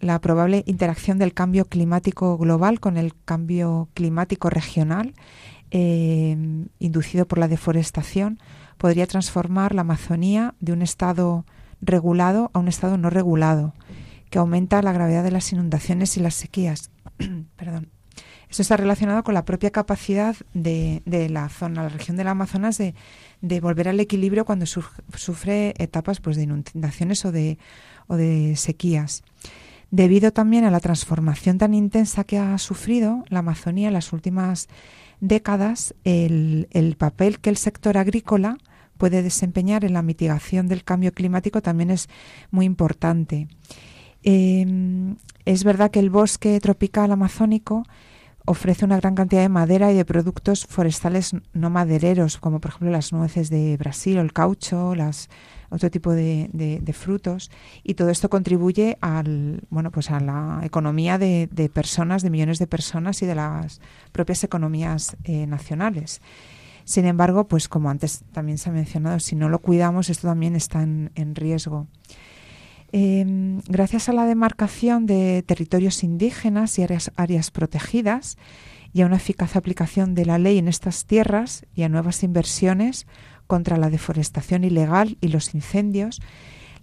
la 0.00 0.20
probable 0.20 0.62
interacción 0.66 1.18
del 1.18 1.32
cambio 1.32 1.64
climático 1.64 2.36
global 2.36 2.80
con 2.80 2.96
el 2.98 3.14
cambio 3.24 3.88
climático 3.94 4.50
regional 4.50 5.14
eh, 5.70 6.36
inducido 6.80 7.26
por 7.26 7.38
la 7.38 7.48
deforestación 7.48 8.38
podría 8.76 9.06
transformar 9.06 9.74
la 9.74 9.82
Amazonía 9.82 10.54
de 10.58 10.72
un 10.72 10.82
estado 10.82 11.46
regulado 11.80 12.50
a 12.52 12.58
un 12.58 12.68
estado 12.68 12.98
no 12.98 13.08
regulado, 13.08 13.74
que 14.30 14.38
aumenta 14.38 14.82
la 14.82 14.92
gravedad 14.92 15.22
de 15.22 15.30
las 15.30 15.52
inundaciones 15.52 16.16
y 16.16 16.20
las 16.20 16.34
sequías. 16.34 16.90
Perdón. 17.56 17.99
Esto 18.50 18.62
está 18.62 18.76
relacionado 18.76 19.22
con 19.22 19.32
la 19.32 19.44
propia 19.44 19.70
capacidad 19.70 20.34
de, 20.54 21.02
de 21.06 21.28
la 21.28 21.48
zona, 21.48 21.84
la 21.84 21.88
región 21.88 22.16
del 22.16 22.26
Amazonas, 22.26 22.78
de, 22.78 22.96
de 23.40 23.60
volver 23.60 23.88
al 23.88 24.00
equilibrio 24.00 24.44
cuando 24.44 24.66
su, 24.66 24.84
sufre 25.14 25.72
etapas 25.78 26.20
pues, 26.20 26.36
de 26.36 26.42
inundaciones 26.42 27.24
o 27.24 27.30
de, 27.30 27.58
o 28.08 28.16
de 28.16 28.56
sequías. 28.56 29.22
Debido 29.92 30.32
también 30.32 30.64
a 30.64 30.70
la 30.72 30.80
transformación 30.80 31.58
tan 31.58 31.74
intensa 31.74 32.24
que 32.24 32.38
ha 32.38 32.58
sufrido 32.58 33.24
la 33.28 33.38
Amazonía 33.38 33.86
en 33.86 33.94
las 33.94 34.12
últimas 34.12 34.68
décadas, 35.20 35.94
el, 36.02 36.66
el 36.72 36.96
papel 36.96 37.38
que 37.38 37.50
el 37.50 37.56
sector 37.56 37.98
agrícola 37.98 38.58
puede 38.98 39.22
desempeñar 39.22 39.84
en 39.84 39.92
la 39.92 40.02
mitigación 40.02 40.66
del 40.66 40.82
cambio 40.82 41.12
climático 41.12 41.62
también 41.62 41.90
es 41.90 42.08
muy 42.50 42.66
importante. 42.66 43.46
Eh, 44.24 45.14
es 45.44 45.64
verdad 45.64 45.90
que 45.90 46.00
el 46.00 46.10
bosque 46.10 46.58
tropical 46.60 47.12
amazónico 47.12 47.84
ofrece 48.46 48.84
una 48.84 48.96
gran 48.96 49.14
cantidad 49.14 49.42
de 49.42 49.48
madera 49.48 49.92
y 49.92 49.96
de 49.96 50.04
productos 50.04 50.66
forestales 50.66 51.34
no 51.52 51.70
madereros, 51.70 52.38
como 52.38 52.60
por 52.60 52.70
ejemplo 52.70 52.90
las 52.90 53.12
nueces 53.12 53.50
de 53.50 53.76
Brasil 53.76 54.18
el 54.18 54.32
caucho, 54.32 54.94
las, 54.94 55.28
otro 55.68 55.90
tipo 55.90 56.12
de, 56.12 56.94
frutos, 56.96 57.50
y 57.82 57.94
todo 57.94 58.10
esto 58.10 58.28
contribuye 58.28 58.98
al, 59.00 59.62
bueno, 59.70 59.90
pues 59.90 60.10
a 60.10 60.20
la 60.20 60.60
economía 60.62 61.18
de, 61.18 61.70
personas, 61.72 62.22
de 62.22 62.30
millones 62.30 62.58
de 62.58 62.66
personas 62.66 63.22
y 63.22 63.26
de 63.26 63.34
las 63.34 63.80
propias 64.12 64.42
economías 64.44 65.16
eh, 65.24 65.46
nacionales. 65.46 66.20
Sin 66.84 67.04
embargo, 67.04 67.46
pues 67.46 67.68
como 67.68 67.88
antes 67.88 68.24
también 68.32 68.58
se 68.58 68.70
ha 68.70 68.72
mencionado, 68.72 69.20
si 69.20 69.36
no 69.36 69.48
lo 69.48 69.60
cuidamos, 69.60 70.10
esto 70.10 70.26
también 70.26 70.56
está 70.56 70.82
en 70.82 71.34
riesgo. 71.34 71.86
Eh, 72.92 73.24
gracias 73.68 74.08
a 74.08 74.12
la 74.12 74.24
demarcación 74.24 75.06
de 75.06 75.44
territorios 75.46 76.02
indígenas 76.02 76.78
y 76.78 76.82
áreas, 76.82 77.12
áreas, 77.16 77.50
protegidas 77.50 78.36
y 78.92 79.02
a 79.02 79.06
una 79.06 79.16
eficaz 79.16 79.54
aplicación 79.54 80.14
de 80.14 80.26
la 80.26 80.38
ley 80.38 80.58
en 80.58 80.66
estas 80.66 81.04
tierras 81.04 81.64
y 81.74 81.84
a 81.84 81.88
nuevas 81.88 82.22
inversiones 82.24 83.06
contra 83.46 83.76
la 83.76 83.90
deforestación 83.90 84.64
ilegal 84.64 85.18
y 85.20 85.28
los 85.28 85.54
incendios, 85.54 86.20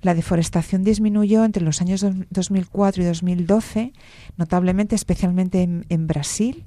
la 0.02 0.14
deforestación 0.14 0.84
disminuyó 0.84 1.44
entre 1.44 1.64
los 1.64 1.82
años 1.82 2.06
2004 2.30 3.02
y 3.02 3.06
2012, 3.06 3.94
notablemente, 4.38 4.96
especialmente 4.96 5.64
en, 5.64 6.08
Brasil. 6.08 6.66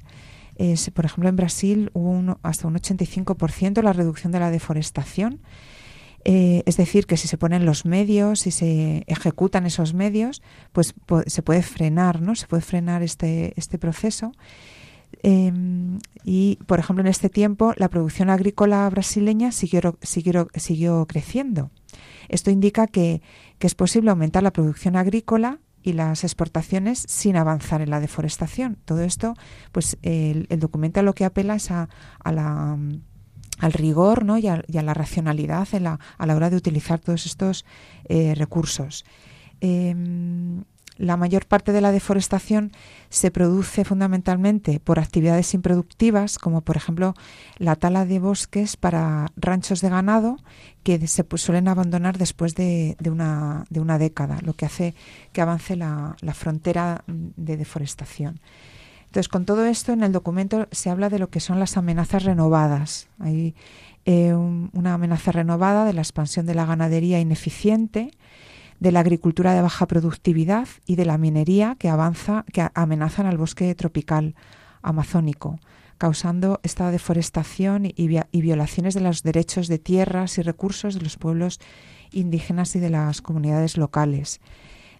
Por 0.94 1.04
ejemplo, 1.04 1.28
en 1.28 1.36
Brasil 1.36 1.90
hubo 1.94 2.38
hasta 2.42 2.66
un 2.66 2.74
85% 2.74 3.82
la 3.82 3.92
reducción 3.92 4.32
de 4.32 4.40
la 4.40 4.50
deforestación 4.50 5.40
eh, 6.24 6.62
es 6.66 6.76
decir, 6.76 7.06
que 7.06 7.16
si 7.16 7.28
se 7.28 7.38
ponen 7.38 7.64
los 7.64 7.84
medios, 7.84 8.40
si 8.40 8.50
se 8.50 9.04
ejecutan 9.06 9.66
esos 9.66 9.94
medios, 9.94 10.42
pues 10.72 10.94
se 11.26 11.42
puede 11.42 11.62
frenar, 11.62 12.20
¿no? 12.20 12.34
Se 12.34 12.46
puede 12.46 12.62
frenar 12.62 13.02
este, 13.02 13.52
este 13.56 13.78
proceso. 13.78 14.32
Eh, 15.22 15.52
y, 16.24 16.58
por 16.66 16.78
ejemplo, 16.78 17.02
en 17.02 17.08
este 17.08 17.28
tiempo 17.28 17.74
la 17.76 17.88
producción 17.88 18.30
agrícola 18.30 18.88
brasileña 18.90 19.52
siguió, 19.52 19.98
siguió, 20.02 20.48
siguió 20.54 21.06
creciendo. 21.06 21.70
Esto 22.28 22.50
indica 22.50 22.86
que, 22.86 23.22
que 23.58 23.66
es 23.66 23.74
posible 23.74 24.10
aumentar 24.10 24.42
la 24.42 24.52
producción 24.52 24.96
agrícola 24.96 25.58
y 25.82 25.94
las 25.94 26.24
exportaciones 26.24 27.04
sin 27.08 27.36
avanzar 27.36 27.80
en 27.80 27.90
la 27.90 28.00
deforestación. 28.00 28.76
Todo 28.84 29.00
esto, 29.00 29.34
pues 29.72 29.96
el, 30.02 30.46
el 30.50 30.60
documento 30.60 31.00
a 31.00 31.02
lo 31.02 31.14
que 31.14 31.24
apela 31.24 31.54
es 31.56 31.70
a, 31.70 31.88
a 32.22 32.32
la 32.32 32.78
al 33.60 33.72
rigor 33.72 34.24
¿no? 34.24 34.38
y, 34.38 34.48
a, 34.48 34.62
la 34.68 34.94
racionalidad 34.94 35.68
en 35.72 35.84
la, 35.84 36.00
a 36.18 36.26
la 36.26 36.34
hora 36.34 36.50
de 36.50 36.56
utilizar 36.56 36.98
todos 36.98 37.26
estos 37.26 37.64
eh, 38.08 38.34
recursos. 38.34 39.04
Eh, 39.60 39.94
la 41.00 41.16
mayor 41.16 41.46
parte 41.46 41.72
de 41.72 41.80
la 41.80 41.92
deforestación 41.92 42.72
se 43.08 43.30
produce 43.30 43.86
fundamentalmente 43.86 44.80
por 44.80 44.98
actividades 44.98 45.54
improductivas, 45.54 46.38
como 46.38 46.60
por 46.60 46.76
ejemplo 46.76 47.14
la 47.56 47.74
tala 47.74 48.04
de 48.04 48.18
bosques 48.18 48.76
para 48.76 49.28
ranchos 49.34 49.80
de 49.80 49.88
ganado 49.88 50.36
que 50.82 51.06
se 51.08 51.24
suelen 51.36 51.68
abandonar 51.68 52.18
después 52.18 52.54
de, 52.54 52.98
una, 53.06 53.64
de, 53.70 53.80
una, 53.80 53.96
década, 53.96 54.40
lo 54.42 54.52
que 54.52 54.66
hace 54.66 54.94
que 55.32 55.40
avance 55.40 55.74
la, 55.74 56.16
la 56.20 56.34
frontera 56.34 57.02
de 57.06 57.56
deforestación. 57.56 58.38
Entonces, 59.10 59.28
con 59.28 59.44
todo 59.44 59.64
esto, 59.64 59.92
en 59.92 60.04
el 60.04 60.12
documento 60.12 60.68
se 60.70 60.88
habla 60.88 61.08
de 61.08 61.18
lo 61.18 61.30
que 61.30 61.40
son 61.40 61.58
las 61.58 61.76
amenazas 61.76 62.22
renovadas. 62.22 63.08
Hay 63.18 63.56
eh, 64.04 64.34
un, 64.34 64.70
una 64.72 64.94
amenaza 64.94 65.32
renovada 65.32 65.84
de 65.84 65.92
la 65.92 66.00
expansión 66.00 66.46
de 66.46 66.54
la 66.54 66.64
ganadería 66.64 67.18
ineficiente, 67.18 68.12
de 68.78 68.92
la 68.92 69.00
agricultura 69.00 69.52
de 69.52 69.62
baja 69.62 69.88
productividad 69.88 70.68
y 70.86 70.94
de 70.94 71.06
la 71.06 71.18
minería 71.18 71.74
que 71.76 71.88
avanza, 71.88 72.44
que 72.52 72.68
amenazan 72.72 73.26
al 73.26 73.36
bosque 73.36 73.74
tropical 73.74 74.36
amazónico, 74.80 75.58
causando 75.98 76.60
esta 76.62 76.92
deforestación 76.92 77.86
y, 77.86 77.94
y 77.96 78.40
violaciones 78.42 78.94
de 78.94 79.00
los 79.00 79.24
derechos 79.24 79.66
de 79.66 79.80
tierras 79.80 80.38
y 80.38 80.42
recursos 80.42 80.94
de 80.94 81.00
los 81.00 81.16
pueblos 81.16 81.58
indígenas 82.12 82.76
y 82.76 82.78
de 82.78 82.90
las 82.90 83.22
comunidades 83.22 83.76
locales. 83.76 84.40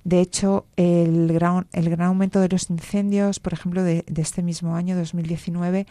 De 0.05 0.21
hecho, 0.21 0.67
el 0.77 1.33
gran, 1.33 1.67
aumento 2.01 2.41
de 2.41 2.49
los 2.49 2.71
incendios, 2.71 3.39
por 3.39 3.53
ejemplo, 3.53 3.83
de, 3.83 4.05
de, 4.07 4.23
este 4.23 4.43
mismo 4.43 4.75
año 4.75 4.97
2019, 4.97 5.87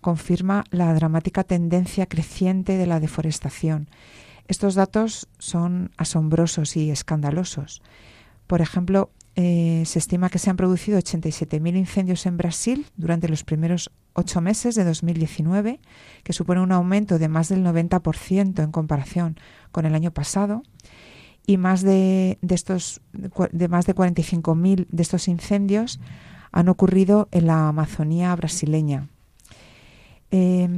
confirma 0.00 0.64
la 0.70 0.92
dramática 0.92 1.44
tendencia 1.44 2.06
creciente 2.06 2.76
de 2.76 2.86
la 2.86 3.00
deforestación. 3.00 3.88
Estos 4.48 4.74
datos 4.74 5.28
son 5.38 5.92
asombrosos 5.96 6.76
y 6.76 6.90
escandalosos. 6.90 7.82
Por 8.46 8.60
ejemplo, 8.60 9.10
eh, 9.36 9.82
se 9.84 9.98
estima 9.98 10.28
que 10.28 10.38
se 10.38 10.50
han 10.50 10.56
producido 10.56 10.98
87.000 10.98 11.76
incendios 11.76 12.26
en 12.26 12.36
Brasil 12.36 12.86
durante 12.96 13.28
los 13.28 13.42
primeros 13.42 13.90
ocho 14.12 14.40
meses 14.40 14.76
de 14.76 14.84
2019, 14.84 15.80
que 16.22 16.32
supone 16.32 16.60
un 16.60 16.70
aumento 16.70 17.18
de 17.18 17.28
más 17.28 17.48
del 17.48 17.64
90% 17.64 18.62
en 18.62 18.70
comparación 18.70 19.36
con 19.72 19.86
el 19.86 19.94
año 19.94 20.12
pasado 20.12 20.62
y 21.46 21.56
más 21.56 21.82
de, 21.82 22.38
de 22.42 22.54
estos 22.54 23.00
de 23.12 23.68
más 23.68 23.86
de 23.86 23.94
45.000 23.94 24.86
de 24.88 25.02
estos 25.02 25.28
incendios 25.28 26.00
han 26.52 26.68
ocurrido 26.68 27.28
en 27.32 27.46
la 27.46 27.68
Amazonía 27.68 28.34
brasileña. 28.36 29.08
Eh, 30.36 30.68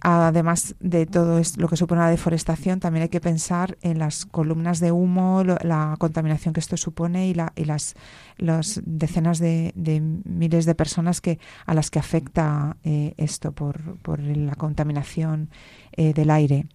además 0.00 0.74
de 0.80 1.06
todo 1.06 1.40
lo 1.58 1.68
que 1.68 1.76
supone 1.76 2.00
la 2.00 2.10
deforestación, 2.10 2.80
también 2.80 3.04
hay 3.04 3.08
que 3.08 3.20
pensar 3.20 3.78
en 3.82 4.00
las 4.00 4.26
columnas 4.26 4.80
de 4.80 4.90
humo, 4.90 5.44
la 5.44 5.94
contaminación 6.00 6.54
que 6.54 6.58
esto 6.58 6.76
supone 6.76 7.28
y, 7.28 7.34
la, 7.34 7.52
y 7.54 7.66
las, 7.66 7.94
las, 8.36 8.80
decenas 8.84 9.38
de, 9.38 9.72
de, 9.76 10.00
miles 10.00 10.64
de 10.64 10.74
personas 10.74 11.20
que 11.20 11.38
a 11.66 11.74
las 11.74 11.90
que 11.90 12.00
afecta 12.00 12.78
eh, 12.82 13.14
esto 13.16 13.52
por, 13.52 13.96
por, 13.98 14.18
la 14.18 14.56
contaminación 14.56 15.50
eh, 15.92 16.12
del 16.12 16.30
aire. 16.30 16.66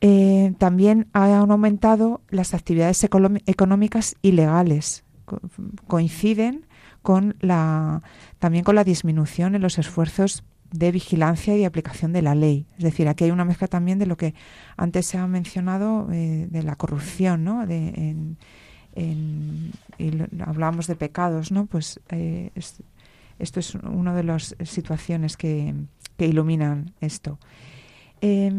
Eh, 0.00 0.54
también 0.58 1.08
han 1.12 1.50
aumentado 1.50 2.20
las 2.28 2.54
actividades 2.54 3.02
económicas 3.04 4.16
ilegales. 4.22 5.04
Co 5.24 5.40
coinciden 5.86 6.66
con 7.02 7.36
la, 7.40 8.02
también 8.38 8.64
con 8.64 8.74
la 8.74 8.84
disminución 8.84 9.54
en 9.54 9.62
los 9.62 9.78
esfuerzos 9.78 10.44
de 10.70 10.92
vigilancia 10.92 11.56
y 11.56 11.64
aplicación 11.64 12.12
de 12.12 12.22
la 12.22 12.34
ley. 12.34 12.66
Es 12.76 12.84
decir, 12.84 13.08
aquí 13.08 13.24
hay 13.24 13.30
una 13.30 13.44
mezcla 13.44 13.68
también 13.68 13.98
de 13.98 14.06
lo 14.06 14.16
que 14.16 14.34
antes 14.76 15.06
se 15.06 15.18
ha 15.18 15.26
mencionado 15.26 16.08
eh, 16.12 16.46
de 16.50 16.62
la 16.62 16.76
corrupción, 16.76 17.44
¿no? 17.44 17.66
De, 17.66 18.36
en, 18.94 19.72
hablábamos 20.44 20.86
de 20.86 20.96
pecados, 20.96 21.52
¿no? 21.52 21.66
Pues 21.66 22.00
eh, 22.10 22.50
es, 22.54 22.82
esto 23.38 23.60
es 23.60 23.74
una 23.76 24.14
de 24.14 24.24
las 24.24 24.56
situaciones 24.64 25.36
que, 25.36 25.74
que 26.16 26.26
iluminan 26.26 26.92
esto. 27.00 27.38
Eh, 28.20 28.52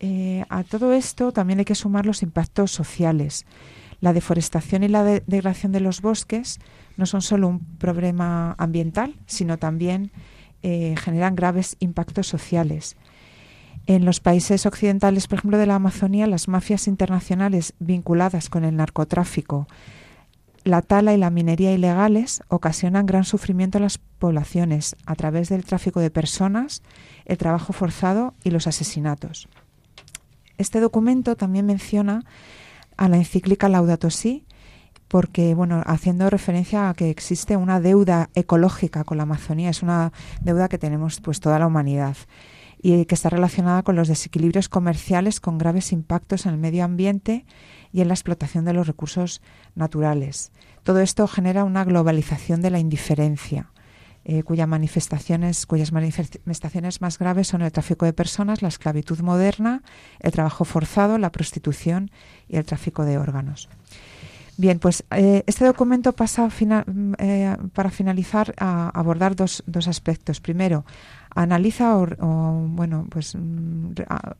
eh, 0.00 0.44
a 0.48 0.64
todo 0.64 0.92
esto 0.92 1.32
también 1.32 1.58
hay 1.58 1.64
que 1.64 1.74
sumar 1.74 2.06
los 2.06 2.22
impactos 2.22 2.70
sociales. 2.70 3.46
La 4.00 4.12
deforestación 4.12 4.84
y 4.84 4.88
la 4.88 5.02
de 5.02 5.22
degradación 5.26 5.72
de 5.72 5.80
los 5.80 6.00
bosques 6.00 6.60
no 6.96 7.06
son 7.06 7.22
solo 7.22 7.48
un 7.48 7.60
problema 7.60 8.54
ambiental, 8.58 9.16
sino 9.26 9.58
también 9.58 10.12
eh, 10.62 10.94
generan 10.98 11.34
graves 11.34 11.76
impactos 11.80 12.28
sociales. 12.28 12.96
En 13.86 14.04
los 14.04 14.20
países 14.20 14.66
occidentales, 14.66 15.26
por 15.26 15.38
ejemplo, 15.38 15.58
de 15.58 15.66
la 15.66 15.76
Amazonía, 15.76 16.26
las 16.26 16.46
mafias 16.46 16.86
internacionales 16.86 17.74
vinculadas 17.78 18.50
con 18.50 18.64
el 18.64 18.76
narcotráfico, 18.76 19.66
la 20.64 20.82
tala 20.82 21.14
y 21.14 21.16
la 21.16 21.30
minería 21.30 21.72
ilegales 21.72 22.42
ocasionan 22.48 23.06
gran 23.06 23.24
sufrimiento 23.24 23.78
a 23.78 23.80
las 23.80 23.98
poblaciones 23.98 24.96
a 25.06 25.14
través 25.14 25.48
del 25.48 25.64
tráfico 25.64 26.00
de 26.00 26.10
personas, 26.10 26.82
el 27.24 27.38
trabajo 27.38 27.72
forzado 27.72 28.34
y 28.44 28.50
los 28.50 28.66
asesinatos. 28.66 29.48
Este 30.58 30.80
documento 30.80 31.36
también 31.36 31.66
menciona 31.66 32.24
a 32.96 33.08
la 33.08 33.16
encíclica 33.16 33.68
Laudato 33.68 34.10
Si, 34.10 34.44
porque, 35.06 35.54
bueno, 35.54 35.82
haciendo 35.86 36.28
referencia 36.28 36.90
a 36.90 36.94
que 36.94 37.10
existe 37.10 37.56
una 37.56 37.80
deuda 37.80 38.28
ecológica 38.34 39.04
con 39.04 39.16
la 39.16 39.22
Amazonía, 39.22 39.70
es 39.70 39.82
una 39.82 40.12
deuda 40.42 40.68
que 40.68 40.76
tenemos 40.76 41.20
pues 41.20 41.40
toda 41.40 41.60
la 41.60 41.66
humanidad 41.66 42.16
y 42.82 43.04
que 43.06 43.14
está 43.14 43.30
relacionada 43.30 43.82
con 43.82 43.96
los 43.96 44.08
desequilibrios 44.08 44.68
comerciales 44.68 45.40
con 45.40 45.58
graves 45.58 45.92
impactos 45.92 46.44
en 46.44 46.52
el 46.52 46.58
medio 46.58 46.84
ambiente 46.84 47.46
y 47.92 48.00
en 48.00 48.08
la 48.08 48.14
explotación 48.14 48.64
de 48.64 48.72
los 48.72 48.86
recursos 48.86 49.40
naturales. 49.74 50.52
Todo 50.82 51.00
esto 51.00 51.26
genera 51.28 51.64
una 51.64 51.84
globalización 51.84 52.60
de 52.62 52.70
la 52.70 52.78
indiferencia 52.78 53.70
eh, 54.30 54.42
cuyas 54.42 54.68
manifestaciones, 54.68 55.64
cuyas 55.64 55.90
manifestaciones 55.90 57.00
más 57.00 57.18
graves 57.18 57.48
son 57.48 57.62
el 57.62 57.72
tráfico 57.72 58.04
de 58.04 58.12
personas, 58.12 58.60
la 58.60 58.68
esclavitud 58.68 59.18
moderna, 59.20 59.82
el 60.20 60.32
trabajo 60.32 60.66
forzado, 60.66 61.16
la 61.16 61.32
prostitución 61.32 62.10
y 62.46 62.58
el 62.58 62.66
tráfico 62.66 63.06
de 63.06 63.16
órganos. 63.16 63.70
Bien, 64.58 64.80
pues 64.80 65.02
eh, 65.12 65.44
este 65.46 65.64
documento 65.64 66.12
pasa 66.12 66.50
final, 66.50 66.84
eh, 67.16 67.56
para 67.72 67.88
finalizar 67.88 68.54
a 68.58 68.90
abordar 68.90 69.34
dos, 69.34 69.64
dos 69.66 69.88
aspectos. 69.88 70.40
Primero, 70.42 70.84
analiza 71.34 71.96
o, 71.96 72.06
o 72.18 72.52
bueno, 72.68 73.06
pues 73.08 73.34
mm, 73.34 73.92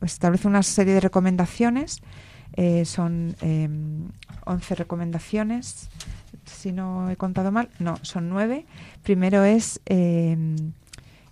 establece 0.02 0.48
una 0.48 0.62
serie 0.62 0.92
de 0.92 1.00
recomendaciones. 1.00 2.02
Son 2.84 3.36
11 4.44 4.74
recomendaciones 4.74 5.88
si 6.48 6.72
no 6.72 7.10
he 7.10 7.16
contado 7.16 7.52
mal, 7.52 7.68
no, 7.78 7.96
son 8.02 8.28
nueve. 8.28 8.66
Primero 9.02 9.44
es 9.44 9.80
eh, 9.86 10.36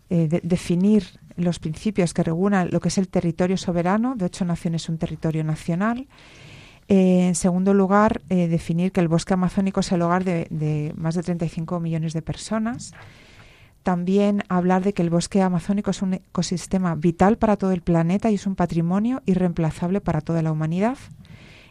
eh, 0.09 0.29
de, 0.29 0.41
definir 0.45 1.05
los 1.37 1.59
principios 1.59 2.15
que 2.15 2.23
regulan 2.23 2.69
lo 2.71 2.81
que 2.81 2.89
es 2.89 2.99
el 2.99 3.09
territorio 3.09 3.57
soberano. 3.57 4.15
De 4.15 4.27
ocho 4.27 4.45
naciones 4.45 4.85
es 4.85 4.89
un 4.89 4.99
territorio 4.99 5.43
nacional. 5.43 6.07
Eh, 6.89 7.27
en 7.29 7.35
segundo 7.35 7.75
lugar, 7.75 8.23
eh, 8.29 8.47
definir 8.47 8.93
que 8.93 9.01
el 9.01 9.09
bosque 9.09 9.35
amazónico 9.35 9.81
es 9.81 9.91
el 9.91 10.03
hogar 10.03 10.23
de, 10.23 10.47
de, 10.51 10.93
más 10.97 11.17
de 11.17 11.23
35 11.23 11.81
millones 11.81 12.13
de 12.13 12.23
personas. 12.23 12.93
También 13.83 14.45
hablar 14.49 14.83
de 14.85 14.93
que 14.93 15.03
el 15.03 15.11
bosque 15.11 15.43
amazónico 15.43 15.91
es 15.91 16.03
un 16.03 16.15
ecosistema 16.15 16.95
vital 16.95 17.39
para 17.39 17.57
todo 17.57 17.73
el 17.73 17.83
planeta 17.83 18.31
y 18.31 18.35
es 18.35 18.47
un 18.47 18.55
patrimonio 18.55 19.23
irreemplazable 19.27 20.01
para 20.01 20.21
toda 20.21 20.43
la 20.43 20.53
humanidad. 20.53 20.99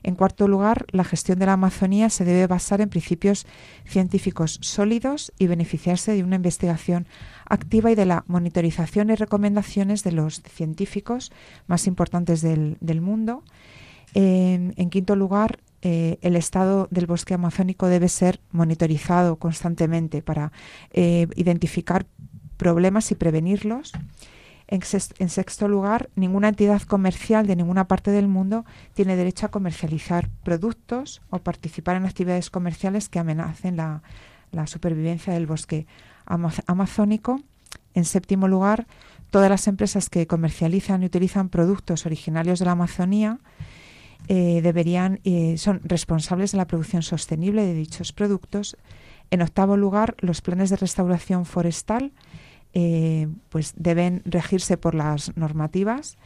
En 0.06 0.14
cuarto 0.14 0.47
lugar, 0.47 0.86
la 0.91 1.03
gestión 1.03 1.39
de 1.39 1.47
la 1.47 1.53
Amazonía 1.53 2.12
se 2.12 2.26
debe 2.26 2.45
basar 2.45 2.80
en 2.80 2.89
principios 2.89 3.47
científicos 3.86 4.60
sólidos 4.62 5.34
y 5.39 5.47
beneficiarse 5.47 6.12
de 6.12 6.24
una 6.24 6.36
investigación 6.36 7.08
activa 7.43 7.89
y 7.89 7.95
de 7.95 8.06
la 8.06 8.24
monitorización 8.28 9.10
y 9.10 9.16
recomendaciones 9.16 10.03
de 10.03 10.12
los 10.12 10.43
científicos 10.43 11.32
más 11.66 11.88
importantes 11.88 12.43
del, 12.43 12.78
del 12.82 13.01
mundo. 13.01 13.43
En 14.14 14.89
quinto 14.91 15.16
lugar, 15.16 15.60
eh, 15.82 16.20
el 16.22 16.36
estado 16.36 16.88
del 16.91 17.08
bosque 17.08 17.34
amazónico 17.34 17.88
debe 17.88 18.08
ser 18.08 18.39
monitorizado 18.51 19.38
constantemente 19.38 20.22
para 20.22 20.51
eh, 20.93 21.28
identificar 21.36 22.06
problemas 22.58 23.10
y 23.10 23.16
prevenirlos. 23.16 23.91
En, 24.68 25.30
sexto 25.30 25.68
lugar, 25.68 26.09
ninguna 26.16 26.49
entidad 26.49 26.82
comercial 26.82 27.45
de 27.45 27.55
ninguna 27.55 27.88
parte 27.88 28.09
del 28.09 28.28
mundo 28.28 28.66
tiene 28.93 29.16
derecho 29.16 29.45
a 29.45 29.51
comercializar 29.51 30.30
productos 30.43 31.22
o 31.30 31.39
participar 31.39 31.97
en 31.97 32.05
actividades 32.05 32.49
comerciales 32.49 33.07
que 33.07 33.20
amenacen 33.20 33.78
la, 33.78 34.01
supervivencia 34.66 35.34
del 35.34 35.45
bosque 35.45 35.86
ama- 36.26 36.53
amazónico. 36.66 37.41
En 37.93 38.05
séptimo 38.05 38.47
lugar, 38.47 38.88
todas 39.30 39.49
las 39.49 39.68
empresas 39.68 40.09
que 40.09 40.28
comercializan 40.28 41.03
y 41.03 41.05
utilizan 41.05 41.49
productos 41.49 42.05
originarios 42.05 42.59
de 42.59 42.66
la 42.66 42.72
Amazonía 42.72 43.39
eh, 44.28 44.61
deberían 44.63 45.20
eh, 45.24 45.57
son 45.57 45.82
responsables 45.84 46.51
de 46.51 46.57
la 46.57 46.66
producción 46.66 47.03
sostenible 47.03 47.63
de 47.66 47.76
dichos 47.76 48.11
productos. 48.13 48.76
En 49.30 49.41
octavo 49.41 49.78
lugar, 49.78 50.16
los 50.20 50.41
planes 50.41 50.70
de 50.72 50.78
restauración 50.78 51.45
forestal 51.45 52.13
eh, 52.76 53.28
pues 53.50 53.74
deben 53.76 54.22
regirse 54.26 54.78
por 54.78 54.94
las 54.94 55.36
normativas 55.36 56.18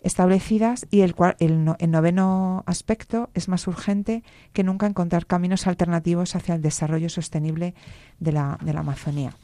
establecidas 0.00 0.86
y 0.90 1.00
el, 1.00 1.14
cua- 1.14 1.34
el, 1.40 1.74
el 1.78 1.90
noveno 1.90 2.62
aspecto 2.66 3.28
es 3.34 3.48
más 3.48 3.66
urgente 3.66 4.22
que 4.52 4.62
nunca 4.62 4.86
encontrar 4.86 5.26
caminos 5.26 5.66
alternativos 5.66 6.34
hacia 6.36 6.54
el 6.54 6.62
desarrollo 6.62 7.08
sostenible 7.10 7.74
de 8.20 8.32
la, 8.32 8.58
de 8.62 8.72
la 8.72 8.80
Amazonía. 8.80 9.34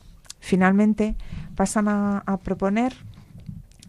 Finalmente, 0.40 1.16
pasan 1.56 1.88
a, 1.88 2.18
a 2.24 2.36
proponer 2.38 2.94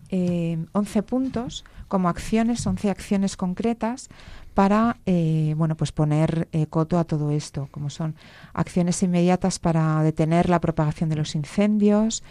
eh, 0.09 0.57
11 0.71 1.03
puntos 1.03 1.65
como 1.87 2.09
acciones, 2.09 2.65
11 2.65 2.89
acciones 2.89 3.37
concretas 3.37 4.09
para 4.55 4.97
eh, 5.05 5.53
bueno, 5.57 5.75
pues 5.75 5.91
poner 5.91 6.47
eh, 6.51 6.65
coto 6.67 6.97
a 6.97 7.03
todo 7.03 7.29
esto, 7.29 7.67
como 7.71 7.89
son 7.89 8.15
acciones 8.53 9.03
inmediatas 9.03 9.59
para 9.59 10.01
detener 10.01 10.49
la 10.49 10.61
propagación 10.61 11.09
de 11.09 11.17
los 11.17 11.35
incendios, 11.35 12.23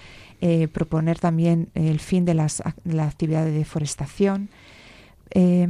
eh, 0.47 0.69
proponer 0.69 1.19
también 1.19 1.71
el 1.75 2.01
fin 2.01 2.27
de, 2.27 2.35
las, 2.35 2.63
de 2.85 2.93
la 2.93 3.05
actividad 3.07 3.47
de 3.47 3.51
deforestación, 3.51 4.51
eh, 5.31 5.67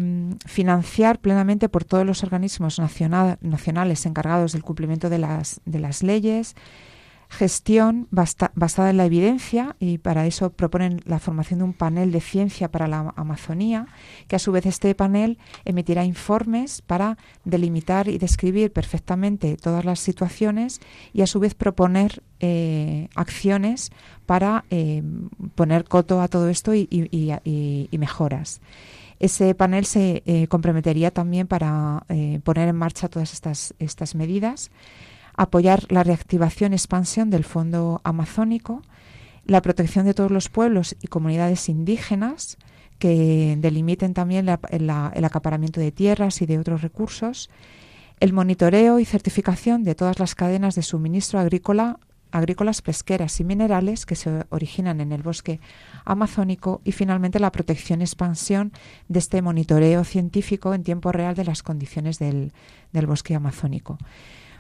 financiar 0.46 1.20
plenamente 1.20 1.68
por 1.68 1.84
todos 1.84 2.04
los 2.04 2.24
organismos 2.24 2.80
nacional- 2.80 3.38
nacionales 3.40 4.04
encargados 4.04 4.50
del 4.52 4.64
cumplimiento 4.64 5.10
de 5.10 5.18
las, 5.18 5.60
de 5.64 5.78
las 5.78 6.02
leyes, 6.02 6.56
gestión 7.34 8.08
basta- 8.10 8.52
basada 8.54 8.90
en 8.90 8.96
la 8.96 9.04
evidencia 9.04 9.76
y 9.80 9.98
para 9.98 10.26
eso 10.26 10.50
proponen 10.50 11.00
la 11.04 11.18
formación 11.18 11.58
de 11.58 11.64
un 11.64 11.72
panel 11.72 12.12
de 12.12 12.20
ciencia 12.20 12.70
para 12.70 12.86
la 12.86 13.12
Amazonía, 13.16 13.86
que 14.28 14.36
a 14.36 14.38
su 14.38 14.52
vez 14.52 14.64
este 14.66 14.94
panel 14.94 15.38
emitirá 15.64 16.04
informes 16.04 16.80
para 16.82 17.18
delimitar 17.44 18.08
y 18.08 18.18
describir 18.18 18.72
perfectamente 18.72 19.56
todas 19.56 19.84
las 19.84 20.00
situaciones 20.00 20.80
y 21.12 21.22
a 21.22 21.26
su 21.26 21.40
vez 21.40 21.54
proponer 21.54 22.22
eh, 22.40 23.08
acciones 23.14 23.90
para 24.26 24.64
eh, 24.70 25.02
poner 25.54 25.84
coto 25.84 26.20
a 26.20 26.28
todo 26.28 26.48
esto 26.48 26.74
y, 26.74 26.88
mejoras. 27.92 28.60
Ese 29.20 29.54
panel 29.54 29.84
se 29.84 30.22
eh, 30.26 30.46
comprometería 30.48 31.10
también 31.10 31.46
para 31.46 32.04
poner 32.44 32.68
en 32.68 32.76
marcha 32.76 33.08
todas 33.08 33.32
estas, 33.32 33.74
estas 33.78 34.14
medidas 34.14 34.70
apoyar 35.36 35.84
la 35.90 36.04
reactivación 36.04 36.72
y 36.72 36.76
expansión 36.76 37.30
del 37.30 37.44
Fondo 37.44 38.00
Amazónico, 38.04 38.82
la 39.46 39.62
protección 39.62 40.06
de 40.06 40.14
todos 40.14 40.30
los 40.30 40.48
pueblos 40.48 40.96
y 41.00 41.08
comunidades 41.08 41.68
indígenas 41.68 42.56
que 42.98 43.56
delimiten 43.58 44.14
también 44.14 44.48
el 44.70 45.24
acaparamiento 45.24 45.80
de 45.80 45.92
tierras 45.92 46.40
y 46.40 46.46
de 46.46 46.58
otros 46.58 46.82
recursos, 46.82 47.50
el 48.20 48.32
monitoreo 48.32 49.00
y 49.00 49.04
certificación 49.04 49.82
de 49.82 49.94
todas 49.94 50.18
las 50.18 50.34
cadenas 50.34 50.74
de 50.74 50.82
suministro 50.82 51.38
agrícola, 51.40 51.98
agrícolas, 52.30 52.82
pesqueras 52.82 53.38
y 53.40 53.44
minerales 53.44 54.06
que 54.06 54.16
se 54.16 54.44
originan 54.48 55.00
en 55.00 55.12
el 55.12 55.22
bosque 55.22 55.60
amazónico 56.04 56.80
y 56.84 56.92
finalmente 56.92 57.38
la 57.38 57.52
protección 57.52 58.00
y 58.00 58.04
expansión 58.04 58.72
de 59.08 59.18
este 59.18 59.42
monitoreo 59.42 60.04
científico 60.04 60.74
en 60.74 60.82
tiempo 60.82 61.12
real 61.12 61.34
de 61.34 61.44
las 61.44 61.62
condiciones 61.62 62.18
del, 62.18 62.52
del 62.92 63.06
bosque 63.06 63.34
amazónico. 63.34 63.98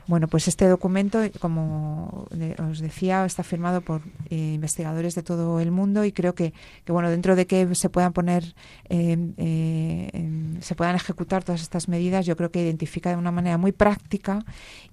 Bueno, 0.06 0.28
pues 0.28 0.48
este 0.48 0.68
documento, 0.68 1.20
como 1.40 2.26
os 2.70 2.80
decía, 2.80 3.24
está 3.24 3.42
firmado 3.42 3.80
por 3.80 4.02
eh, 4.30 4.52
investigadores 4.54 5.14
de 5.14 5.22
todo 5.22 5.60
el 5.60 5.70
mundo 5.70 6.04
y 6.04 6.12
creo 6.12 6.34
que, 6.34 6.52
que, 6.84 6.92
bueno, 6.92 7.10
dentro 7.10 7.36
de 7.36 7.46
que 7.46 7.74
se 7.74 7.88
puedan 7.88 8.12
poner, 8.12 8.54
eh, 8.88 9.16
eh, 9.38 10.10
em, 10.12 10.60
se 10.60 10.74
puedan 10.74 10.94
ejecutar 10.96 11.42
todas 11.42 11.62
estas 11.62 11.88
medidas, 11.88 12.26
yo 12.26 12.36
creo 12.36 12.50
que 12.50 12.62
identifica 12.62 13.10
de 13.10 13.16
una 13.16 13.30
manera 13.30 13.56
muy 13.56 13.72
práctica 13.72 14.44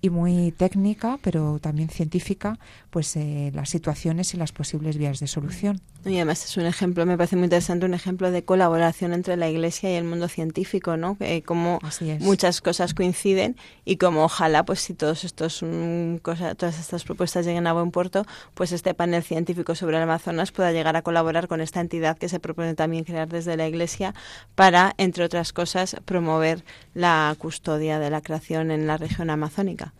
y 0.01 0.09
muy 0.09 0.51
técnica, 0.51 1.19
pero 1.21 1.59
también 1.59 1.89
científica, 1.89 2.57
pues 2.89 3.15
eh, 3.15 3.51
las 3.53 3.69
situaciones 3.69 4.33
y 4.33 4.37
las 4.37 4.51
posibles 4.51 4.97
vías 4.97 5.19
de 5.19 5.27
solución. 5.27 5.81
Y 6.05 6.15
además 6.15 6.43
es 6.43 6.57
un 6.57 6.65
ejemplo, 6.65 7.05
me 7.05 7.15
parece 7.17 7.35
muy 7.35 7.45
interesante, 7.45 7.85
un 7.85 7.93
ejemplo 7.93 8.31
de 8.31 8.43
colaboración 8.43 9.13
entre 9.13 9.37
la 9.37 9.49
Iglesia 9.49 9.91
y 9.91 9.95
el 9.95 10.03
mundo 10.03 10.27
científico, 10.27 10.97
¿no? 10.97 11.15
Eh, 11.19 11.43
como 11.43 11.79
muchas 12.19 12.61
cosas 12.61 12.93
coinciden 12.93 13.55
y 13.85 13.97
como 13.97 14.23
ojalá, 14.23 14.65
pues 14.65 14.79
si 14.79 14.93
todos 15.01 15.23
estos 15.23 15.63
mm, 15.63 16.17
todas 16.17 16.79
estas 16.79 17.03
propuestas 17.03 17.43
lleguen 17.43 17.65
a 17.65 17.73
buen 17.73 17.89
puerto, 17.89 18.23
pues 18.53 18.71
este 18.71 18.93
panel 18.93 19.23
científico 19.23 19.73
sobre 19.73 19.97
el 19.97 20.03
Amazonas 20.03 20.51
pueda 20.51 20.71
llegar 20.71 20.95
a 20.95 21.01
colaborar 21.01 21.47
con 21.47 21.59
esta 21.59 21.81
entidad 21.81 22.19
que 22.19 22.29
se 22.29 22.39
propone 22.39 22.75
también 22.75 23.03
crear 23.03 23.27
desde 23.27 23.57
la 23.57 23.67
Iglesia 23.67 24.13
para, 24.53 24.93
entre 24.99 25.23
otras 25.23 25.53
cosas, 25.53 25.95
promover 26.05 26.63
la 26.93 27.35
custodia 27.39 27.97
de 27.97 28.11
la 28.11 28.21
creación 28.21 28.69
en 28.69 28.85
la 28.85 28.97
región 28.97 29.31
amazónica. 29.31 29.91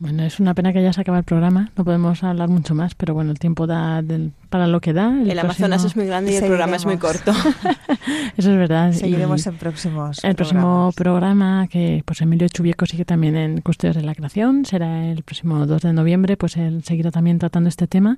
Bueno, 0.00 0.22
es 0.22 0.40
una 0.40 0.54
pena 0.54 0.72
que 0.72 0.82
ya 0.82 0.94
se 0.94 1.00
acaba 1.02 1.18
el 1.18 1.24
programa, 1.24 1.70
no 1.76 1.84
podemos 1.84 2.24
hablar 2.24 2.48
mucho 2.48 2.74
más, 2.74 2.94
pero 2.94 3.12
bueno, 3.12 3.32
el 3.32 3.38
tiempo 3.38 3.66
da 3.66 4.00
del- 4.00 4.32
para 4.48 4.66
lo 4.66 4.80
que 4.80 4.94
da. 4.94 5.08
El, 5.08 5.38
Amazonas 5.38 5.82
próximo- 5.82 5.86
es 5.88 5.96
muy 5.96 6.06
grande 6.06 6.32
y 6.32 6.36
el 6.36 6.44
programa 6.46 6.76
es 6.76 6.86
muy 6.86 6.96
corto. 6.96 7.32
Eso 8.38 8.50
es 8.50 8.56
verdad. 8.56 8.92
Seguiremos 8.92 9.44
y 9.44 9.48
en 9.50 9.56
próximos 9.56 10.24
El 10.24 10.34
próximo 10.36 10.90
programa, 10.96 11.68
que 11.68 12.02
pues 12.06 12.22
Emilio 12.22 12.48
Chubieco 12.48 12.86
sigue 12.86 13.04
también 13.04 13.36
en 13.36 13.60
Custodios 13.60 13.94
de 13.94 14.02
la 14.02 14.14
Creación, 14.14 14.64
será 14.64 15.04
el 15.06 15.22
próximo 15.22 15.66
2 15.66 15.82
de 15.82 15.92
noviembre, 15.92 16.38
pues 16.38 16.56
él 16.56 16.82
seguirá 16.82 17.10
también 17.10 17.38
tratando 17.38 17.68
este 17.68 17.86
tema 17.86 18.16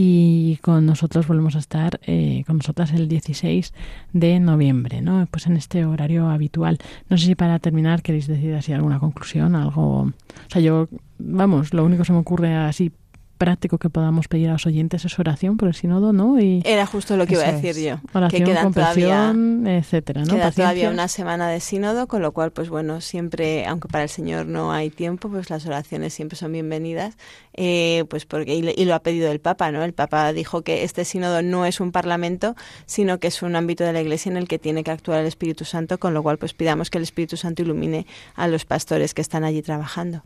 y 0.00 0.58
con 0.62 0.86
nosotros 0.86 1.26
volvemos 1.26 1.56
a 1.56 1.58
estar 1.58 1.98
eh, 2.06 2.44
con 2.46 2.58
nosotras 2.58 2.92
el 2.92 3.08
16 3.08 3.74
de 4.12 4.38
noviembre, 4.38 5.02
¿no? 5.02 5.26
Pues 5.28 5.48
en 5.48 5.56
este 5.56 5.84
horario 5.84 6.28
habitual. 6.28 6.78
No 7.08 7.18
sé 7.18 7.26
si 7.26 7.34
para 7.34 7.58
terminar 7.58 8.00
queréis 8.00 8.28
decir 8.28 8.54
así 8.54 8.72
alguna 8.72 9.00
conclusión, 9.00 9.56
algo... 9.56 10.02
O 10.02 10.12
sea, 10.46 10.62
yo, 10.62 10.86
vamos, 11.18 11.74
lo 11.74 11.84
único 11.84 12.02
que 12.02 12.06
se 12.06 12.12
me 12.12 12.20
ocurre 12.20 12.54
así 12.54 12.92
práctico 13.38 13.78
que 13.78 13.88
podamos 13.88 14.28
pedir 14.28 14.48
a 14.48 14.52
los 14.52 14.66
oyentes 14.66 15.04
es 15.04 15.18
oración 15.18 15.56
por 15.56 15.68
el 15.68 15.74
sínodo, 15.74 16.12
¿no? 16.12 16.38
Y 16.40 16.62
Era 16.64 16.84
justo 16.84 17.16
lo 17.16 17.26
que 17.26 17.34
iba 17.34 17.44
a 17.44 17.52
decir 17.52 17.82
yo. 17.82 18.00
oración, 18.12 18.44
que 18.44 18.54
todavía 18.54 19.34
etcétera, 19.78 20.24
¿no? 20.24 20.34
Queda 20.34 20.50
todavía 20.50 20.90
una 20.90 21.08
semana 21.08 21.48
de 21.48 21.60
sínodo, 21.60 22.06
con 22.08 22.20
lo 22.20 22.32
cual, 22.32 22.50
pues 22.50 22.68
bueno, 22.68 23.00
siempre, 23.00 23.66
aunque 23.66 23.88
para 23.88 24.04
el 24.04 24.10
Señor 24.10 24.46
no 24.46 24.72
hay 24.72 24.90
tiempo, 24.90 25.28
pues 25.30 25.48
las 25.50 25.64
oraciones 25.66 26.12
siempre 26.12 26.36
son 26.36 26.52
bienvenidas, 26.52 27.16
eh, 27.54 28.04
pues 28.10 28.26
porque 28.26 28.54
y, 28.54 28.68
y 28.76 28.84
lo 28.84 28.94
ha 28.94 29.00
pedido 29.00 29.30
el 29.30 29.40
Papa, 29.40 29.70
¿no? 29.72 29.82
El 29.82 29.94
Papa 29.94 30.32
dijo 30.32 30.62
que 30.62 30.82
este 30.84 31.04
sínodo 31.04 31.42
no 31.42 31.64
es 31.64 31.80
un 31.80 31.92
parlamento, 31.92 32.56
sino 32.86 33.18
que 33.18 33.28
es 33.28 33.42
un 33.42 33.56
ámbito 33.56 33.84
de 33.84 33.92
la 33.92 34.00
Iglesia 34.00 34.30
en 34.30 34.36
el 34.36 34.48
que 34.48 34.58
tiene 34.58 34.84
que 34.84 34.90
actuar 34.90 35.20
el 35.20 35.26
Espíritu 35.26 35.64
Santo, 35.64 35.98
con 35.98 36.12
lo 36.12 36.22
cual, 36.22 36.38
pues 36.38 36.54
pidamos 36.54 36.90
que 36.90 36.98
el 36.98 37.04
Espíritu 37.04 37.36
Santo 37.36 37.62
ilumine 37.62 38.06
a 38.34 38.48
los 38.48 38.64
pastores 38.64 39.14
que 39.14 39.22
están 39.22 39.44
allí 39.44 39.62
trabajando. 39.62 40.22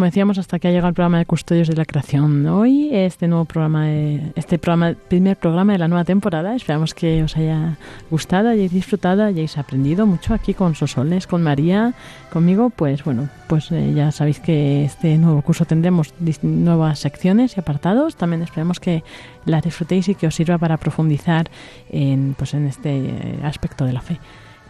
Como 0.00 0.06
decíamos, 0.06 0.38
hasta 0.38 0.58
que 0.58 0.66
ha 0.66 0.70
llegado 0.70 0.88
el 0.88 0.94
programa 0.94 1.18
de 1.18 1.26
Custodios 1.26 1.68
de 1.68 1.76
la 1.76 1.84
Creación 1.84 2.46
hoy, 2.46 2.88
este 2.90 3.28
nuevo 3.28 3.44
programa, 3.44 3.84
de, 3.84 4.32
este 4.34 4.58
programa, 4.58 4.94
primer 5.08 5.36
programa 5.36 5.74
de 5.74 5.78
la 5.78 5.88
nueva 5.88 6.04
temporada. 6.06 6.56
Esperamos 6.56 6.94
que 6.94 7.22
os 7.22 7.36
haya 7.36 7.76
gustado, 8.10 8.48
hayáis 8.48 8.72
disfrutado, 8.72 9.22
hayáis 9.22 9.58
aprendido 9.58 10.06
mucho 10.06 10.32
aquí 10.32 10.54
con 10.54 10.74
Sosoles, 10.74 11.26
con 11.26 11.42
María, 11.42 11.92
conmigo. 12.32 12.70
Pues 12.70 13.04
bueno, 13.04 13.28
pues 13.46 13.70
eh, 13.72 13.92
ya 13.94 14.10
sabéis 14.10 14.40
que 14.40 14.86
este 14.86 15.18
nuevo 15.18 15.42
curso 15.42 15.66
tendremos 15.66 16.14
nuevas 16.40 16.98
secciones 16.98 17.58
y 17.58 17.60
apartados. 17.60 18.16
También 18.16 18.40
esperamos 18.40 18.80
que 18.80 19.04
las 19.44 19.62
disfrutéis 19.62 20.08
y 20.08 20.14
que 20.14 20.28
os 20.28 20.34
sirva 20.34 20.56
para 20.56 20.78
profundizar 20.78 21.50
en, 21.90 22.34
pues 22.38 22.54
en 22.54 22.66
este 22.68 22.96
eh, 22.96 23.40
aspecto 23.42 23.84
de 23.84 23.92
la 23.92 24.00
fe. 24.00 24.18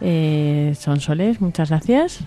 Eh, 0.01 0.73
Sonsoles, 0.77 1.39
muchas 1.39 1.69
gracias. 1.69 2.19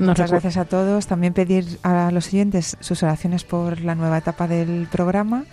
Nos 0.00 0.08
Muchas 0.08 0.30
gracias 0.30 0.56
a 0.56 0.64
todos. 0.64 1.06
También 1.06 1.34
pedir 1.34 1.78
a 1.82 2.10
los 2.10 2.28
oyentes 2.28 2.78
sus 2.80 3.02
oraciones 3.02 3.44
por 3.44 3.82
la 3.82 3.94
nueva 3.94 4.16
etapa 4.16 4.48
del 4.48 4.88
programa 4.90 5.44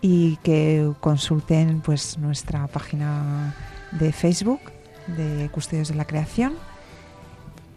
y 0.00 0.36
que 0.42 0.90
consulten 0.98 1.80
pues 1.80 2.18
nuestra 2.18 2.66
página 2.66 3.54
de 3.92 4.12
Facebook 4.12 4.60
de 5.06 5.48
Custodios 5.52 5.88
de 5.88 5.94
la 5.94 6.06
Creación 6.06 6.54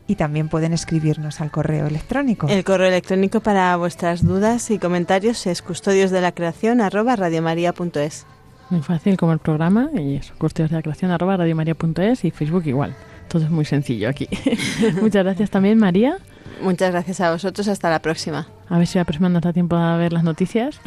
y 0.08 0.16
también 0.16 0.50
pueden 0.50 0.74
escribirnos 0.74 1.40
al 1.40 1.52
correo 1.52 1.86
electrónico. 1.86 2.48
El 2.48 2.64
correo 2.64 2.88
electrónico 2.88 3.42
para 3.42 3.76
vuestras 3.78 4.26
dudas 4.26 4.72
y 4.72 4.80
comentarios 4.80 5.46
es 5.46 5.62
custodios 5.62 6.10
de 6.10 6.22
la 6.22 6.32
creación 6.32 6.82
arroba 6.82 7.16
radiomaria.es. 7.16 8.26
Muy 8.72 8.82
fácil 8.82 9.18
como 9.18 9.34
el 9.34 9.40
programa 9.40 9.92
y 9.94 10.16
eso, 10.16 10.34
custodios 10.40 10.72
de 10.72 10.78
la 10.78 10.82
creación 10.82 11.12
arroba 11.12 11.38
radiomaria.es 11.38 12.26
y 12.26 12.32
Facebook 12.32 12.66
igual. 12.66 12.96
Todo 13.28 13.44
es 13.44 13.50
muy 13.50 13.66
sencillo 13.66 14.10
aquí. 14.10 14.28
Muchas 15.02 15.24
gracias 15.24 15.50
también, 15.50 15.78
María. 15.78 16.18
Muchas 16.62 16.92
gracias 16.92 17.22
a 17.22 17.32
vosotros, 17.32 17.68
hasta 17.68 17.90
la 17.90 18.02
próxima. 18.02 18.48
A 18.70 18.78
ver 18.78 18.88
si 18.88 18.98
la 18.98 19.06
próxima 19.06 19.30
nos 19.30 19.42
da 19.42 19.54
tiempo 19.54 19.76
a 19.76 19.98
ver 19.98 20.14
las 20.14 20.24
noticias. 20.24 20.80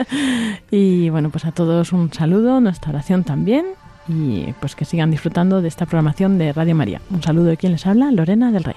y 0.70 1.10
bueno, 1.10 1.30
pues 1.30 1.44
a 1.44 1.52
todos 1.52 1.92
un 1.92 2.12
saludo, 2.12 2.60
nuestra 2.60 2.90
oración 2.90 3.24
también. 3.24 3.66
Y 4.08 4.52
pues 4.60 4.74
que 4.74 4.84
sigan 4.84 5.10
disfrutando 5.10 5.62
de 5.62 5.68
esta 5.68 5.86
programación 5.86 6.38
de 6.38 6.52
Radio 6.52 6.74
María. 6.74 7.00
Un 7.10 7.22
saludo 7.22 7.46
de 7.46 7.56
quien 7.56 7.72
les 7.72 7.86
habla, 7.86 8.10
Lorena 8.10 8.50
del 8.50 8.64
Rey. 8.64 8.76